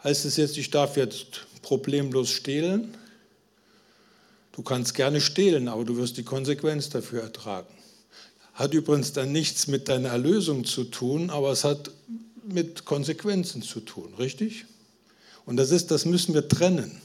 Heißt 0.05 0.27
es 0.27 0.37
jetzt, 0.37 0.59
ich 0.59 0.71
darf 0.71 0.99
jetzt 0.99 1.47
problemlos 1.63 2.31
stehlen? 2.31 2.95
Du 4.53 4.63
kannst 4.63 4.95
gerne 4.95 5.21
stehlen, 5.21 5.69
aber 5.69 5.85
du 5.85 5.97
wirst 5.97 6.19
die 6.19 6.25
Konsequenz 6.25 6.91
dafür 6.91 7.23
ertragen. 7.23 7.73
Hat 8.53 8.75
übrigens 8.75 9.13
dann 9.15 9.33
nichts 9.33 9.67
mit 9.67 9.89
deiner 9.89 10.11
Erlösung 10.11 10.67
zu 10.67 10.85
tun, 10.85 11.31
aber 11.31 11.53
es 11.53 11.65
hat 11.65 11.91
mit 12.45 12.85
Konsequenzen 12.85 13.63
zu 13.63 13.81
tun, 13.81 14.13
richtig? 14.19 14.67
Und 15.47 15.57
das 15.57 15.71
ist, 15.71 15.91
das 15.91 16.05
müssen 16.05 16.35
wir 16.35 16.49
trennen, 16.49 17.01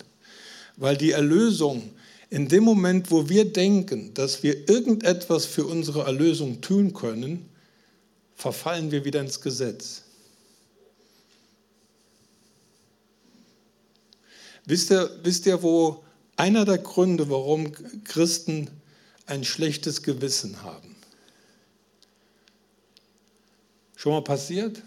weil 0.75 0.97
die 0.97 1.11
Erlösung 1.11 1.91
in 2.33 2.47
dem 2.47 2.63
Moment, 2.63 3.11
wo 3.11 3.29
wir 3.29 3.53
denken, 3.53 4.11
dass 4.15 4.41
wir 4.41 4.67
irgendetwas 4.67 5.45
für 5.45 5.67
unsere 5.67 6.05
Erlösung 6.05 6.61
tun 6.61 6.91
können, 6.91 7.47
verfallen 8.33 8.89
wir 8.89 9.05
wieder 9.05 9.21
ins 9.21 9.39
Gesetz. 9.39 10.01
Wisst 14.65 14.89
ihr, 14.89 15.11
wisst 15.21 15.45
ihr, 15.45 15.61
wo 15.61 16.03
einer 16.35 16.65
der 16.65 16.79
Gründe, 16.79 17.29
warum 17.29 17.71
Christen 18.03 18.67
ein 19.27 19.43
schlechtes 19.43 20.01
Gewissen 20.01 20.63
haben? 20.63 20.95
Schon 23.95 24.13
mal 24.13 24.23
passiert? 24.23 24.81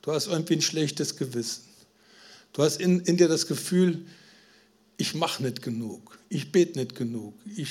Du 0.00 0.12
hast 0.12 0.28
irgendwie 0.28 0.54
ein 0.54 0.62
schlechtes 0.62 1.16
Gewissen. 1.16 1.64
Du 2.52 2.62
hast 2.62 2.80
in, 2.80 3.00
in 3.00 3.16
dir 3.16 3.26
das 3.26 3.48
Gefühl, 3.48 4.06
ich 5.02 5.16
mache 5.16 5.42
nicht 5.42 5.62
genug, 5.62 6.16
ich 6.28 6.52
bete 6.52 6.78
nicht 6.78 6.94
genug, 6.94 7.34
ich, 7.56 7.70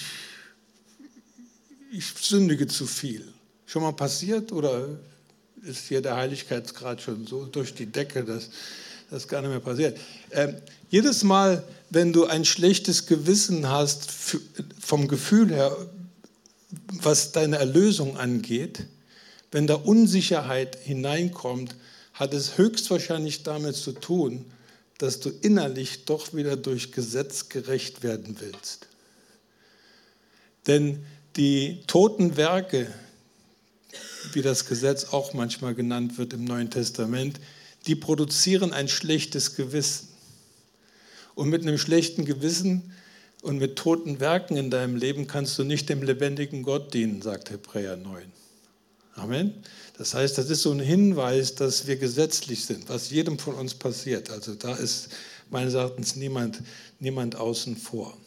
ich 1.94 2.06
sündige 2.20 2.68
zu 2.68 2.86
viel. 2.86 3.26
Schon 3.66 3.84
mal 3.84 3.94
passiert 3.94 4.52
oder 4.52 4.90
ist 5.64 5.88
hier 5.88 6.02
der 6.02 6.18
Heiligkeitsgrad 6.18 7.02
schon 7.02 7.26
so 7.26 7.46
durch 7.46 7.74
die 7.74 7.86
Decke, 7.86 8.26
dass 8.26 8.50
das 9.10 9.30
gar 9.30 9.42
nicht 9.42 9.52
mehr 9.52 9.62
passiert? 9.62 9.98
Ähm, 10.32 10.58
jedes 10.90 11.24
Mal, 11.24 11.64
wenn 11.90 12.12
du 12.12 12.26
ein 12.26 12.44
schlechtes 12.44 13.06
Gewissen 13.06 13.70
hast, 13.70 14.10
vom 14.82 15.08
Gefühl 15.08 15.52
her, 15.52 15.74
was 17.02 17.32
deine 17.32 17.60
Erlösung 17.60 18.18
angeht, 18.18 18.88
wenn 19.54 19.68
da 19.68 19.76
Unsicherheit 19.76 20.76
hineinkommt, 20.84 21.78
hat 22.12 22.34
es 22.34 22.58
höchstwahrscheinlich 22.58 23.44
damit 23.44 23.78
zu 23.78 23.94
tun, 23.94 24.44
dass 25.02 25.20
du 25.20 25.30
innerlich 25.30 26.06
doch 26.06 26.34
wieder 26.36 26.56
durch 26.56 26.92
Gesetz 26.92 27.50
gerecht 27.50 28.04
werden 28.04 28.38
willst. 28.40 28.88
Denn 30.68 31.04
die 31.38 31.82
toten 31.88 32.38
Werke, 32.38 32.88
wie 34.34 34.44
das 34.44 34.68
Gesetz 34.68 35.06
auch 35.06 35.34
manchmal 35.34 35.74
genannt 35.74 36.20
wird 36.20 36.34
im 36.34 36.44
Neuen 36.44 36.70
Testament, 36.70 37.40
die 37.88 37.96
produzieren 37.96 38.74
ein 38.74 38.88
schlechtes 38.88 39.56
Gewissen. 39.56 40.08
Und 41.34 41.50
mit 41.50 41.64
einem 41.64 41.80
schlechten 41.80 42.26
Gewissen 42.26 42.94
und 43.42 43.58
mit 43.58 43.78
toten 43.78 44.20
Werken 44.20 44.56
in 44.56 44.70
deinem 44.70 44.96
Leben 44.96 45.26
kannst 45.26 45.58
du 45.58 45.64
nicht 45.64 45.90
dem 45.90 46.04
lebendigen 46.04 46.62
Gott 46.62 46.94
dienen, 46.94 47.24
sagt 47.24 47.50
Hebräer 47.50 47.98
9. 47.98 48.32
Amen. 49.16 49.54
Das 49.98 50.14
heißt, 50.14 50.38
das 50.38 50.50
ist 50.50 50.62
so 50.64 50.72
ein 50.72 50.80
Hinweis, 50.80 51.56
dass 51.56 51.86
wir 51.86 51.98
gesetzlich 51.98 52.66
sind, 52.66 52.90
was 52.90 53.10
jedem 53.10 53.38
von 53.38 53.56
uns 53.56 53.74
passiert. 53.74 54.30
Also 54.30 54.56
da 54.56 54.74
ist 54.76 55.10
meines 55.50 55.74
Erachtens 55.74 56.16
niemand, 56.16 56.62
niemand 57.00 57.36
außen 57.36 57.76
vor. 57.76 58.18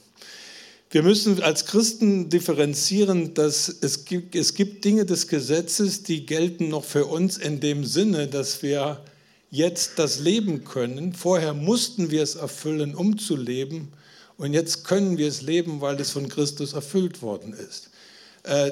Wir 0.91 1.03
müssen 1.03 1.43
als 1.43 1.67
Christen 1.67 2.29
differenzieren, 2.29 3.35
dass 3.35 3.69
es 3.69 4.05
gibt, 4.05 4.37
es 4.37 4.55
gibt 4.55 4.85
Dinge 4.85 5.05
des 5.05 5.27
Gesetzes, 5.27 6.05
die 6.05 6.25
gelten 6.25 6.69
noch 6.69 6.85
für 6.85 7.07
uns 7.07 7.37
in 7.37 7.59
dem 7.59 7.85
Sinne, 7.85 8.29
dass 8.29 8.63
wir 8.63 9.03
jetzt 9.51 9.99
das 9.99 10.21
leben 10.21 10.65
können. 10.65 11.13
Vorher 11.13 11.55
mussten 11.55 12.13
wir 12.13 12.23
es 12.23 12.37
erfüllen, 12.37 12.95
um 12.95 13.19
zu 13.19 13.37
leben. 13.37 13.93
Und 14.37 14.53
jetzt 14.53 14.85
können 14.85 15.19
wir 15.19 15.29
es 15.29 15.43
leben, 15.43 15.81
weil 15.81 16.01
es 16.01 16.11
von 16.11 16.29
Christus 16.29 16.75
erfüllt 16.75 17.23
worden 17.23 17.55
ist. 17.55 17.91
Äh, 18.45 18.71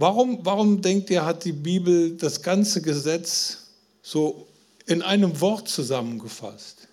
Warum, 0.00 0.46
warum 0.46 0.80
denkt 0.80 1.10
ihr, 1.10 1.26
hat 1.26 1.44
die 1.44 1.52
Bibel 1.52 2.16
das 2.16 2.40
ganze 2.40 2.80
Gesetz 2.80 3.66
so 4.00 4.46
in 4.86 5.02
einem 5.02 5.42
Wort 5.42 5.68
zusammengefasst? 5.68 6.88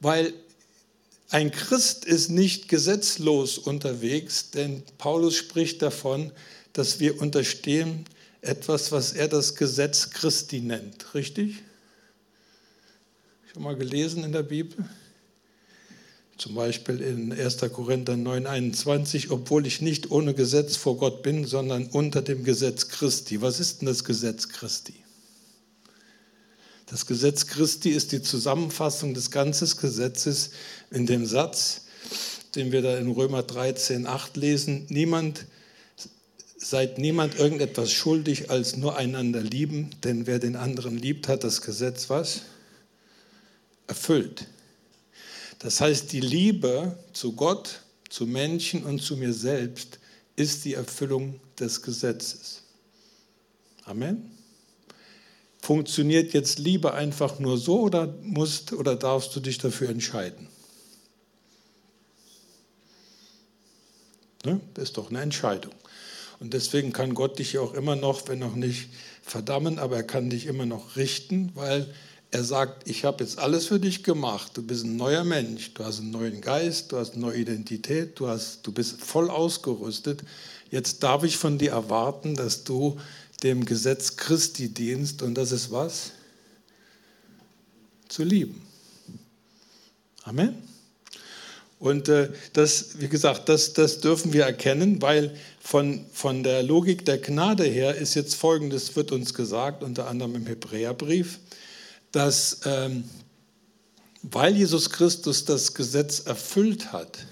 Weil 0.00 0.34
ein 1.30 1.50
Christ 1.50 2.04
ist 2.04 2.28
nicht 2.28 2.68
gesetzlos 2.68 3.56
unterwegs, 3.56 4.50
denn 4.50 4.82
Paulus 4.98 5.34
spricht 5.34 5.80
davon, 5.80 6.30
dass 6.74 7.00
wir 7.00 7.22
unterstehen 7.22 8.04
etwas, 8.42 8.92
was 8.92 9.14
er 9.14 9.28
das 9.28 9.54
Gesetz 9.54 10.10
Christi 10.10 10.60
nennt. 10.60 11.14
Richtig? 11.14 11.62
Schon 13.50 13.62
mal 13.62 13.76
gelesen 13.76 14.24
in 14.24 14.32
der 14.32 14.42
Bibel? 14.42 14.84
Zum 16.40 16.54
Beispiel 16.54 17.02
in 17.02 17.34
1. 17.34 17.58
Korinther 17.70 18.14
9,21, 18.14 19.26
obwohl 19.28 19.66
ich 19.66 19.82
nicht 19.82 20.10
ohne 20.10 20.32
Gesetz 20.32 20.74
vor 20.74 20.96
Gott 20.96 21.22
bin, 21.22 21.44
sondern 21.44 21.88
unter 21.88 22.22
dem 22.22 22.44
Gesetz 22.44 22.88
Christi. 22.88 23.42
Was 23.42 23.60
ist 23.60 23.82
denn 23.82 23.88
das 23.88 24.04
Gesetz 24.04 24.48
Christi? 24.48 24.94
Das 26.86 27.04
Gesetz 27.04 27.46
Christi 27.46 27.90
ist 27.90 28.12
die 28.12 28.22
Zusammenfassung 28.22 29.12
des 29.12 29.30
ganzen 29.30 29.68
Gesetzes 29.78 30.52
in 30.90 31.04
dem 31.04 31.26
Satz, 31.26 31.82
den 32.54 32.72
wir 32.72 32.80
da 32.80 32.96
in 32.96 33.10
Römer 33.10 33.42
13, 33.42 34.06
8 34.06 34.38
lesen. 34.38 34.86
Niemand, 34.88 35.44
seid 36.56 36.96
niemand 36.96 37.38
irgendetwas 37.38 37.92
schuldig, 37.92 38.48
als 38.48 38.78
nur 38.78 38.96
einander 38.96 39.42
lieben, 39.42 39.90
denn 40.04 40.26
wer 40.26 40.38
den 40.38 40.56
anderen 40.56 40.96
liebt, 40.96 41.28
hat 41.28 41.44
das 41.44 41.60
Gesetz 41.60 42.08
was? 42.08 42.44
Erfüllt. 43.86 44.46
Das 45.60 45.80
heißt, 45.80 46.12
die 46.12 46.20
Liebe 46.20 46.98
zu 47.12 47.32
Gott, 47.32 47.82
zu 48.08 48.26
Menschen 48.26 48.84
und 48.84 49.00
zu 49.00 49.16
mir 49.16 49.32
selbst 49.32 50.00
ist 50.34 50.64
die 50.64 50.74
Erfüllung 50.74 51.38
des 51.58 51.82
Gesetzes. 51.82 52.62
Amen. 53.84 54.30
Funktioniert 55.60 56.32
jetzt 56.32 56.58
Liebe 56.58 56.94
einfach 56.94 57.38
nur 57.38 57.58
so 57.58 57.80
oder 57.80 58.06
musst 58.22 58.72
oder 58.72 58.96
darfst 58.96 59.36
du 59.36 59.40
dich 59.40 59.58
dafür 59.58 59.90
entscheiden? 59.90 60.48
Ne? 64.46 64.60
Das 64.72 64.84
ist 64.84 64.96
doch 64.96 65.10
eine 65.10 65.20
Entscheidung. 65.20 65.74
Und 66.38 66.54
deswegen 66.54 66.94
kann 66.94 67.12
Gott 67.12 67.38
dich 67.38 67.52
ja 67.52 67.60
auch 67.60 67.74
immer 67.74 67.96
noch, 67.96 68.28
wenn 68.28 68.42
auch 68.42 68.54
nicht 68.54 68.88
verdammen, 69.22 69.78
aber 69.78 69.96
er 69.96 70.02
kann 70.04 70.30
dich 70.30 70.46
immer 70.46 70.64
noch 70.64 70.96
richten, 70.96 71.52
weil 71.54 71.92
er 72.30 72.44
sagt, 72.44 72.88
ich 72.88 73.04
habe 73.04 73.24
jetzt 73.24 73.38
alles 73.38 73.66
für 73.66 73.80
dich 73.80 74.04
gemacht. 74.04 74.52
Du 74.54 74.62
bist 74.62 74.84
ein 74.84 74.96
neuer 74.96 75.24
Mensch, 75.24 75.74
du 75.74 75.84
hast 75.84 75.98
einen 75.98 76.12
neuen 76.12 76.40
Geist, 76.40 76.92
du 76.92 76.98
hast 76.98 77.12
eine 77.12 77.22
neue 77.22 77.38
Identität, 77.38 78.18
du, 78.20 78.28
hast, 78.28 78.66
du 78.66 78.72
bist 78.72 79.00
voll 79.00 79.28
ausgerüstet. 79.30 80.22
Jetzt 80.70 81.02
darf 81.02 81.24
ich 81.24 81.36
von 81.36 81.58
dir 81.58 81.72
erwarten, 81.72 82.36
dass 82.36 82.62
du 82.62 82.98
dem 83.42 83.64
Gesetz 83.64 84.16
Christi 84.16 84.68
dienst. 84.68 85.22
Und 85.22 85.34
das 85.34 85.50
ist 85.50 85.72
was? 85.72 86.12
Zu 88.08 88.22
lieben. 88.22 88.62
Amen. 90.22 90.54
Und 91.80 92.08
äh, 92.08 92.28
das, 92.52 93.00
wie 93.00 93.08
gesagt, 93.08 93.48
das, 93.48 93.72
das 93.72 94.00
dürfen 94.00 94.34
wir 94.34 94.44
erkennen, 94.44 95.00
weil 95.00 95.34
von, 95.60 96.04
von 96.12 96.42
der 96.42 96.62
Logik 96.62 97.06
der 97.06 97.18
Gnade 97.18 97.64
her 97.64 97.94
ist 97.94 98.14
jetzt 98.14 98.34
Folgendes, 98.34 98.94
wird 98.94 99.12
uns 99.12 99.32
gesagt, 99.32 99.82
unter 99.82 100.06
anderem 100.06 100.34
im 100.34 100.46
Hebräerbrief, 100.46 101.38
dass 102.12 102.60
ähm, 102.64 103.04
weil 104.22 104.56
Jesus 104.56 104.90
Christus 104.90 105.44
das 105.44 105.74
Gesetz 105.74 106.20
erfüllt 106.20 106.92
hat, 106.92 107.26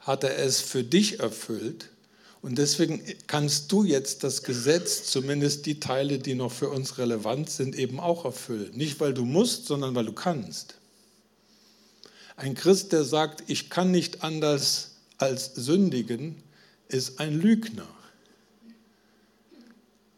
hat 0.00 0.24
er 0.24 0.38
es 0.38 0.60
für 0.60 0.82
dich 0.82 1.20
erfüllt. 1.20 1.90
Und 2.42 2.58
deswegen 2.58 3.02
kannst 3.26 3.72
du 3.72 3.84
jetzt 3.84 4.24
das 4.24 4.42
Gesetz, 4.42 5.04
zumindest 5.04 5.66
die 5.66 5.80
Teile, 5.80 6.18
die 6.18 6.34
noch 6.34 6.52
für 6.52 6.68
uns 6.68 6.98
relevant 6.98 7.50
sind, 7.50 7.76
eben 7.76 7.98
auch 7.98 8.24
erfüllen. 8.24 8.76
Nicht 8.76 9.00
weil 9.00 9.14
du 9.14 9.24
musst, 9.24 9.66
sondern 9.66 9.94
weil 9.94 10.06
du 10.06 10.12
kannst. 10.12 10.74
Ein 12.36 12.54
Christ, 12.54 12.92
der 12.92 13.04
sagt, 13.04 13.44
ich 13.48 13.70
kann 13.70 13.90
nicht 13.90 14.22
anders 14.22 14.92
als 15.18 15.54
sündigen, 15.54 16.42
ist 16.88 17.18
ein 17.18 17.40
Lügner, 17.40 17.88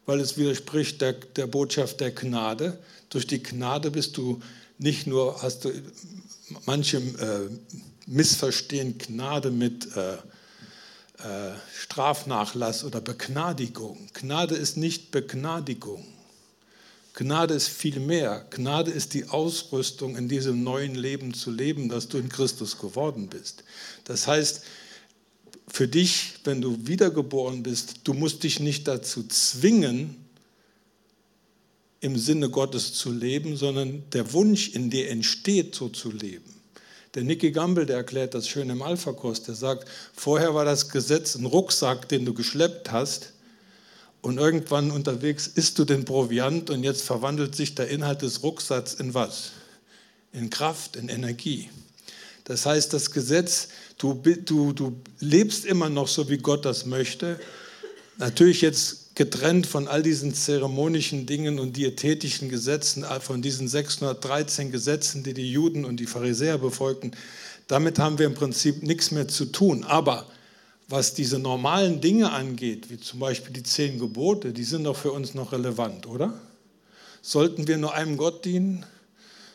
weil 0.09 0.21
es 0.21 0.37
widerspricht 0.37 1.01
der, 1.01 1.13
der 1.13 1.45
Botschaft 1.45 1.99
der 1.99 2.09
Gnade. 2.09 2.79
Durch 3.11 3.27
die 3.27 3.43
Gnade 3.43 3.91
bist 3.91 4.17
du 4.17 4.41
nicht 4.79 5.05
nur, 5.05 5.39
hast 5.43 5.65
du, 5.65 5.71
manche 6.65 6.97
äh, 6.97 7.49
missverstehen 8.07 8.97
Gnade 8.97 9.51
mit 9.51 9.95
äh, 9.95 10.13
äh, 10.13 11.53
Strafnachlass 11.77 12.83
oder 12.83 13.01
Begnadigung. 13.01 14.09
Gnade 14.15 14.55
ist 14.55 14.77
nicht 14.77 15.11
Begnadigung. 15.11 16.03
Gnade 17.13 17.53
ist 17.53 17.67
viel 17.67 17.99
mehr. 17.99 18.47
Gnade 18.49 18.89
ist 18.89 19.13
die 19.13 19.29
Ausrüstung, 19.29 20.17
in 20.17 20.27
diesem 20.27 20.63
neuen 20.63 20.95
Leben 20.95 21.35
zu 21.35 21.51
leben, 21.51 21.87
das 21.87 22.07
du 22.07 22.17
in 22.17 22.29
Christus 22.29 22.79
geworden 22.79 23.27
bist. 23.27 23.63
Das 24.05 24.25
heißt, 24.25 24.63
für 25.71 25.87
dich, 25.87 26.33
wenn 26.43 26.61
du 26.61 26.87
wiedergeboren 26.87 27.63
bist, 27.63 28.01
du 28.03 28.13
musst 28.13 28.43
dich 28.43 28.59
nicht 28.59 28.87
dazu 28.87 29.27
zwingen, 29.27 30.15
im 32.01 32.17
Sinne 32.17 32.49
Gottes 32.49 32.93
zu 32.93 33.11
leben, 33.11 33.57
sondern 33.57 34.03
der 34.11 34.31
Wunsch 34.33 34.69
in 34.69 34.89
dir 34.89 35.09
entsteht, 35.09 35.75
so 35.75 35.89
zu 35.89 36.11
leben. 36.11 36.53
Der 37.15 37.23
Nicky 37.23 37.51
Gamble, 37.51 37.85
der 37.85 37.97
erklärt 37.97 38.33
das 38.33 38.47
schön 38.47 38.69
im 38.69 38.81
Alpha-Kurs, 38.81 39.43
der 39.43 39.55
sagt, 39.55 39.89
vorher 40.13 40.53
war 40.53 40.63
das 40.63 40.89
Gesetz 40.89 41.35
ein 41.35 41.45
Rucksack, 41.45 42.07
den 42.07 42.23
du 42.23 42.33
geschleppt 42.33 42.91
hast 42.91 43.33
und 44.21 44.37
irgendwann 44.37 44.91
unterwegs 44.91 45.47
isst 45.47 45.79
du 45.79 45.85
den 45.85 46.05
Proviant 46.05 46.69
und 46.69 46.83
jetzt 46.83 47.01
verwandelt 47.03 47.55
sich 47.55 47.75
der 47.75 47.87
Inhalt 47.87 48.21
des 48.21 48.43
Rucksacks 48.43 48.93
in 48.93 49.13
was? 49.13 49.51
In 50.33 50.49
Kraft, 50.49 50.95
in 50.95 51.09
Energie. 51.09 51.69
Das 52.43 52.65
heißt, 52.65 52.93
das 52.93 53.11
Gesetz, 53.11 53.69
du, 53.99 54.19
du, 54.45 54.73
du 54.73 55.01
lebst 55.19 55.65
immer 55.65 55.89
noch 55.89 56.07
so, 56.07 56.29
wie 56.29 56.37
Gott 56.37 56.65
das 56.65 56.87
möchte. 56.87 57.39
Natürlich 58.17 58.61
jetzt 58.61 59.15
getrennt 59.15 59.67
von 59.67 59.87
all 59.87 60.01
diesen 60.01 60.33
zeremonischen 60.33 61.25
Dingen 61.25 61.59
und 61.59 61.75
diätetischen 61.77 62.49
Gesetzen, 62.49 63.05
von 63.19 63.41
diesen 63.41 63.67
613 63.67 64.71
Gesetzen, 64.71 65.23
die 65.23 65.33
die 65.33 65.51
Juden 65.51 65.85
und 65.85 65.99
die 65.99 66.05
Pharisäer 66.05 66.57
befolgten. 66.57 67.11
Damit 67.67 67.99
haben 67.99 68.17
wir 68.17 68.25
im 68.25 68.33
Prinzip 68.33 68.81
nichts 68.81 69.11
mehr 69.11 69.27
zu 69.27 69.45
tun. 69.45 69.83
Aber 69.83 70.25
was 70.87 71.13
diese 71.13 71.37
normalen 71.37 72.01
Dinge 72.01 72.31
angeht, 72.31 72.89
wie 72.89 72.97
zum 72.97 73.19
Beispiel 73.19 73.53
die 73.53 73.63
zehn 73.63 73.99
Gebote, 73.99 74.53
die 74.53 74.63
sind 74.63 74.85
doch 74.85 74.95
für 74.95 75.11
uns 75.11 75.33
noch 75.33 75.51
relevant, 75.51 76.07
oder? 76.07 76.33
Sollten 77.21 77.67
wir 77.67 77.77
nur 77.77 77.93
einem 77.93 78.17
Gott 78.17 78.45
dienen? 78.45 78.85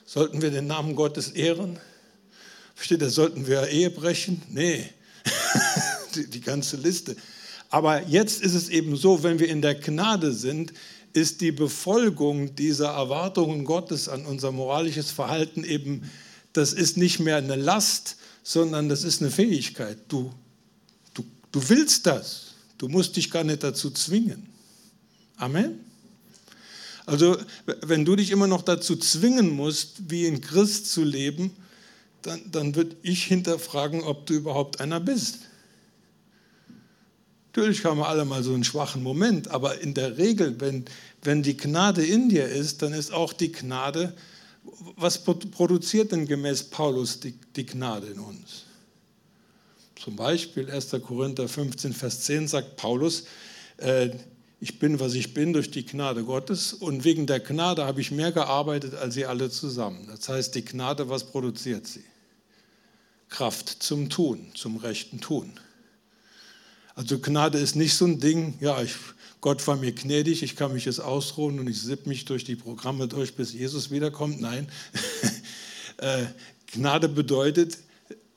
Sollten 0.07 0.42
wir 0.42 0.50
den 0.50 0.66
Namen 0.66 0.94
Gottes 0.94 1.30
ehren? 1.30 1.78
Versteht 2.74 3.02
ihr, 3.02 3.10
sollten 3.10 3.46
wir 3.46 3.68
Ehe 3.68 3.90
brechen? 3.90 4.42
Nee, 4.50 4.88
die, 6.14 6.28
die 6.28 6.40
ganze 6.40 6.76
Liste. 6.76 7.16
Aber 7.70 8.06
jetzt 8.06 8.42
ist 8.42 8.54
es 8.54 8.68
eben 8.68 8.96
so, 8.96 9.22
wenn 9.22 9.38
wir 9.38 9.48
in 9.48 9.62
der 9.62 9.74
Gnade 9.74 10.32
sind, 10.32 10.72
ist 11.12 11.40
die 11.40 11.52
Befolgung 11.52 12.54
dieser 12.56 12.88
Erwartungen 12.88 13.64
Gottes 13.64 14.08
an 14.08 14.26
unser 14.26 14.52
moralisches 14.52 15.10
Verhalten 15.10 15.64
eben, 15.64 16.10
das 16.52 16.72
ist 16.72 16.96
nicht 16.96 17.20
mehr 17.20 17.37
eine 17.37 17.56
Last, 17.56 18.16
sondern 18.42 18.88
das 18.88 19.04
ist 19.04 19.20
eine 19.20 19.30
Fähigkeit. 19.30 19.98
Du 20.08 20.32
Du 21.54 21.68
willst 21.68 22.04
das. 22.06 22.46
Du 22.78 22.88
musst 22.88 23.14
dich 23.14 23.30
gar 23.30 23.44
nicht 23.44 23.62
dazu 23.62 23.88
zwingen. 23.92 24.44
Amen. 25.37 25.78
Also, 27.06 27.37
wenn 27.82 28.04
du 28.04 28.16
dich 28.16 28.32
immer 28.32 28.48
noch 28.48 28.62
dazu 28.62 28.96
zwingen 28.96 29.50
musst, 29.50 30.10
wie 30.10 30.26
in 30.26 30.40
Christ 30.40 30.90
zu 30.90 31.04
leben, 31.04 31.52
dann, 32.24 32.50
dann 32.50 32.74
würde 32.74 32.96
ich 33.02 33.24
hinterfragen, 33.24 34.02
ob 34.02 34.26
du 34.26 34.34
überhaupt 34.34 34.80
einer 34.80 35.00
bist. 35.00 35.40
Natürlich 37.48 37.84
haben 37.84 37.98
wir 37.98 38.08
alle 38.08 38.24
mal 38.24 38.42
so 38.42 38.52
einen 38.52 38.64
schwachen 38.64 39.02
Moment, 39.02 39.48
aber 39.48 39.80
in 39.80 39.94
der 39.94 40.18
Regel, 40.18 40.60
wenn, 40.60 40.87
wenn 41.22 41.42
die 41.42 41.56
Gnade 41.56 42.04
in 42.04 42.28
dir 42.28 42.48
ist, 42.48 42.82
dann 42.82 42.92
ist 42.92 43.12
auch 43.12 43.32
die 43.32 43.52
Gnade, 43.52 44.12
was 44.96 45.22
produziert 45.22 46.10
denn 46.10 46.26
gemäß 46.26 46.64
Paulus 46.64 47.20
die, 47.20 47.34
die 47.54 47.66
Gnade 47.66 48.08
in 48.08 48.18
uns? 48.18 48.64
Zum 49.94 50.16
Beispiel 50.16 50.68
1. 50.68 50.90
Korinther 51.06 51.46
15, 51.46 51.92
Vers 51.92 52.22
10 52.22 52.48
sagt 52.48 52.76
Paulus, 52.76 53.24
äh, 53.76 54.10
ich 54.60 54.78
bin, 54.78 54.98
was 54.98 55.14
ich 55.14 55.34
bin 55.34 55.52
durch 55.52 55.70
die 55.70 55.84
Gnade 55.84 56.24
Gottes 56.24 56.72
und 56.72 57.04
wegen 57.04 57.26
der 57.26 57.40
Gnade 57.40 57.84
habe 57.84 58.00
ich 58.00 58.10
mehr 58.10 58.32
gearbeitet 58.32 58.94
als 58.94 59.14
sie 59.14 59.26
alle 59.26 59.50
zusammen. 59.50 60.08
Das 60.08 60.28
heißt, 60.28 60.54
die 60.54 60.64
Gnade, 60.64 61.08
was 61.08 61.24
produziert 61.24 61.87
sie? 61.87 62.02
Kraft 63.28 63.82
zum 63.82 64.10
Tun, 64.10 64.52
zum 64.54 64.76
rechten 64.76 65.20
Tun. 65.20 65.52
Also 66.94 67.18
Gnade 67.18 67.58
ist 67.58 67.74
nicht 67.74 67.94
so 67.94 68.04
ein 68.04 68.20
Ding, 68.20 68.54
ja, 68.60 68.80
ich, 68.80 68.94
Gott 69.40 69.66
war 69.66 69.76
mir 69.76 69.92
gnädig, 69.92 70.42
ich 70.42 70.54
kann 70.54 70.72
mich 70.72 70.84
jetzt 70.84 71.00
ausruhen 71.00 71.58
und 71.58 71.68
ich 71.68 71.80
sipp 71.80 72.06
mich 72.06 72.24
durch 72.24 72.44
die 72.44 72.56
Programme 72.56 73.08
durch, 73.08 73.34
bis 73.34 73.52
Jesus 73.52 73.90
wiederkommt. 73.90 74.40
Nein, 74.40 74.68
äh, 75.96 76.24
Gnade 76.72 77.08
bedeutet, 77.08 77.78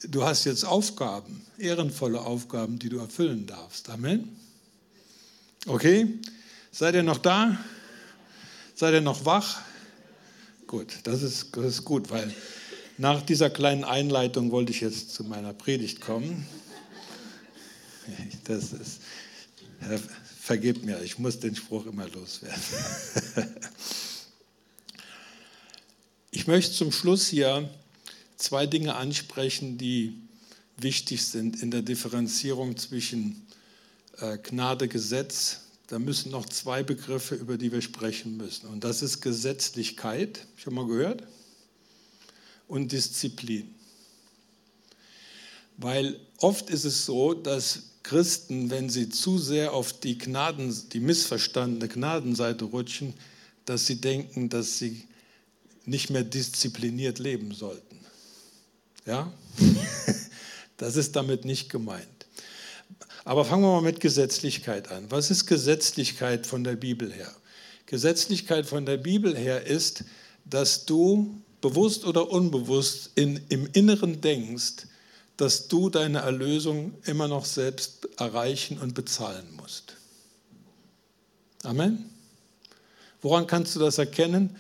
du 0.04 0.24
hast 0.24 0.46
jetzt 0.46 0.66
Aufgaben, 0.66 1.46
ehrenvolle 1.58 2.22
Aufgaben, 2.22 2.80
die 2.80 2.90
du 2.90 2.98
erfüllen 2.98 3.46
darfst. 3.46 3.90
Amen. 3.90 4.36
Okay, 5.68 6.08
seid 6.72 6.96
ihr 6.96 7.04
noch 7.04 7.18
da? 7.20 7.58
Seid 8.74 8.94
ihr 8.94 9.02
noch 9.02 9.26
wach? 9.26 9.62
Gut, 10.68 11.00
das 11.04 11.24
ist, 11.24 11.56
das 11.56 11.66
ist 11.66 11.86
gut, 11.86 12.10
weil 12.10 12.34
nach 12.98 13.22
dieser 13.22 13.50
kleinen 13.50 13.84
Einleitung 13.84 14.52
wollte 14.52 14.72
ich 14.72 14.82
jetzt 14.82 15.14
zu 15.14 15.24
meiner 15.24 15.54
Predigt 15.54 16.02
kommen. 16.02 16.48
Das 18.46 18.74
ist, 18.74 19.02
Herr, 19.80 20.00
vergebt 20.40 20.84
mir, 20.84 21.02
ich 21.02 21.20
muss 21.20 21.40
den 21.40 21.56
Spruch 21.56 21.86
immer 21.86 22.08
loswerden. 22.08 22.62
Ich 26.32 26.48
möchte 26.48 26.74
zum 26.74 26.92
Schluss 26.92 27.28
hier 27.28 27.70
zwei 28.38 28.68
Dinge 28.68 28.96
ansprechen, 28.96 29.78
die 29.78 30.22
wichtig 30.78 31.26
sind 31.26 31.62
in 31.62 31.72
der 31.72 31.82
Differenzierung 31.82 32.78
zwischen 32.78 33.48
äh, 34.20 34.38
Gnade, 34.38 34.88
Gesetz. 34.88 35.62
Da 35.88 36.00
müssen 36.00 36.32
noch 36.32 36.46
zwei 36.46 36.84
Begriffe, 36.84 37.36
über 37.36 37.58
die 37.58 37.72
wir 37.72 37.82
sprechen 37.82 38.38
müssen. 38.38 38.68
Und 38.68 38.84
das 38.84 39.02
ist 39.02 39.22
Gesetzlichkeit, 39.22 40.46
schon 40.56 40.76
mal 40.76 40.86
gehört, 40.86 41.24
und 42.68 42.92
Disziplin. 42.92 43.74
Weil 45.78 46.20
oft 46.40 46.70
ist 46.70 46.86
es 46.86 47.06
so, 47.06 47.34
dass 47.34 47.84
Christen, 48.04 48.70
wenn 48.70 48.90
sie 48.90 49.10
zu 49.10 49.38
sehr 49.38 49.74
auf 49.74 49.94
die, 49.94 50.18
Gnaden, 50.18 50.74
die 50.94 51.00
missverstandene 51.00 51.88
Gnadenseite 51.88 52.66
rutschen, 52.66 53.14
dass 53.66 53.86
sie 53.86 54.00
denken, 54.00 54.50
dass 54.50 54.78
sie 54.80 55.04
nicht 55.86 56.10
mehr 56.10 56.24
diszipliniert 56.24 57.20
leben 57.20 57.54
sollten. 57.54 58.00
Ja? 59.06 59.32
Das 60.78 60.96
ist 60.96 61.16
damit 61.16 61.44
nicht 61.44 61.72
gemeint. 61.72 62.28
Aber 63.26 63.44
fangen 63.44 63.64
wir 63.64 63.72
mal 63.72 63.82
mit 63.82 64.00
Gesetzlichkeit 64.00 64.92
an. 64.92 65.10
Was 65.10 65.32
ist 65.32 65.48
Gesetzlichkeit 65.48 66.46
von 66.46 66.64
der 66.64 66.76
Bibel 66.76 67.12
her? 67.12 67.34
Gesetzlichkeit 67.88 68.68
von 68.68 68.86
der 68.86 68.98
Bibel 68.98 69.36
her 69.36 69.66
ist, 69.66 70.04
dass 70.46 70.86
du 70.86 71.42
bewusst 71.62 72.06
oder 72.06 72.30
unbewusst 72.30 73.12
in, 73.16 73.42
im 73.50 73.68
Inneren 73.74 74.22
denkst, 74.22 74.88
dass 75.38 75.68
du 75.68 75.90
deine 75.90 76.20
Erlösung 76.20 76.94
immer 77.06 77.28
noch 77.28 77.46
selbst 77.46 78.08
erreichen 78.18 78.80
und 78.80 78.96
bezahlen 78.96 79.48
musst. 79.56 79.96
Amen. 81.64 82.10
Woran 83.22 83.46
kannst 83.46 83.76
du 83.76 83.80
das 83.80 83.98
erkennen? 83.98 84.56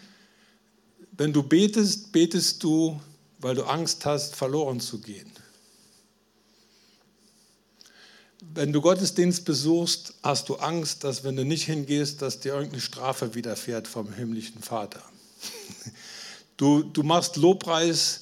Wenn 1.11 1.33
du 1.33 1.41
betest, 1.41 2.11
betest 2.11 2.63
du, 2.63 2.99
weil 3.39 3.55
du 3.55 3.63
Angst 3.63 4.05
hast, 4.05 4.35
verloren 4.35 4.79
zu 4.79 4.99
gehen. 4.99 5.31
Wenn 8.53 8.71
du 8.71 8.81
Gottesdienst 8.81 9.45
besuchst, 9.45 10.13
hast 10.23 10.49
du 10.49 10.55
Angst, 10.55 11.03
dass 11.03 11.23
wenn 11.23 11.35
du 11.35 11.43
nicht 11.43 11.65
hingehst, 11.65 12.21
dass 12.21 12.39
dir 12.39 12.53
irgendeine 12.53 12.81
Strafe 12.81 13.35
widerfährt 13.35 13.87
vom 13.87 14.13
himmlischen 14.13 14.61
Vater. 14.61 15.03
Du, 16.57 16.83
du 16.83 17.03
machst 17.03 17.37
Lobpreis 17.37 18.21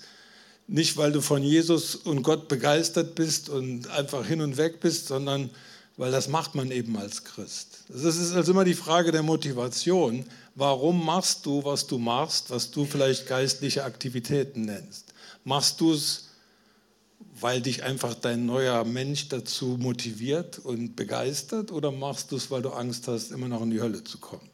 nicht, 0.67 0.97
weil 0.97 1.11
du 1.11 1.21
von 1.21 1.43
Jesus 1.43 1.95
und 1.95 2.23
Gott 2.23 2.47
begeistert 2.47 3.15
bist 3.15 3.49
und 3.49 3.87
einfach 3.89 4.25
hin 4.25 4.41
und 4.41 4.57
weg 4.57 4.79
bist, 4.79 5.07
sondern 5.07 5.49
weil 5.97 6.11
das 6.11 6.27
macht 6.27 6.55
man 6.55 6.71
eben 6.71 6.97
als 6.97 7.23
Christ. 7.23 7.85
Es 7.89 8.03
ist 8.03 8.33
also 8.33 8.51
immer 8.51 8.65
die 8.65 8.73
Frage 8.73 9.11
der 9.11 9.23
Motivation. 9.23 10.25
Warum 10.55 11.05
machst 11.05 11.45
du, 11.45 11.63
was 11.63 11.87
du 11.87 11.97
machst, 11.97 12.49
was 12.49 12.71
du 12.71 12.85
vielleicht 12.85 13.27
geistliche 13.27 13.83
Aktivitäten 13.83 14.63
nennst? 14.63 15.13
Machst 15.45 15.79
du 15.79 15.93
es, 15.93 16.29
weil 17.39 17.61
dich 17.61 17.83
einfach 17.83 18.13
dein 18.13 18.45
neuer 18.45 18.83
Mensch 18.83 19.29
dazu 19.29 19.77
motiviert 19.79 20.59
und 20.59 20.95
begeistert 20.95 21.71
oder 21.71 21.91
machst 21.91 22.31
du 22.31 22.37
es, 22.37 22.51
weil 22.51 22.61
du 22.61 22.71
Angst 22.71 23.07
hast, 23.07 23.31
immer 23.31 23.47
noch 23.47 23.61
in 23.61 23.69
die 23.69 23.81
Hölle 23.81 24.03
zu 24.03 24.17
kommen? 24.17 24.49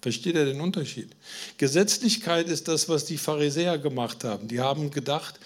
Versteht 0.00 0.34
ihr 0.36 0.44
den 0.44 0.60
Unterschied? 0.60 1.10
Gesetzlichkeit 1.56 2.48
ist 2.48 2.68
das, 2.68 2.88
was 2.88 3.04
die 3.04 3.18
Pharisäer 3.18 3.78
gemacht 3.78 4.24
haben. 4.24 4.48
Die 4.48 4.60
haben 4.60 4.90
gedacht, 4.90 5.40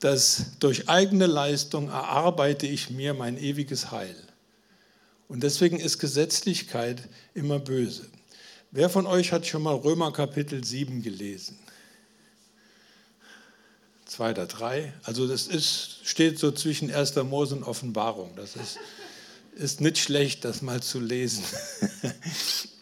dass 0.00 0.58
durch 0.60 0.88
eigene 0.88 1.26
Leistung 1.26 1.88
erarbeite 1.88 2.66
ich 2.66 2.90
mir 2.90 3.14
mein 3.14 3.38
ewiges 3.38 3.90
Heil. 3.90 4.16
Und 5.28 5.42
deswegen 5.42 5.80
ist 5.80 5.98
Gesetzlichkeit 5.98 7.02
immer 7.34 7.58
böse. 7.58 8.06
Wer 8.70 8.90
von 8.90 9.06
euch 9.06 9.32
hat 9.32 9.46
schon 9.46 9.62
mal 9.62 9.74
Römer 9.74 10.12
Kapitel 10.12 10.62
7 10.62 11.02
gelesen? 11.02 11.58
zwei 14.06 14.30
oder 14.30 14.46
drei. 14.46 14.92
Also 15.02 15.28
das 15.28 15.46
ist, 15.46 15.98
steht 16.04 16.38
so 16.38 16.50
zwischen 16.50 16.92
1. 16.92 17.16
Mose 17.16 17.54
und 17.54 17.64
Offenbarung. 17.64 18.34
Das 18.36 18.56
ist, 18.56 18.78
ist 19.54 19.80
nicht 19.80 19.98
schlecht, 19.98 20.44
das 20.44 20.62
mal 20.62 20.82
zu 20.82 21.00
lesen. 21.00 21.44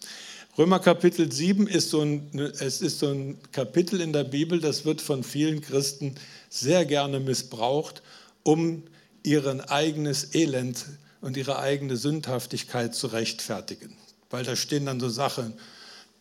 Römer 0.56 0.78
Kapitel 0.78 1.32
7 1.32 1.66
ist 1.66 1.90
so, 1.90 2.02
ein, 2.02 2.30
es 2.60 2.80
ist 2.80 3.00
so 3.00 3.08
ein 3.08 3.38
Kapitel 3.50 4.00
in 4.00 4.12
der 4.12 4.22
Bibel, 4.22 4.60
das 4.60 4.84
wird 4.84 5.00
von 5.00 5.24
vielen 5.24 5.60
Christen 5.60 6.14
sehr 6.48 6.84
gerne 6.84 7.18
missbraucht, 7.18 8.02
um 8.44 8.84
ihr 9.24 9.68
eigenes 9.68 10.32
Elend 10.32 10.84
und 11.20 11.36
ihre 11.36 11.58
eigene 11.58 11.96
Sündhaftigkeit 11.96 12.94
zu 12.94 13.08
rechtfertigen. 13.08 13.96
Weil 14.30 14.44
da 14.44 14.54
stehen 14.54 14.86
dann 14.86 15.00
so 15.00 15.08
Sachen, 15.08 15.54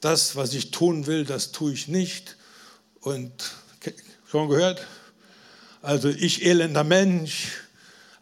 das, 0.01 0.35
was 0.35 0.55
ich 0.55 0.71
tun 0.71 1.05
will, 1.05 1.25
das 1.25 1.51
tue 1.51 1.71
ich 1.71 1.87
nicht. 1.87 2.35
Und 3.01 3.51
schon 4.27 4.49
gehört? 4.49 4.87
Also 5.83 6.09
ich 6.09 6.43
elender 6.43 6.83
Mensch, 6.83 7.49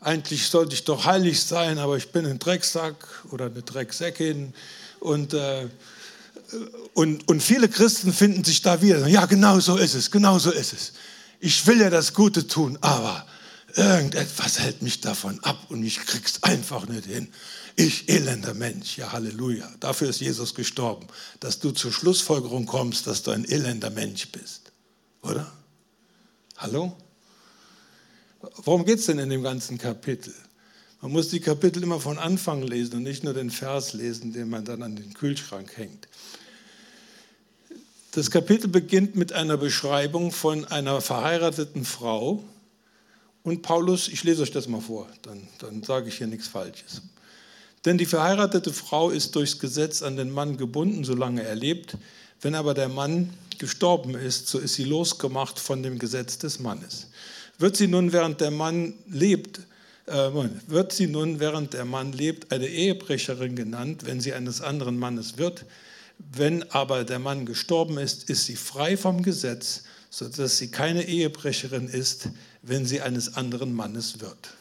eigentlich 0.02 0.48
sollte 0.48 0.74
ich 0.74 0.84
doch 0.84 1.06
heilig 1.06 1.42
sein, 1.42 1.78
aber 1.78 1.96
ich 1.96 2.12
bin 2.12 2.26
ein 2.26 2.38
Drecksack 2.38 2.98
oder 3.32 3.46
eine 3.46 3.62
Drecksäckin. 3.62 4.54
Und, 5.00 5.34
äh, 5.34 5.70
und, 6.94 7.28
und 7.28 7.42
viele 7.42 7.70
Christen 7.70 8.14
finden 8.14 8.44
sich 8.44 8.62
da 8.62 8.82
wieder. 8.82 9.08
Ja, 9.08 9.26
genau 9.26 9.60
so 9.60 9.78
ist 9.78 9.94
es, 9.94 10.12
genau 10.12 10.40
so 10.40 10.52
ist 10.52 10.74
es. 10.74 10.94
Ich 11.40 11.66
will 11.68 11.80
ja 11.80 11.90
das 11.90 12.14
Gute 12.14 12.48
tun, 12.48 12.78
aber 12.82 13.26
irgendetwas 13.76 14.60
hält 14.60 14.82
mich 14.82 15.02
davon 15.02 15.40
ab 15.44 15.58
und 15.70 15.84
ich 15.84 16.00
krieg's 16.06 16.44
einfach 16.44 16.88
nicht 16.88 17.06
hin. 17.06 17.30
Ich 17.76 18.10
elender 18.10 18.54
Mensch, 18.54 18.98
ja 18.98 19.12
Halleluja. 19.12 19.70
Dafür 19.80 20.10
ist 20.10 20.20
Jesus 20.20 20.54
gestorben, 20.54 21.08
dass 21.40 21.60
du 21.60 21.72
zur 21.72 21.92
Schlussfolgerung 21.92 22.66
kommst, 22.66 23.08
dass 23.08 23.24
du 23.24 23.32
ein 23.32 23.46
elender 23.46 23.90
Mensch 23.90 24.28
bist. 24.30 24.72
Oder? 25.22 25.52
Hallo? 26.58 26.96
Worum 28.58 28.86
geht 28.86 29.00
es 29.00 29.06
denn 29.06 29.20
in 29.20 29.30
dem 29.30 29.44
ganzen 29.44 29.78
Kapitel? 29.78 30.34
Man 31.02 31.12
muss 31.12 31.30
die 31.30 31.40
Kapitel 31.40 31.82
immer 31.82 32.00
von 32.00 32.20
Anfang 32.20 32.62
lesen 32.62 32.98
und 32.98 33.04
nicht 33.04 33.24
nur 33.24 33.34
den 33.34 33.50
Vers 33.50 33.94
lesen, 33.94 34.34
den 34.34 34.50
man 34.50 34.66
dann 34.66 34.84
an 34.84 34.96
den 34.96 35.14
Kühlschrank 35.14 35.76
hängt. 35.78 36.08
Das 38.12 38.30
Kapitel 38.30 38.68
beginnt 38.68 39.16
mit 39.16 39.32
einer 39.32 39.56
Beschreibung 39.56 40.34
von 40.34 40.66
einer 40.66 41.00
verheirateten 41.00 41.86
Frau. 41.86 42.44
Und 43.44 43.62
Paulus, 43.62 44.10
ich 44.10 44.26
lese 44.26 44.44
euch 44.44 44.52
das 44.52 44.68
mal 44.68 44.82
vor, 44.82 45.08
dann, 45.22 45.48
dann 45.60 45.82
sage 45.82 46.10
ich 46.10 46.18
hier 46.18 46.28
nichts 46.28 46.50
Falsches. 46.50 47.04
Denn 47.86 47.98
die 47.98 48.06
verheiratete 48.06 48.74
Frau 48.74 49.12
ist 49.12 49.34
durchs 49.38 49.60
Gesetz 49.60 50.02
an 50.02 50.18
den 50.18 50.30
Mann 50.30 50.58
gebunden, 50.58 51.06
solange 51.06 51.44
er 51.44 51.56
lebt. 51.56 51.96
Wenn 52.42 52.54
aber 52.54 52.74
der 52.74 52.90
Mann 52.90 53.30
gestorben 53.60 54.16
ist, 54.16 54.50
so 54.50 54.60
ist 54.60 54.74
sie 54.74 54.84
losgemacht 54.84 55.58
von 55.58 55.82
dem 55.82 55.98
Gesetz 55.98 56.38
des 56.38 56.60
Mannes. 56.60 57.08
Wird 57.60 57.78
sie 57.78 57.88
nun, 57.88 58.12
während 58.12 58.42
der 58.42 58.52
Mann 58.52 58.94
lebt, 59.08 59.62
äh, 60.08 60.32
wird 60.68 60.92
sie 60.92 61.08
nun, 61.08 61.40
während 61.40 61.74
der 61.74 61.86
Mann 61.86 62.12
lebt, 62.12 62.52
eine 62.52 62.68
Ehebrecherin 62.68 63.56
genannt, 63.56 64.06
wenn 64.06 64.20
sie 64.20 64.34
eines 64.34 64.60
anderen 64.60 65.00
Mannes 65.00 65.38
wird. 65.38 65.66
Wenn 66.34 66.70
aber 66.72 67.04
der 67.04 67.20
Mann 67.20 67.46
gestorben 67.46 67.98
ist, 67.98 68.30
ist 68.30 68.46
sie 68.46 68.56
frei 68.56 68.98
vom 68.98 69.24
Gesetz, 69.24 69.84
sodass 70.10 70.58
sie 70.58 70.70
keine 70.70 71.04
Ehebrecherin 71.04 71.88
ist, 71.88 72.30
wenn 72.62 72.86
sie 72.86 73.02
eines 73.02 73.36
anderen 73.36 73.74
Mannes 73.74 74.20
wird. 74.20 74.56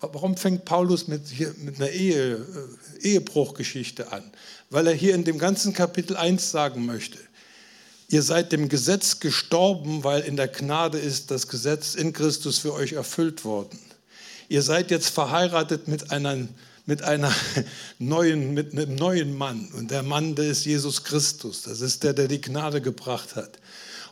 Warum 0.00 0.36
fängt 0.36 0.64
Paulus 0.64 1.08
mit, 1.08 1.28
hier, 1.28 1.54
mit 1.58 1.76
einer 1.76 1.90
Ehe, 1.90 2.34
äh, 2.34 2.98
Ehebruchgeschichte 3.00 4.12
an? 4.12 4.22
Weil 4.70 4.86
er 4.86 4.94
hier 4.94 5.14
in 5.14 5.24
dem 5.24 5.38
ganzen 5.38 5.72
Kapitel 5.72 6.16
1 6.16 6.50
sagen 6.50 6.84
möchte, 6.84 7.18
Ihr 8.08 8.22
seid 8.22 8.52
dem 8.52 8.68
Gesetz 8.68 9.18
gestorben, 9.18 10.04
weil 10.04 10.22
in 10.22 10.36
der 10.36 10.48
Gnade 10.48 10.98
ist 10.98 11.30
das 11.30 11.48
Gesetz 11.48 11.94
in 11.94 12.12
Christus 12.12 12.58
für 12.58 12.72
euch 12.74 12.92
erfüllt 12.92 13.44
worden. 13.44 13.78
Ihr 14.48 14.62
seid 14.62 14.90
jetzt 14.90 15.08
verheiratet 15.08 15.88
mit 15.88 16.10
einer, 16.10 16.46
mit 16.86 17.02
einer 17.02 17.32
neuen, 17.98 18.54
mit 18.54 18.72
einem 18.72 18.94
neuen 18.94 19.36
Mann. 19.36 19.68
Und 19.72 19.90
der 19.90 20.02
Mann, 20.02 20.34
der 20.34 20.46
ist 20.46 20.64
Jesus 20.64 21.04
Christus. 21.04 21.62
Das 21.62 21.80
ist 21.80 22.02
der, 22.02 22.12
der 22.12 22.28
die 22.28 22.40
Gnade 22.40 22.80
gebracht 22.80 23.36
hat. 23.36 23.58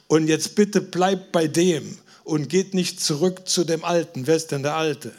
Und 0.08 0.28
jetzt 0.28 0.54
bitte 0.54 0.80
bleibt 0.80 1.32
bei 1.32 1.48
dem 1.48 1.98
und 2.24 2.48
geht 2.48 2.74
nicht 2.74 3.00
zurück 3.00 3.48
zu 3.48 3.64
dem 3.64 3.84
Alten. 3.84 4.26
Wer 4.26 4.36
ist 4.36 4.50
denn 4.50 4.62
der 4.62 4.76
Alte? 4.76 5.12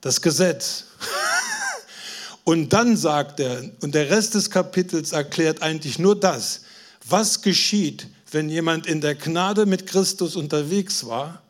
Das 0.00 0.20
Gesetz. 0.20 0.84
Und 2.44 2.72
dann 2.72 2.96
sagt 2.96 3.38
er, 3.38 3.70
und 3.82 3.94
der 3.94 4.10
Rest 4.10 4.34
des 4.34 4.50
Kapitels 4.50 5.12
erklärt 5.12 5.62
eigentlich 5.62 6.00
nur 6.00 6.18
das, 6.18 6.62
was 7.06 7.40
geschieht, 7.40 8.08
wenn 8.32 8.48
jemand 8.48 8.88
in 8.88 9.00
der 9.00 9.14
Gnade 9.14 9.64
mit 9.64 9.86
Christus 9.86 10.34
unterwegs 10.34 11.06
war 11.06 11.41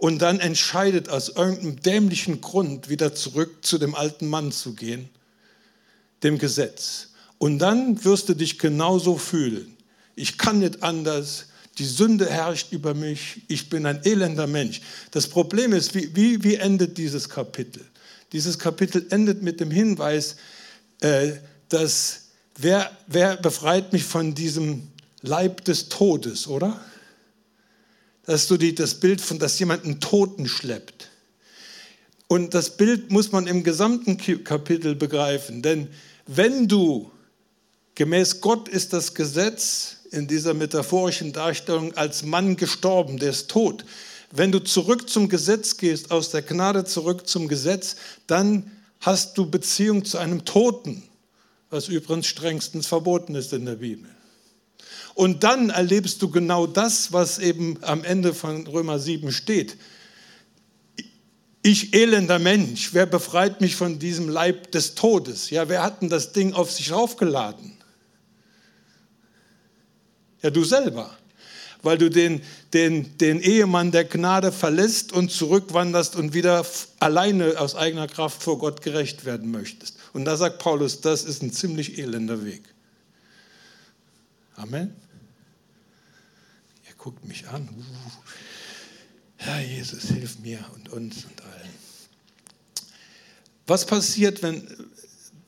und 0.00 0.22
dann 0.22 0.40
entscheidet, 0.40 1.10
aus 1.10 1.28
irgendeinem 1.28 1.80
dämlichen 1.82 2.40
Grund 2.40 2.88
wieder 2.88 3.14
zurück 3.14 3.58
zu 3.60 3.76
dem 3.76 3.94
alten 3.94 4.26
Mann 4.28 4.50
zu 4.50 4.74
gehen, 4.74 5.10
dem 6.22 6.38
Gesetz. 6.38 7.08
Und 7.36 7.58
dann 7.58 8.02
wirst 8.02 8.30
du 8.30 8.34
dich 8.34 8.58
genauso 8.58 9.18
fühlen. 9.18 9.76
Ich 10.16 10.38
kann 10.38 10.60
nicht 10.60 10.82
anders. 10.82 11.46
Die 11.76 11.84
Sünde 11.84 12.30
herrscht 12.30 12.72
über 12.72 12.94
mich. 12.94 13.42
Ich 13.48 13.68
bin 13.68 13.84
ein 13.84 14.02
elender 14.02 14.46
Mensch. 14.46 14.80
Das 15.10 15.28
Problem 15.28 15.74
ist, 15.74 15.94
wie, 15.94 16.16
wie, 16.16 16.42
wie 16.42 16.54
endet 16.54 16.96
dieses 16.96 17.28
Kapitel? 17.28 17.84
Dieses 18.32 18.58
Kapitel 18.58 19.06
endet 19.10 19.42
mit 19.42 19.60
dem 19.60 19.70
Hinweis, 19.70 20.36
äh, 21.00 21.32
dass 21.68 22.28
wer, 22.56 22.90
wer 23.06 23.36
befreit 23.36 23.92
mich 23.92 24.04
von 24.04 24.34
diesem 24.34 24.88
Leib 25.20 25.62
des 25.66 25.90
Todes, 25.90 26.48
oder? 26.48 26.80
Das 28.30 28.42
ist 28.42 28.48
so 28.48 28.56
die, 28.56 28.76
das 28.76 28.94
Bild 28.94 29.20
von, 29.20 29.40
dass 29.40 29.58
jemand 29.58 29.84
einen 29.84 29.98
Toten 29.98 30.46
schleppt. 30.46 31.08
Und 32.28 32.54
das 32.54 32.76
Bild 32.76 33.10
muss 33.10 33.32
man 33.32 33.48
im 33.48 33.64
gesamten 33.64 34.18
Kapitel 34.44 34.94
begreifen, 34.94 35.62
denn 35.62 35.88
wenn 36.28 36.68
du, 36.68 37.10
gemäß 37.96 38.40
Gott 38.40 38.68
ist 38.68 38.92
das 38.92 39.14
Gesetz 39.14 39.96
in 40.12 40.28
dieser 40.28 40.54
metaphorischen 40.54 41.32
Darstellung 41.32 41.92
als 41.94 42.22
Mann 42.22 42.54
gestorben, 42.54 43.18
der 43.18 43.30
ist 43.30 43.50
tot. 43.50 43.84
Wenn 44.30 44.52
du 44.52 44.60
zurück 44.60 45.10
zum 45.10 45.28
Gesetz 45.28 45.76
gehst, 45.76 46.12
aus 46.12 46.30
der 46.30 46.42
Gnade 46.42 46.84
zurück 46.84 47.26
zum 47.26 47.48
Gesetz, 47.48 47.96
dann 48.28 48.70
hast 49.00 49.38
du 49.38 49.50
Beziehung 49.50 50.04
zu 50.04 50.18
einem 50.18 50.44
Toten, 50.44 51.02
was 51.68 51.88
übrigens 51.88 52.28
strengstens 52.28 52.86
verboten 52.86 53.34
ist 53.34 53.52
in 53.52 53.64
der 53.64 53.74
Bibel. 53.74 54.08
Und 55.20 55.44
dann 55.44 55.68
erlebst 55.68 56.22
du 56.22 56.30
genau 56.30 56.66
das, 56.66 57.12
was 57.12 57.38
eben 57.38 57.76
am 57.82 58.04
Ende 58.04 58.32
von 58.32 58.66
Römer 58.66 58.98
7 58.98 59.32
steht. 59.32 59.76
Ich 61.60 61.92
elender 61.92 62.38
Mensch, 62.38 62.94
wer 62.94 63.04
befreit 63.04 63.60
mich 63.60 63.76
von 63.76 63.98
diesem 63.98 64.30
Leib 64.30 64.72
des 64.72 64.94
Todes? 64.94 65.50
Ja, 65.50 65.68
wer 65.68 65.82
hat 65.82 66.00
denn 66.00 66.08
das 66.08 66.32
Ding 66.32 66.54
auf 66.54 66.72
sich 66.72 66.90
raufgeladen? 66.90 67.76
Ja, 70.40 70.48
du 70.48 70.64
selber. 70.64 71.14
weil 71.82 71.98
du 71.98 72.08
den, 72.08 72.40
den, 72.72 73.18
den 73.18 73.42
Ehemann 73.42 73.90
der 73.90 74.04
Gnade 74.04 74.52
verlässt 74.52 75.12
und 75.12 75.30
zurückwanderst 75.30 76.16
und 76.16 76.32
wieder 76.32 76.64
alleine 76.98 77.60
aus 77.60 77.74
eigener 77.74 78.06
Kraft 78.06 78.42
vor 78.42 78.58
Gott 78.58 78.80
gerecht 78.80 79.26
werden 79.26 79.50
möchtest. 79.50 79.98
Und 80.14 80.24
da 80.24 80.38
sagt 80.38 80.60
Paulus, 80.60 81.02
das 81.02 81.24
ist 81.24 81.42
ein 81.42 81.52
ziemlich 81.52 81.98
elender 81.98 82.42
Weg. 82.42 82.62
Amen. 84.56 84.94
Guckt 87.02 87.24
mich 87.24 87.48
an. 87.48 87.66
Herr 89.36 89.62
Jesus, 89.62 90.08
hilf 90.08 90.38
mir 90.40 90.62
und 90.74 90.90
uns 90.90 91.24
und 91.24 91.42
allen. 91.42 91.70
Was 93.66 93.86
passiert, 93.86 94.42
wenn, 94.42 94.68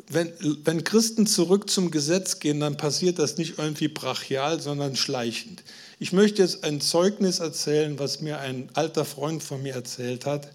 wenn, 0.08 0.32
wenn 0.64 0.82
Christen 0.82 1.26
zurück 1.26 1.68
zum 1.68 1.90
Gesetz 1.90 2.38
gehen, 2.38 2.60
dann 2.60 2.78
passiert 2.78 3.18
das 3.18 3.36
nicht 3.36 3.58
irgendwie 3.58 3.88
brachial, 3.88 4.62
sondern 4.62 4.96
schleichend. 4.96 5.62
Ich 5.98 6.14
möchte 6.14 6.40
jetzt 6.40 6.64
ein 6.64 6.80
Zeugnis 6.80 7.40
erzählen, 7.40 7.98
was 7.98 8.22
mir 8.22 8.38
ein 8.38 8.70
alter 8.72 9.04
Freund 9.04 9.42
von 9.42 9.62
mir 9.62 9.74
erzählt 9.74 10.24
hat, 10.24 10.48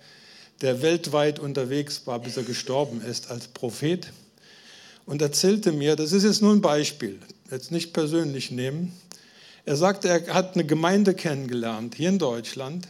der 0.61 0.81
weltweit 0.81 1.37
unterwegs 1.37 2.07
war, 2.07 2.17
bis 2.17 2.37
er 2.37 2.43
gestorben 2.43 3.01
ist 3.01 3.29
als 3.29 3.49
Prophet. 3.49 4.11
Und 5.05 5.21
erzählte 5.21 5.73
mir, 5.73 5.95
das 5.95 6.11
ist 6.11 6.23
jetzt 6.23 6.41
nur 6.41 6.53
ein 6.53 6.61
Beispiel, 6.61 7.19
jetzt 7.51 7.71
nicht 7.71 7.93
persönlich 7.93 8.49
nehmen. 8.49 8.93
Er 9.67 9.75
sagte, 9.75 10.07
er 10.07 10.33
hat 10.33 10.53
eine 10.53 10.65
Gemeinde 10.65 11.13
kennengelernt, 11.13 11.95
hier 11.95 12.07
in 12.07 12.19
Deutschland, 12.19 12.87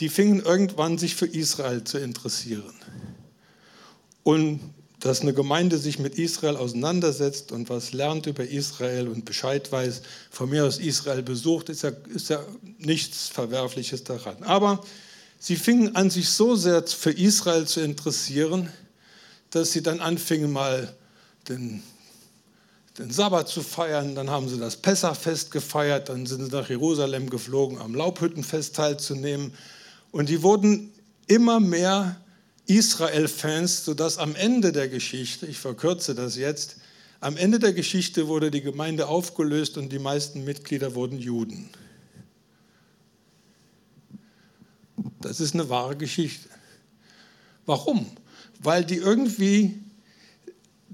die 0.00 0.08
fingen 0.08 0.40
irgendwann 0.40 0.96
sich 0.96 1.14
für 1.14 1.26
Israel 1.26 1.84
zu 1.84 1.98
interessieren. 1.98 2.72
Und 4.22 4.60
dass 4.98 5.20
eine 5.20 5.34
Gemeinde 5.34 5.76
sich 5.76 5.98
mit 5.98 6.14
Israel 6.14 6.56
auseinandersetzt 6.56 7.52
und 7.52 7.68
was 7.68 7.92
lernt 7.92 8.26
über 8.26 8.48
Israel 8.48 9.08
und 9.08 9.26
Bescheid 9.26 9.70
weiß, 9.70 10.00
von 10.30 10.48
mir 10.48 10.64
aus 10.64 10.78
Israel 10.78 11.22
besucht, 11.22 11.68
ist 11.68 11.82
ja, 11.82 11.92
ist 12.14 12.30
ja 12.30 12.42
nichts 12.78 13.28
Verwerfliches 13.28 14.02
daran. 14.02 14.42
Aber 14.42 14.82
sie 15.38 15.56
fingen 15.56 15.96
an, 15.96 16.08
sich 16.08 16.30
so 16.30 16.56
sehr 16.56 16.82
für 16.86 17.12
Israel 17.12 17.66
zu 17.66 17.82
interessieren, 17.82 18.72
dass 19.50 19.72
sie 19.72 19.82
dann 19.82 20.00
anfingen, 20.00 20.50
mal 20.50 20.94
den, 21.46 21.82
den 23.00 23.10
Sabbat 23.10 23.48
zu 23.48 23.62
feiern. 23.62 24.14
Dann 24.14 24.30
haben 24.30 24.48
sie 24.48 24.58
das 24.58 24.76
Pessachfest 24.76 25.50
gefeiert. 25.50 26.08
Dann 26.08 26.26
sind 26.26 26.44
sie 26.44 26.52
nach 26.52 26.68
Jerusalem 26.68 27.30
geflogen, 27.30 27.78
am 27.78 27.94
Laubhüttenfest 27.94 28.76
teilzunehmen. 28.76 29.54
Und 30.12 30.28
die 30.28 30.42
wurden 30.42 30.92
immer 31.26 31.60
mehr 31.60 32.20
Israel-Fans, 32.66 33.84
sodass 33.84 34.18
am 34.18 34.36
Ende 34.36 34.72
der 34.72 34.88
Geschichte, 34.88 35.46
ich 35.46 35.58
verkürze 35.58 36.14
das 36.14 36.36
jetzt, 36.36 36.76
am 37.20 37.36
Ende 37.36 37.58
der 37.58 37.72
Geschichte 37.72 38.28
wurde 38.28 38.50
die 38.50 38.62
Gemeinde 38.62 39.06
aufgelöst 39.08 39.76
und 39.76 39.90
die 39.90 39.98
meisten 39.98 40.44
Mitglieder 40.44 40.94
wurden 40.94 41.18
Juden. 41.18 41.68
Das 45.20 45.40
ist 45.40 45.54
eine 45.54 45.68
wahre 45.68 45.96
Geschichte. 45.96 46.48
Warum? 47.66 48.06
Weil 48.62 48.84
die 48.84 48.96
irgendwie, 48.96 49.82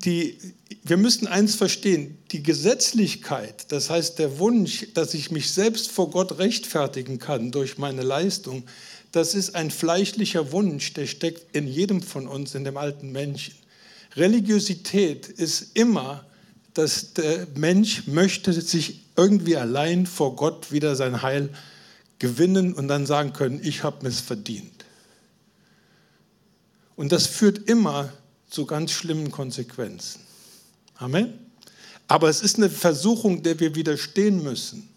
die, 0.07 0.39
wir 0.85 0.97
müssen 0.97 1.27
eins 1.27 1.57
verstehen, 1.57 2.17
die 2.31 2.43
Gesetzlichkeit, 2.43 3.71
das 3.73 3.91
heißt 3.91 4.19
der 4.19 4.39
Wunsch, 4.39 4.87
dass 4.95 5.15
ich 5.15 5.31
mich 5.31 5.51
selbst 5.51 5.91
vor 5.91 6.11
Gott 6.11 6.39
rechtfertigen 6.39 7.19
kann 7.19 7.51
durch 7.51 7.77
meine 7.77 8.03
Leistung, 8.03 8.65
das 9.13 9.35
ist 9.35 9.55
ein 9.55 9.71
fleischlicher 9.71 10.53
Wunsch, 10.53 10.93
der 10.93 11.07
steckt 11.07 11.57
in 11.57 11.67
jedem 11.67 12.03
von 12.03 12.29
uns, 12.29 12.55
in 12.55 12.65
dem 12.65 12.77
alten 12.77 13.13
Menschen. 13.13 13.55
Religiosität 14.15 15.27
ist 15.27 15.71
immer, 15.75 16.25
dass 16.75 17.15
der 17.15 17.47
Mensch 17.57 18.07
möchte 18.07 18.53
sich 18.53 19.01
irgendwie 19.17 19.57
allein 19.57 20.07
vor 20.07 20.37
Gott 20.37 20.71
wieder 20.71 20.95
sein 20.95 21.23
Heil 21.23 21.51
gewinnen 22.19 22.75
und 22.75 22.89
dann 22.89 23.07
sagen 23.07 23.33
können, 23.33 23.61
ich 23.63 23.83
habe 23.83 24.07
es 24.07 24.21
verdient. 24.21 24.85
Und 26.95 27.13
das 27.13 27.27
führt 27.27 27.69
immer 27.69 28.13
zu 28.49 28.67
ganz 28.67 28.93
schlimmen 28.93 29.31
Konsequenzen. 29.31 30.21
Amen. 30.97 31.39
Aber 32.09 32.29
es 32.29 32.41
ist 32.41 32.57
eine 32.57 32.71
Versuchung, 32.71 33.43
der 33.43 33.59
wir 33.59 33.75
widerstehen 33.75 34.43
müssen, 34.43 34.89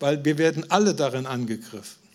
weil 0.00 0.24
wir 0.24 0.38
werden 0.38 0.70
alle 0.70 0.94
darin 0.94 1.26
angegriffen. 1.26 2.06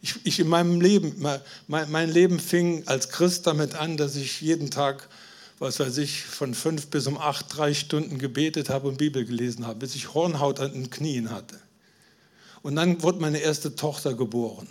Ich, 0.00 0.14
ich, 0.24 0.38
in 0.38 0.48
meinem 0.48 0.80
Leben, 0.80 1.16
mein, 1.18 1.90
mein, 1.90 2.10
Leben 2.10 2.38
fing 2.38 2.84
als 2.86 3.08
Christ 3.08 3.46
damit 3.46 3.74
an, 3.74 3.96
dass 3.96 4.14
ich 4.14 4.40
jeden 4.40 4.70
Tag, 4.70 5.08
was 5.58 5.80
weiß 5.80 5.98
ich, 5.98 6.22
von 6.22 6.54
fünf 6.54 6.86
bis 6.86 7.06
um 7.08 7.18
acht, 7.18 7.46
drei 7.56 7.74
Stunden 7.74 8.18
gebetet 8.18 8.68
habe 8.68 8.86
und 8.86 8.98
Bibel 8.98 9.24
gelesen 9.24 9.66
habe, 9.66 9.80
bis 9.80 9.96
ich 9.96 10.14
Hornhaut 10.14 10.60
an 10.60 10.72
den 10.72 10.90
Knien 10.90 11.30
hatte. 11.30 11.58
Und 12.62 12.76
dann 12.76 13.02
wurde 13.02 13.20
meine 13.20 13.38
erste 13.38 13.74
Tochter 13.74 14.14
geboren. 14.14 14.68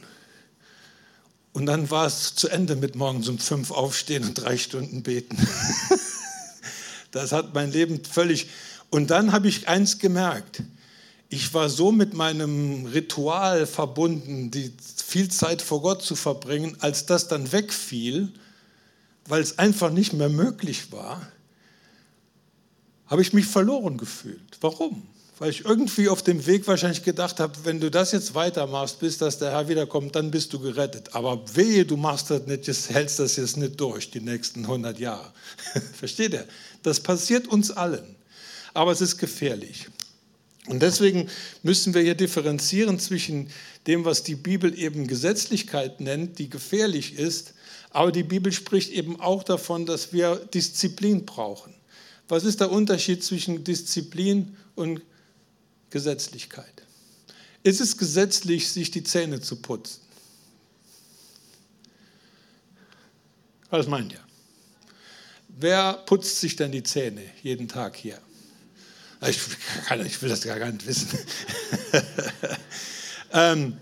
Und 1.57 1.65
dann 1.65 1.89
war 1.89 2.05
es 2.05 2.35
zu 2.35 2.49
Ende 2.49 2.75
mit 2.75 2.95
morgens 2.95 3.27
um 3.27 3.39
fünf 3.39 3.71
aufstehen 3.71 4.23
und 4.23 4.35
drei 4.35 4.57
Stunden 4.57 5.01
beten. 5.01 5.35
das 7.11 7.31
hat 7.31 7.53
mein 7.55 7.71
Leben 7.71 8.03
völlig. 8.05 8.47
Und 8.91 9.09
dann 9.09 9.31
habe 9.31 9.47
ich 9.47 9.67
eins 9.67 9.97
gemerkt 9.97 10.61
ich 11.29 11.53
war 11.53 11.69
so 11.69 11.91
mit 11.91 12.13
meinem 12.13 12.85
Ritual 12.85 13.65
verbunden, 13.65 14.49
die 14.49 14.71
viel 14.95 15.29
Zeit 15.29 15.61
vor 15.61 15.81
Gott 15.81 16.01
zu 16.01 16.15
verbringen, 16.15 16.77
als 16.79 17.05
das 17.05 17.27
dann 17.27 17.51
wegfiel, 17.51 18.31
weil 19.25 19.41
es 19.41 19.59
einfach 19.59 19.91
nicht 19.91 20.13
mehr 20.13 20.29
möglich 20.29 20.91
war, 20.91 21.21
habe 23.07 23.21
ich 23.21 23.33
mich 23.33 23.45
verloren 23.45 23.97
gefühlt. 23.97 24.57
Warum? 24.61 25.05
Weil 25.39 25.51
ich 25.51 25.65
irgendwie 25.65 26.09
auf 26.09 26.23
dem 26.23 26.45
Weg 26.47 26.67
wahrscheinlich 26.67 27.03
gedacht 27.03 27.39
habe, 27.39 27.53
wenn 27.63 27.79
du 27.79 27.91
das 27.91 28.11
jetzt 28.11 28.33
weitermachst, 28.33 28.99
bis 28.99 29.19
dass 29.19 29.37
der 29.37 29.51
Herr 29.51 29.69
wiederkommt, 29.69 30.15
dann 30.15 30.31
bist 30.31 30.51
du 30.53 30.59
gerettet. 30.59 31.13
Aber 31.13 31.43
wehe, 31.53 31.85
du 31.85 31.95
machst 31.95 32.31
das 32.31 32.47
nicht, 32.47 32.67
hältst 32.89 33.19
das 33.19 33.35
jetzt 33.35 33.57
nicht 33.57 33.79
durch, 33.79 34.09
die 34.09 34.21
nächsten 34.21 34.61
100 34.61 34.97
Jahre. 34.99 35.31
Versteht 35.93 36.33
ihr? 36.33 36.47
Das 36.81 36.99
passiert 36.99 37.47
uns 37.47 37.69
allen. 37.69 38.15
Aber 38.73 38.91
es 38.91 39.01
ist 39.01 39.17
gefährlich. 39.17 39.87
Und 40.67 40.81
deswegen 40.81 41.29
müssen 41.63 41.93
wir 41.93 42.01
hier 42.01 42.15
differenzieren 42.15 42.99
zwischen 42.99 43.49
dem, 43.85 44.05
was 44.05 44.23
die 44.23 44.35
Bibel 44.35 44.77
eben 44.77 45.07
Gesetzlichkeit 45.07 46.01
nennt, 46.01 46.39
die 46.39 46.49
gefährlich 46.49 47.17
ist, 47.17 47.53
aber 47.89 48.11
die 48.11 48.23
Bibel 48.23 48.51
spricht 48.51 48.91
eben 48.91 49.19
auch 49.19 49.43
davon, 49.43 49.85
dass 49.85 50.11
wir 50.11 50.35
Disziplin 50.35 51.25
brauchen. 51.25 51.73
Was 52.27 52.43
ist 52.43 52.59
der 52.59 52.71
Unterschied 52.71 53.23
zwischen 53.23 53.63
Disziplin 53.63 54.57
und 54.75 55.01
Gesetzlichkeit? 55.89 56.83
Ist 57.63 57.81
es 57.81 57.97
gesetzlich, 57.97 58.69
sich 58.69 58.91
die 58.91 59.03
Zähne 59.03 59.41
zu 59.41 59.57
putzen? 59.57 60.01
Was 63.69 63.87
meint 63.87 64.13
ihr? 64.13 64.23
Wer 65.49 65.93
putzt 65.93 66.39
sich 66.39 66.55
denn 66.55 66.71
die 66.71 66.83
Zähne 66.83 67.23
jeden 67.43 67.67
Tag 67.67 67.95
hier? 67.95 68.19
Ich, 69.27 69.39
kann, 69.85 70.05
ich 70.05 70.21
will 70.21 70.29
das 70.29 70.41
gar 70.41 70.71
nicht 70.71 70.85
wissen. 70.85 71.17
ähm, 73.33 73.77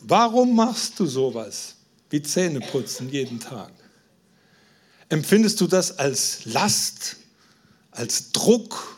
warum 0.00 0.54
machst 0.54 0.98
du 1.00 1.06
sowas 1.06 1.74
wie 2.10 2.22
Zähne 2.22 2.60
putzen 2.60 3.10
jeden 3.10 3.40
Tag? 3.40 3.72
Empfindest 5.08 5.60
du 5.60 5.66
das 5.66 5.98
als 5.98 6.44
Last, 6.44 7.16
als 7.90 8.30
Druck? 8.30 8.93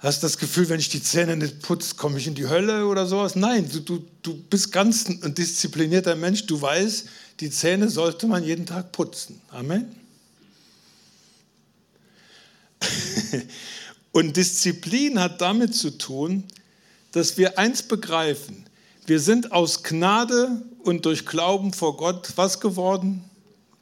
Hast 0.00 0.22
das 0.22 0.38
Gefühl, 0.38 0.70
wenn 0.70 0.80
ich 0.80 0.88
die 0.88 1.02
Zähne 1.02 1.36
nicht 1.36 1.60
putze, 1.60 1.94
komme 1.94 2.16
ich 2.18 2.26
in 2.26 2.34
die 2.34 2.48
Hölle 2.48 2.86
oder 2.86 3.06
sowas? 3.06 3.36
Nein, 3.36 3.68
du, 3.70 3.80
du, 3.80 4.02
du 4.22 4.34
bist 4.34 4.72
ganz 4.72 5.06
ein 5.06 5.34
disziplinierter 5.34 6.16
Mensch. 6.16 6.46
Du 6.46 6.60
weißt, 6.60 7.06
die 7.40 7.50
Zähne 7.50 7.90
sollte 7.90 8.26
man 8.26 8.42
jeden 8.42 8.64
Tag 8.64 8.92
putzen. 8.92 9.42
Amen. 9.50 9.94
Und 14.12 14.38
Disziplin 14.38 15.20
hat 15.20 15.42
damit 15.42 15.74
zu 15.74 15.90
tun, 15.90 16.44
dass 17.12 17.36
wir 17.36 17.58
eins 17.58 17.82
begreifen. 17.82 18.64
Wir 19.04 19.20
sind 19.20 19.52
aus 19.52 19.82
Gnade 19.82 20.62
und 20.82 21.04
durch 21.04 21.26
Glauben 21.26 21.72
vor 21.72 21.96
Gott 21.96 22.32
was 22.36 22.60
geworden? 22.60 23.24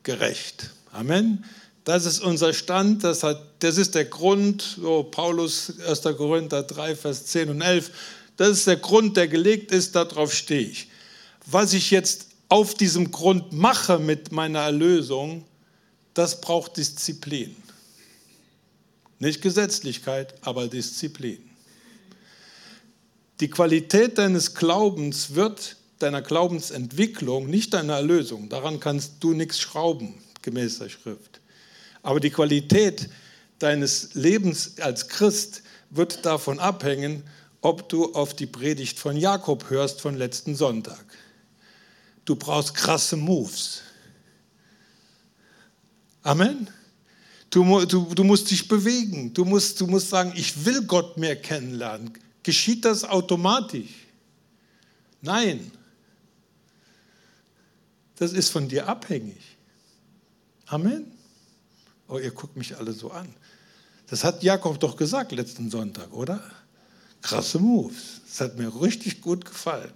Gerecht. 0.03 0.71
Amen. 0.93 1.45
Das 1.89 2.05
ist 2.05 2.21
unser 2.21 2.53
Stand, 2.53 3.03
das, 3.03 3.23
hat, 3.23 3.41
das 3.61 3.79
ist 3.79 3.95
der 3.95 4.05
Grund, 4.05 4.77
so 4.79 5.05
Paulus 5.05 5.73
1. 5.89 6.03
Korinther 6.19 6.63
3, 6.63 6.95
Vers 6.95 7.25
10 7.25 7.49
und 7.49 7.63
11, 7.63 7.91
das 8.37 8.51
ist 8.51 8.67
der 8.67 8.77
Grund, 8.77 9.17
der 9.17 9.27
gelegt 9.27 9.73
ist, 9.73 9.97
darauf 9.97 10.35
stehe 10.35 10.69
ich. 10.69 10.91
Was 11.47 11.73
ich 11.73 11.91
jetzt 11.91 12.27
auf 12.51 12.75
diesem 12.75 13.11
Grund 13.11 13.55
mache 13.55 13.99
mit 13.99 14.33
meiner 14.33 14.59
Erlösung, 14.59 15.47
das 16.13 16.43
braucht 16.43 16.77
Disziplin. 16.77 17.57
Nicht 19.19 19.41
Gesetzlichkeit, 19.41 20.35
aber 20.43 20.69
Disziplin. 20.69 21.39
Die 23.41 23.49
Qualität 23.49 24.19
deines 24.19 24.55
Glaubens 24.55 25.35
wird 25.35 25.77
deiner 26.01 26.21
Glaubensentwicklung, 26.21 27.49
nicht 27.49 27.73
deiner 27.73 27.95
Erlösung. 27.95 28.51
Daran 28.51 28.79
kannst 28.79 29.15
du 29.21 29.33
nichts 29.33 29.59
schrauben, 29.59 30.17
gemäß 30.43 30.81
der 30.81 30.91
Schrift. 30.91 31.38
Aber 32.03 32.21
die 32.21 32.31
Qualität 32.31 33.09
deines 33.59 34.15
Lebens 34.15 34.79
als 34.81 35.09
Christ 35.09 35.63
wird 35.91 36.25
davon 36.25 36.59
abhängen, 36.59 37.25
ob 37.61 37.89
du 37.89 38.15
auf 38.15 38.35
die 38.35 38.47
Predigt 38.47 38.99
von 38.99 39.17
Jakob 39.17 39.69
hörst 39.71 40.01
von 40.01 40.15
letzten 40.15 40.55
Sonntag. 40.55 41.05
Du 42.25 42.37
brauchst 42.37 42.75
krasse 42.75 43.17
Moves. 43.17 43.83
Amen. 46.23 46.69
Du, 47.51 47.87
du, 47.87 48.15
du 48.15 48.25
musst 48.25 48.51
dich 48.51 48.69
bewegen. 48.69 49.33
Du 49.33 49.45
musst, 49.45 49.81
du 49.81 49.87
musst 49.87 50.11
sagen, 50.11 50.33
ich 50.37 50.65
will 50.65 50.83
Gott 50.83 51.17
mehr 51.17 51.37
kennenlernen. 51.37 52.13
Geschieht 52.43 52.85
das 52.85 53.05
automatisch? 53.05 54.07
Nein. 55.23 55.73
Das 58.17 58.33
ist 58.33 58.51
von 58.51 58.69
dir 58.69 58.89
abhängig. 58.89 59.57
Amen. 60.67 61.18
Oh, 62.09 62.19
ihr 62.19 62.31
guckt 62.31 62.57
mich 62.57 62.77
alle 62.77 62.93
so 62.93 63.11
an. 63.11 63.29
Das 64.09 64.25
hat 64.25 64.43
Jakob 64.43 64.81
doch 64.81 64.97
gesagt 64.97 65.33
letzten 65.33 65.71
Sonntag, 65.71 66.13
oder? 66.13 66.41
Krasse 67.21 67.59
Moves. 67.59 68.23
Das 68.27 68.41
hat 68.41 68.59
mir 68.59 68.81
richtig 68.81 69.21
gut 69.21 69.45
gefallen. 69.45 69.93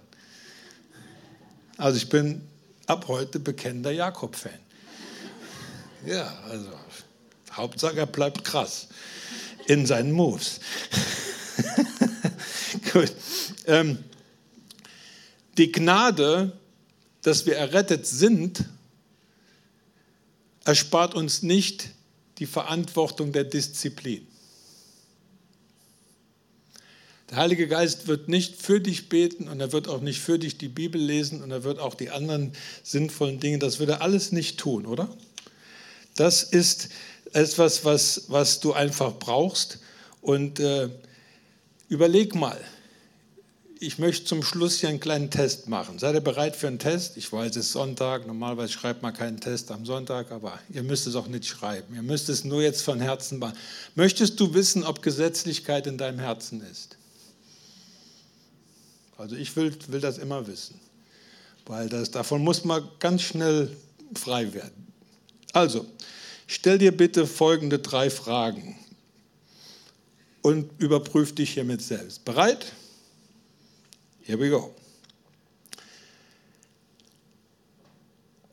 Also 1.77 1.97
ich 1.97 2.09
bin 2.09 2.41
ab 2.85 3.07
heute 3.07 3.39
bekennender 3.39 3.91
Jakob-Fan. 3.91 4.59
Ja, 6.05 6.31
also 6.49 6.69
Hauptsache 7.51 7.97
er 7.97 8.05
bleibt 8.05 8.43
krass 8.43 8.87
in 9.65 9.85
seinen 9.85 10.11
Moves. 10.11 10.59
Gut. 12.93 13.13
Ähm, 13.65 14.03
die 15.57 15.71
Gnade, 15.71 16.57
dass 17.21 17.45
wir 17.45 17.55
errettet 17.55 18.05
sind, 18.05 18.65
erspart 20.65 21.15
uns 21.15 21.41
nicht 21.41 21.89
die 22.39 22.45
Verantwortung 22.45 23.31
der 23.31 23.43
Disziplin. 23.43 24.27
Der 27.29 27.37
Heilige 27.37 27.67
Geist 27.67 28.07
wird 28.07 28.29
nicht 28.29 28.61
für 28.61 28.79
dich 28.79 29.09
beten 29.09 29.47
und 29.47 29.59
er 29.59 29.71
wird 29.71 29.87
auch 29.87 30.01
nicht 30.01 30.19
für 30.19 30.37
dich 30.37 30.57
die 30.57 30.67
Bibel 30.67 31.01
lesen 31.01 31.41
und 31.41 31.51
er 31.51 31.63
wird 31.63 31.79
auch 31.79 31.95
die 31.95 32.11
anderen 32.11 32.53
sinnvollen 32.83 33.39
Dinge, 33.39 33.59
das 33.59 33.79
wird 33.79 33.89
er 33.89 34.01
alles 34.01 34.31
nicht 34.31 34.59
tun, 34.59 34.85
oder? 34.85 35.09
Das 36.15 36.43
ist 36.43 36.89
etwas, 37.33 37.83
was, 37.85 38.25
was 38.27 38.59
du 38.59 38.73
einfach 38.73 39.17
brauchst. 39.17 39.79
Und 40.21 40.59
äh, 40.59 40.89
überleg 41.89 42.35
mal, 42.35 42.59
ich 43.83 43.99
möchte 43.99 44.23
zum 44.23 44.43
Schluss 44.43 44.79
hier 44.79 44.87
einen 44.87 45.01
kleinen 45.01 45.29
Test 45.29 45.67
machen. 45.67 45.99
Seid 45.99 46.15
ihr 46.15 46.21
bereit 46.21 46.55
für 46.55 46.67
einen 46.67 46.79
Test? 46.79 47.17
Ich 47.17 47.31
weiß, 47.31 47.51
es 47.51 47.65
ist 47.65 47.71
Sonntag. 47.73 48.25
Normalerweise 48.25 48.71
schreibt 48.71 49.01
man 49.01 49.13
keinen 49.13 49.41
Test 49.41 49.71
am 49.71 49.85
Sonntag, 49.85 50.31
aber 50.31 50.57
ihr 50.69 50.83
müsst 50.83 51.05
es 51.05 51.15
auch 51.15 51.27
nicht 51.27 51.45
schreiben. 51.45 51.93
Ihr 51.93 52.01
müsst 52.01 52.29
es 52.29 52.45
nur 52.45 52.61
jetzt 52.61 52.81
von 52.81 53.01
Herzen 53.01 53.39
machen. 53.39 53.57
Möchtest 53.95 54.39
du 54.39 54.53
wissen, 54.53 54.85
ob 54.85 55.01
Gesetzlichkeit 55.01 55.85
in 55.85 55.97
deinem 55.97 56.19
Herzen 56.19 56.61
ist? 56.71 56.97
Also 59.17 59.35
ich 59.35 59.53
will, 59.57 59.75
will 59.87 59.99
das 59.99 60.17
immer 60.17 60.47
wissen, 60.47 60.79
weil 61.65 61.89
das, 61.89 62.09
davon 62.09 62.41
muss 62.41 62.63
man 62.63 62.87
ganz 62.99 63.21
schnell 63.21 63.75
frei 64.15 64.53
werden. 64.53 64.87
Also, 65.51 65.85
stell 66.47 66.77
dir 66.77 66.95
bitte 66.95 67.27
folgende 67.27 67.79
drei 67.79 68.09
Fragen 68.09 68.77
und 70.41 70.69
überprüf 70.79 71.35
dich 71.35 71.53
hiermit 71.53 71.81
selbst. 71.81 72.23
Bereit? 72.23 72.65
Here 74.25 74.39
we 74.39 74.49
go. 74.49 74.73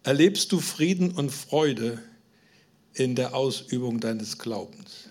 Erlebst 0.03 0.51
du 0.51 0.59
Frieden 0.59 1.13
und 1.13 1.31
Freude 1.31 2.03
in 2.95 3.15
der 3.15 3.35
Ausübung 3.35 4.01
deines 4.01 4.39
Glaubens? 4.39 5.11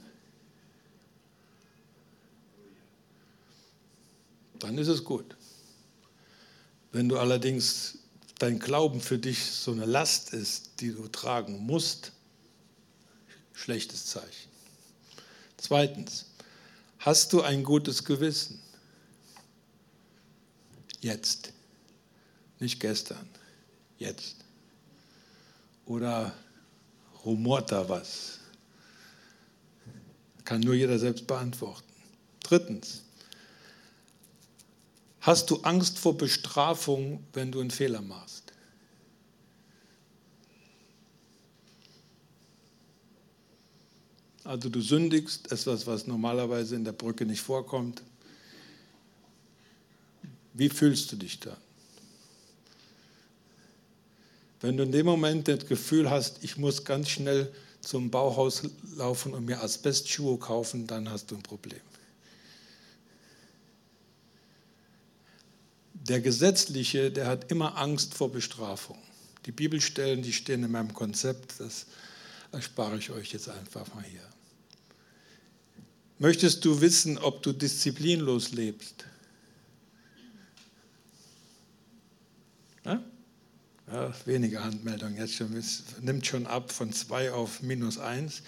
Dann 4.60 4.78
ist 4.78 4.90
es 4.90 5.06
gut. 5.06 5.38
Wenn 6.92 7.08
du 7.08 7.18
allerdings 7.18 8.00
dein 8.40 8.60
Glauben 8.60 9.00
für 9.00 9.18
dich 9.18 9.42
so 9.46 9.72
eine 9.72 9.86
Last 9.86 10.34
ist, 10.34 10.82
die 10.82 10.92
du 10.92 11.08
tragen 11.08 11.66
musst, 11.66 12.12
schlechtes 13.54 14.08
Zeichen. 14.08 14.50
Zweitens, 15.56 16.26
hast 16.98 17.32
du 17.32 17.42
ein 17.42 17.64
gutes 17.64 18.04
Gewissen? 18.04 18.60
Jetzt. 21.02 21.54
Nicht 22.60 22.80
gestern. 22.80 23.30
Jetzt. 23.98 24.36
Oder 25.86 26.34
rumort 27.24 27.72
da 27.72 27.88
was? 27.88 28.40
Kann 30.46 30.62
nur 30.62 30.74
jeder 30.74 31.00
selbst 31.00 31.28
beantworten. 31.28 31.88
Drittens. 32.42 33.04
Hast 35.22 35.50
du 35.50 35.62
Angst 35.62 36.00
vor 36.00 36.18
Bestrafung, 36.18 37.24
wenn 37.34 37.52
du 37.52 37.60
einen 37.60 37.72
Fehler 37.72 38.02
machst? 38.02 38.54
Also 44.44 44.70
du 44.70 44.82
sündigst, 44.82 45.52
etwas, 45.52 45.86
was 45.86 46.08
normalerweise 46.08 46.76
in 46.76 46.84
der 46.84 46.94
Brücke 46.94 47.26
nicht 47.26 47.42
vorkommt. 47.42 48.02
Wie 50.54 50.70
fühlst 50.70 51.12
du 51.12 51.16
dich 51.16 51.40
da? 51.40 51.56
Wenn 54.62 54.76
du 54.76 54.84
in 54.84 54.92
dem 54.92 55.06
Moment 55.06 55.48
das 55.48 55.66
Gefühl 55.66 56.10
hast, 56.10 56.44
ich 56.44 56.58
muss 56.58 56.84
ganz 56.84 57.10
schnell 57.10 57.52
zum 57.82 58.12
Bauhaus 58.12 58.64
laufen 58.96 59.34
und 59.34 59.46
mir 59.46 59.62
Asbestschuhe 59.62 60.38
kaufen, 60.38 60.86
dann 60.86 61.10
hast 61.10 61.32
du 61.32 61.36
ein 61.36 61.44
Problem. 61.44 61.80
Der 65.94 66.22
Gesetzliche, 66.22 67.12
der 67.12 67.28
hat 67.28 67.52
immer 67.52 67.78
Angst 67.78 68.16
vor 68.16 68.32
Bestrafung. 68.32 68.98
Die 69.46 69.52
Bibelstellen, 69.52 70.22
die 70.22 70.34
stehen 70.34 70.64
in 70.64 70.72
meinem 70.72 70.94
Konzept, 70.94 71.60
das 71.60 71.86
erspare 72.52 72.98
ich 72.98 73.12
euch 73.12 73.32
jetzt 73.32 73.48
einfach 73.48 73.94
mal 73.94 74.04
hier. 74.04 74.28
Möchtest 76.18 76.66
du 76.66 76.82
wissen, 76.82 77.18
ob 77.18 77.44
du 77.44 77.54
disziplinlos 77.54 78.52
lebst? 78.52 79.06
Wenige 84.26 84.64
Handmeldungen 84.64 85.18
jetzt 85.18 85.36
schon, 85.36 85.56
es 85.56 85.84
nimmt 86.02 86.26
schon 86.26 86.48
ab 86.48 86.72
von 86.72 86.94
zwei 86.94 87.32
auf 87.32 87.62
minus 87.62 87.98
eins. 87.98 88.42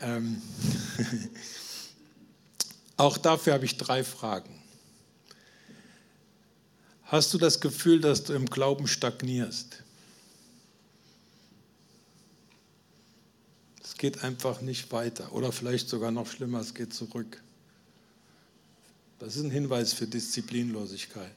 Ähm 0.00 0.42
Auch 2.96 3.18
dafür 3.18 3.54
habe 3.54 3.64
ich 3.64 3.76
drei 3.76 4.04
Fragen. 4.04 4.62
Hast 7.04 7.32
du 7.34 7.38
das 7.38 7.60
Gefühl, 7.60 8.00
dass 8.00 8.24
du 8.24 8.32
im 8.32 8.46
Glauben 8.46 8.88
stagnierst? 8.88 9.82
Es 13.82 13.96
geht 13.96 14.24
einfach 14.24 14.60
nicht 14.60 14.90
weiter 14.92 15.32
oder 15.32 15.52
vielleicht 15.52 15.88
sogar 15.88 16.10
noch 16.10 16.26
schlimmer, 16.26 16.60
es 16.60 16.74
geht 16.74 16.92
zurück. 16.92 17.42
Das 19.18 19.36
ist 19.36 19.44
ein 19.44 19.50
Hinweis 19.50 19.92
für 19.92 20.06
Disziplinlosigkeit. 20.06 21.30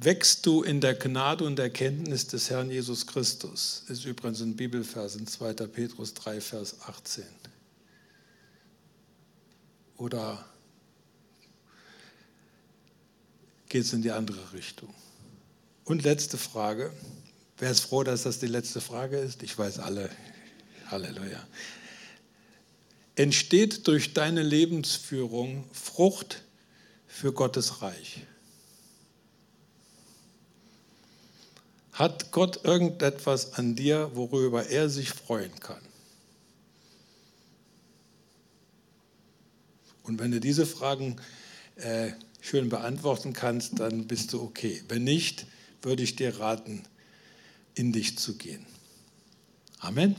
Wächst 0.00 0.46
du 0.46 0.62
in 0.62 0.80
der 0.80 0.94
Gnade 0.94 1.42
und 1.42 1.58
Erkenntnis 1.58 2.28
des 2.28 2.50
Herrn 2.50 2.70
Jesus 2.70 3.08
Christus? 3.08 3.82
Ist 3.88 4.04
übrigens 4.04 4.40
ein 4.40 4.54
Bibelvers 4.54 5.16
in 5.16 5.26
2. 5.26 5.54
Petrus 5.54 6.14
3, 6.14 6.40
Vers 6.40 6.76
18. 6.82 7.24
Oder 9.96 10.48
geht 13.68 13.82
es 13.82 13.92
in 13.92 14.02
die 14.02 14.12
andere 14.12 14.52
Richtung? 14.52 14.94
Und 15.82 16.04
letzte 16.04 16.38
Frage. 16.38 16.92
Wer 17.56 17.72
ist 17.72 17.80
froh, 17.80 18.04
dass 18.04 18.22
das 18.22 18.38
die 18.38 18.46
letzte 18.46 18.80
Frage 18.80 19.18
ist? 19.18 19.42
Ich 19.42 19.58
weiß 19.58 19.80
alle. 19.80 20.10
Halleluja. 20.86 21.44
Entsteht 23.16 23.88
durch 23.88 24.14
deine 24.14 24.44
Lebensführung 24.44 25.68
Frucht 25.72 26.44
für 27.08 27.32
Gottes 27.32 27.82
Reich? 27.82 28.22
Hat 31.98 32.30
Gott 32.30 32.64
irgendetwas 32.64 33.54
an 33.54 33.74
dir, 33.74 34.12
worüber 34.14 34.68
er 34.68 34.88
sich 34.88 35.10
freuen 35.10 35.58
kann? 35.58 35.82
Und 40.04 40.20
wenn 40.20 40.30
du 40.30 40.38
diese 40.38 40.64
Fragen 40.64 41.16
äh, 41.74 42.12
schön 42.40 42.68
beantworten 42.68 43.32
kannst, 43.32 43.80
dann 43.80 44.06
bist 44.06 44.32
du 44.32 44.40
okay. 44.40 44.80
Wenn 44.86 45.02
nicht, 45.02 45.46
würde 45.82 46.04
ich 46.04 46.14
dir 46.14 46.38
raten, 46.38 46.84
in 47.74 47.92
dich 47.92 48.16
zu 48.16 48.36
gehen. 48.36 48.64
Amen. 49.80 50.14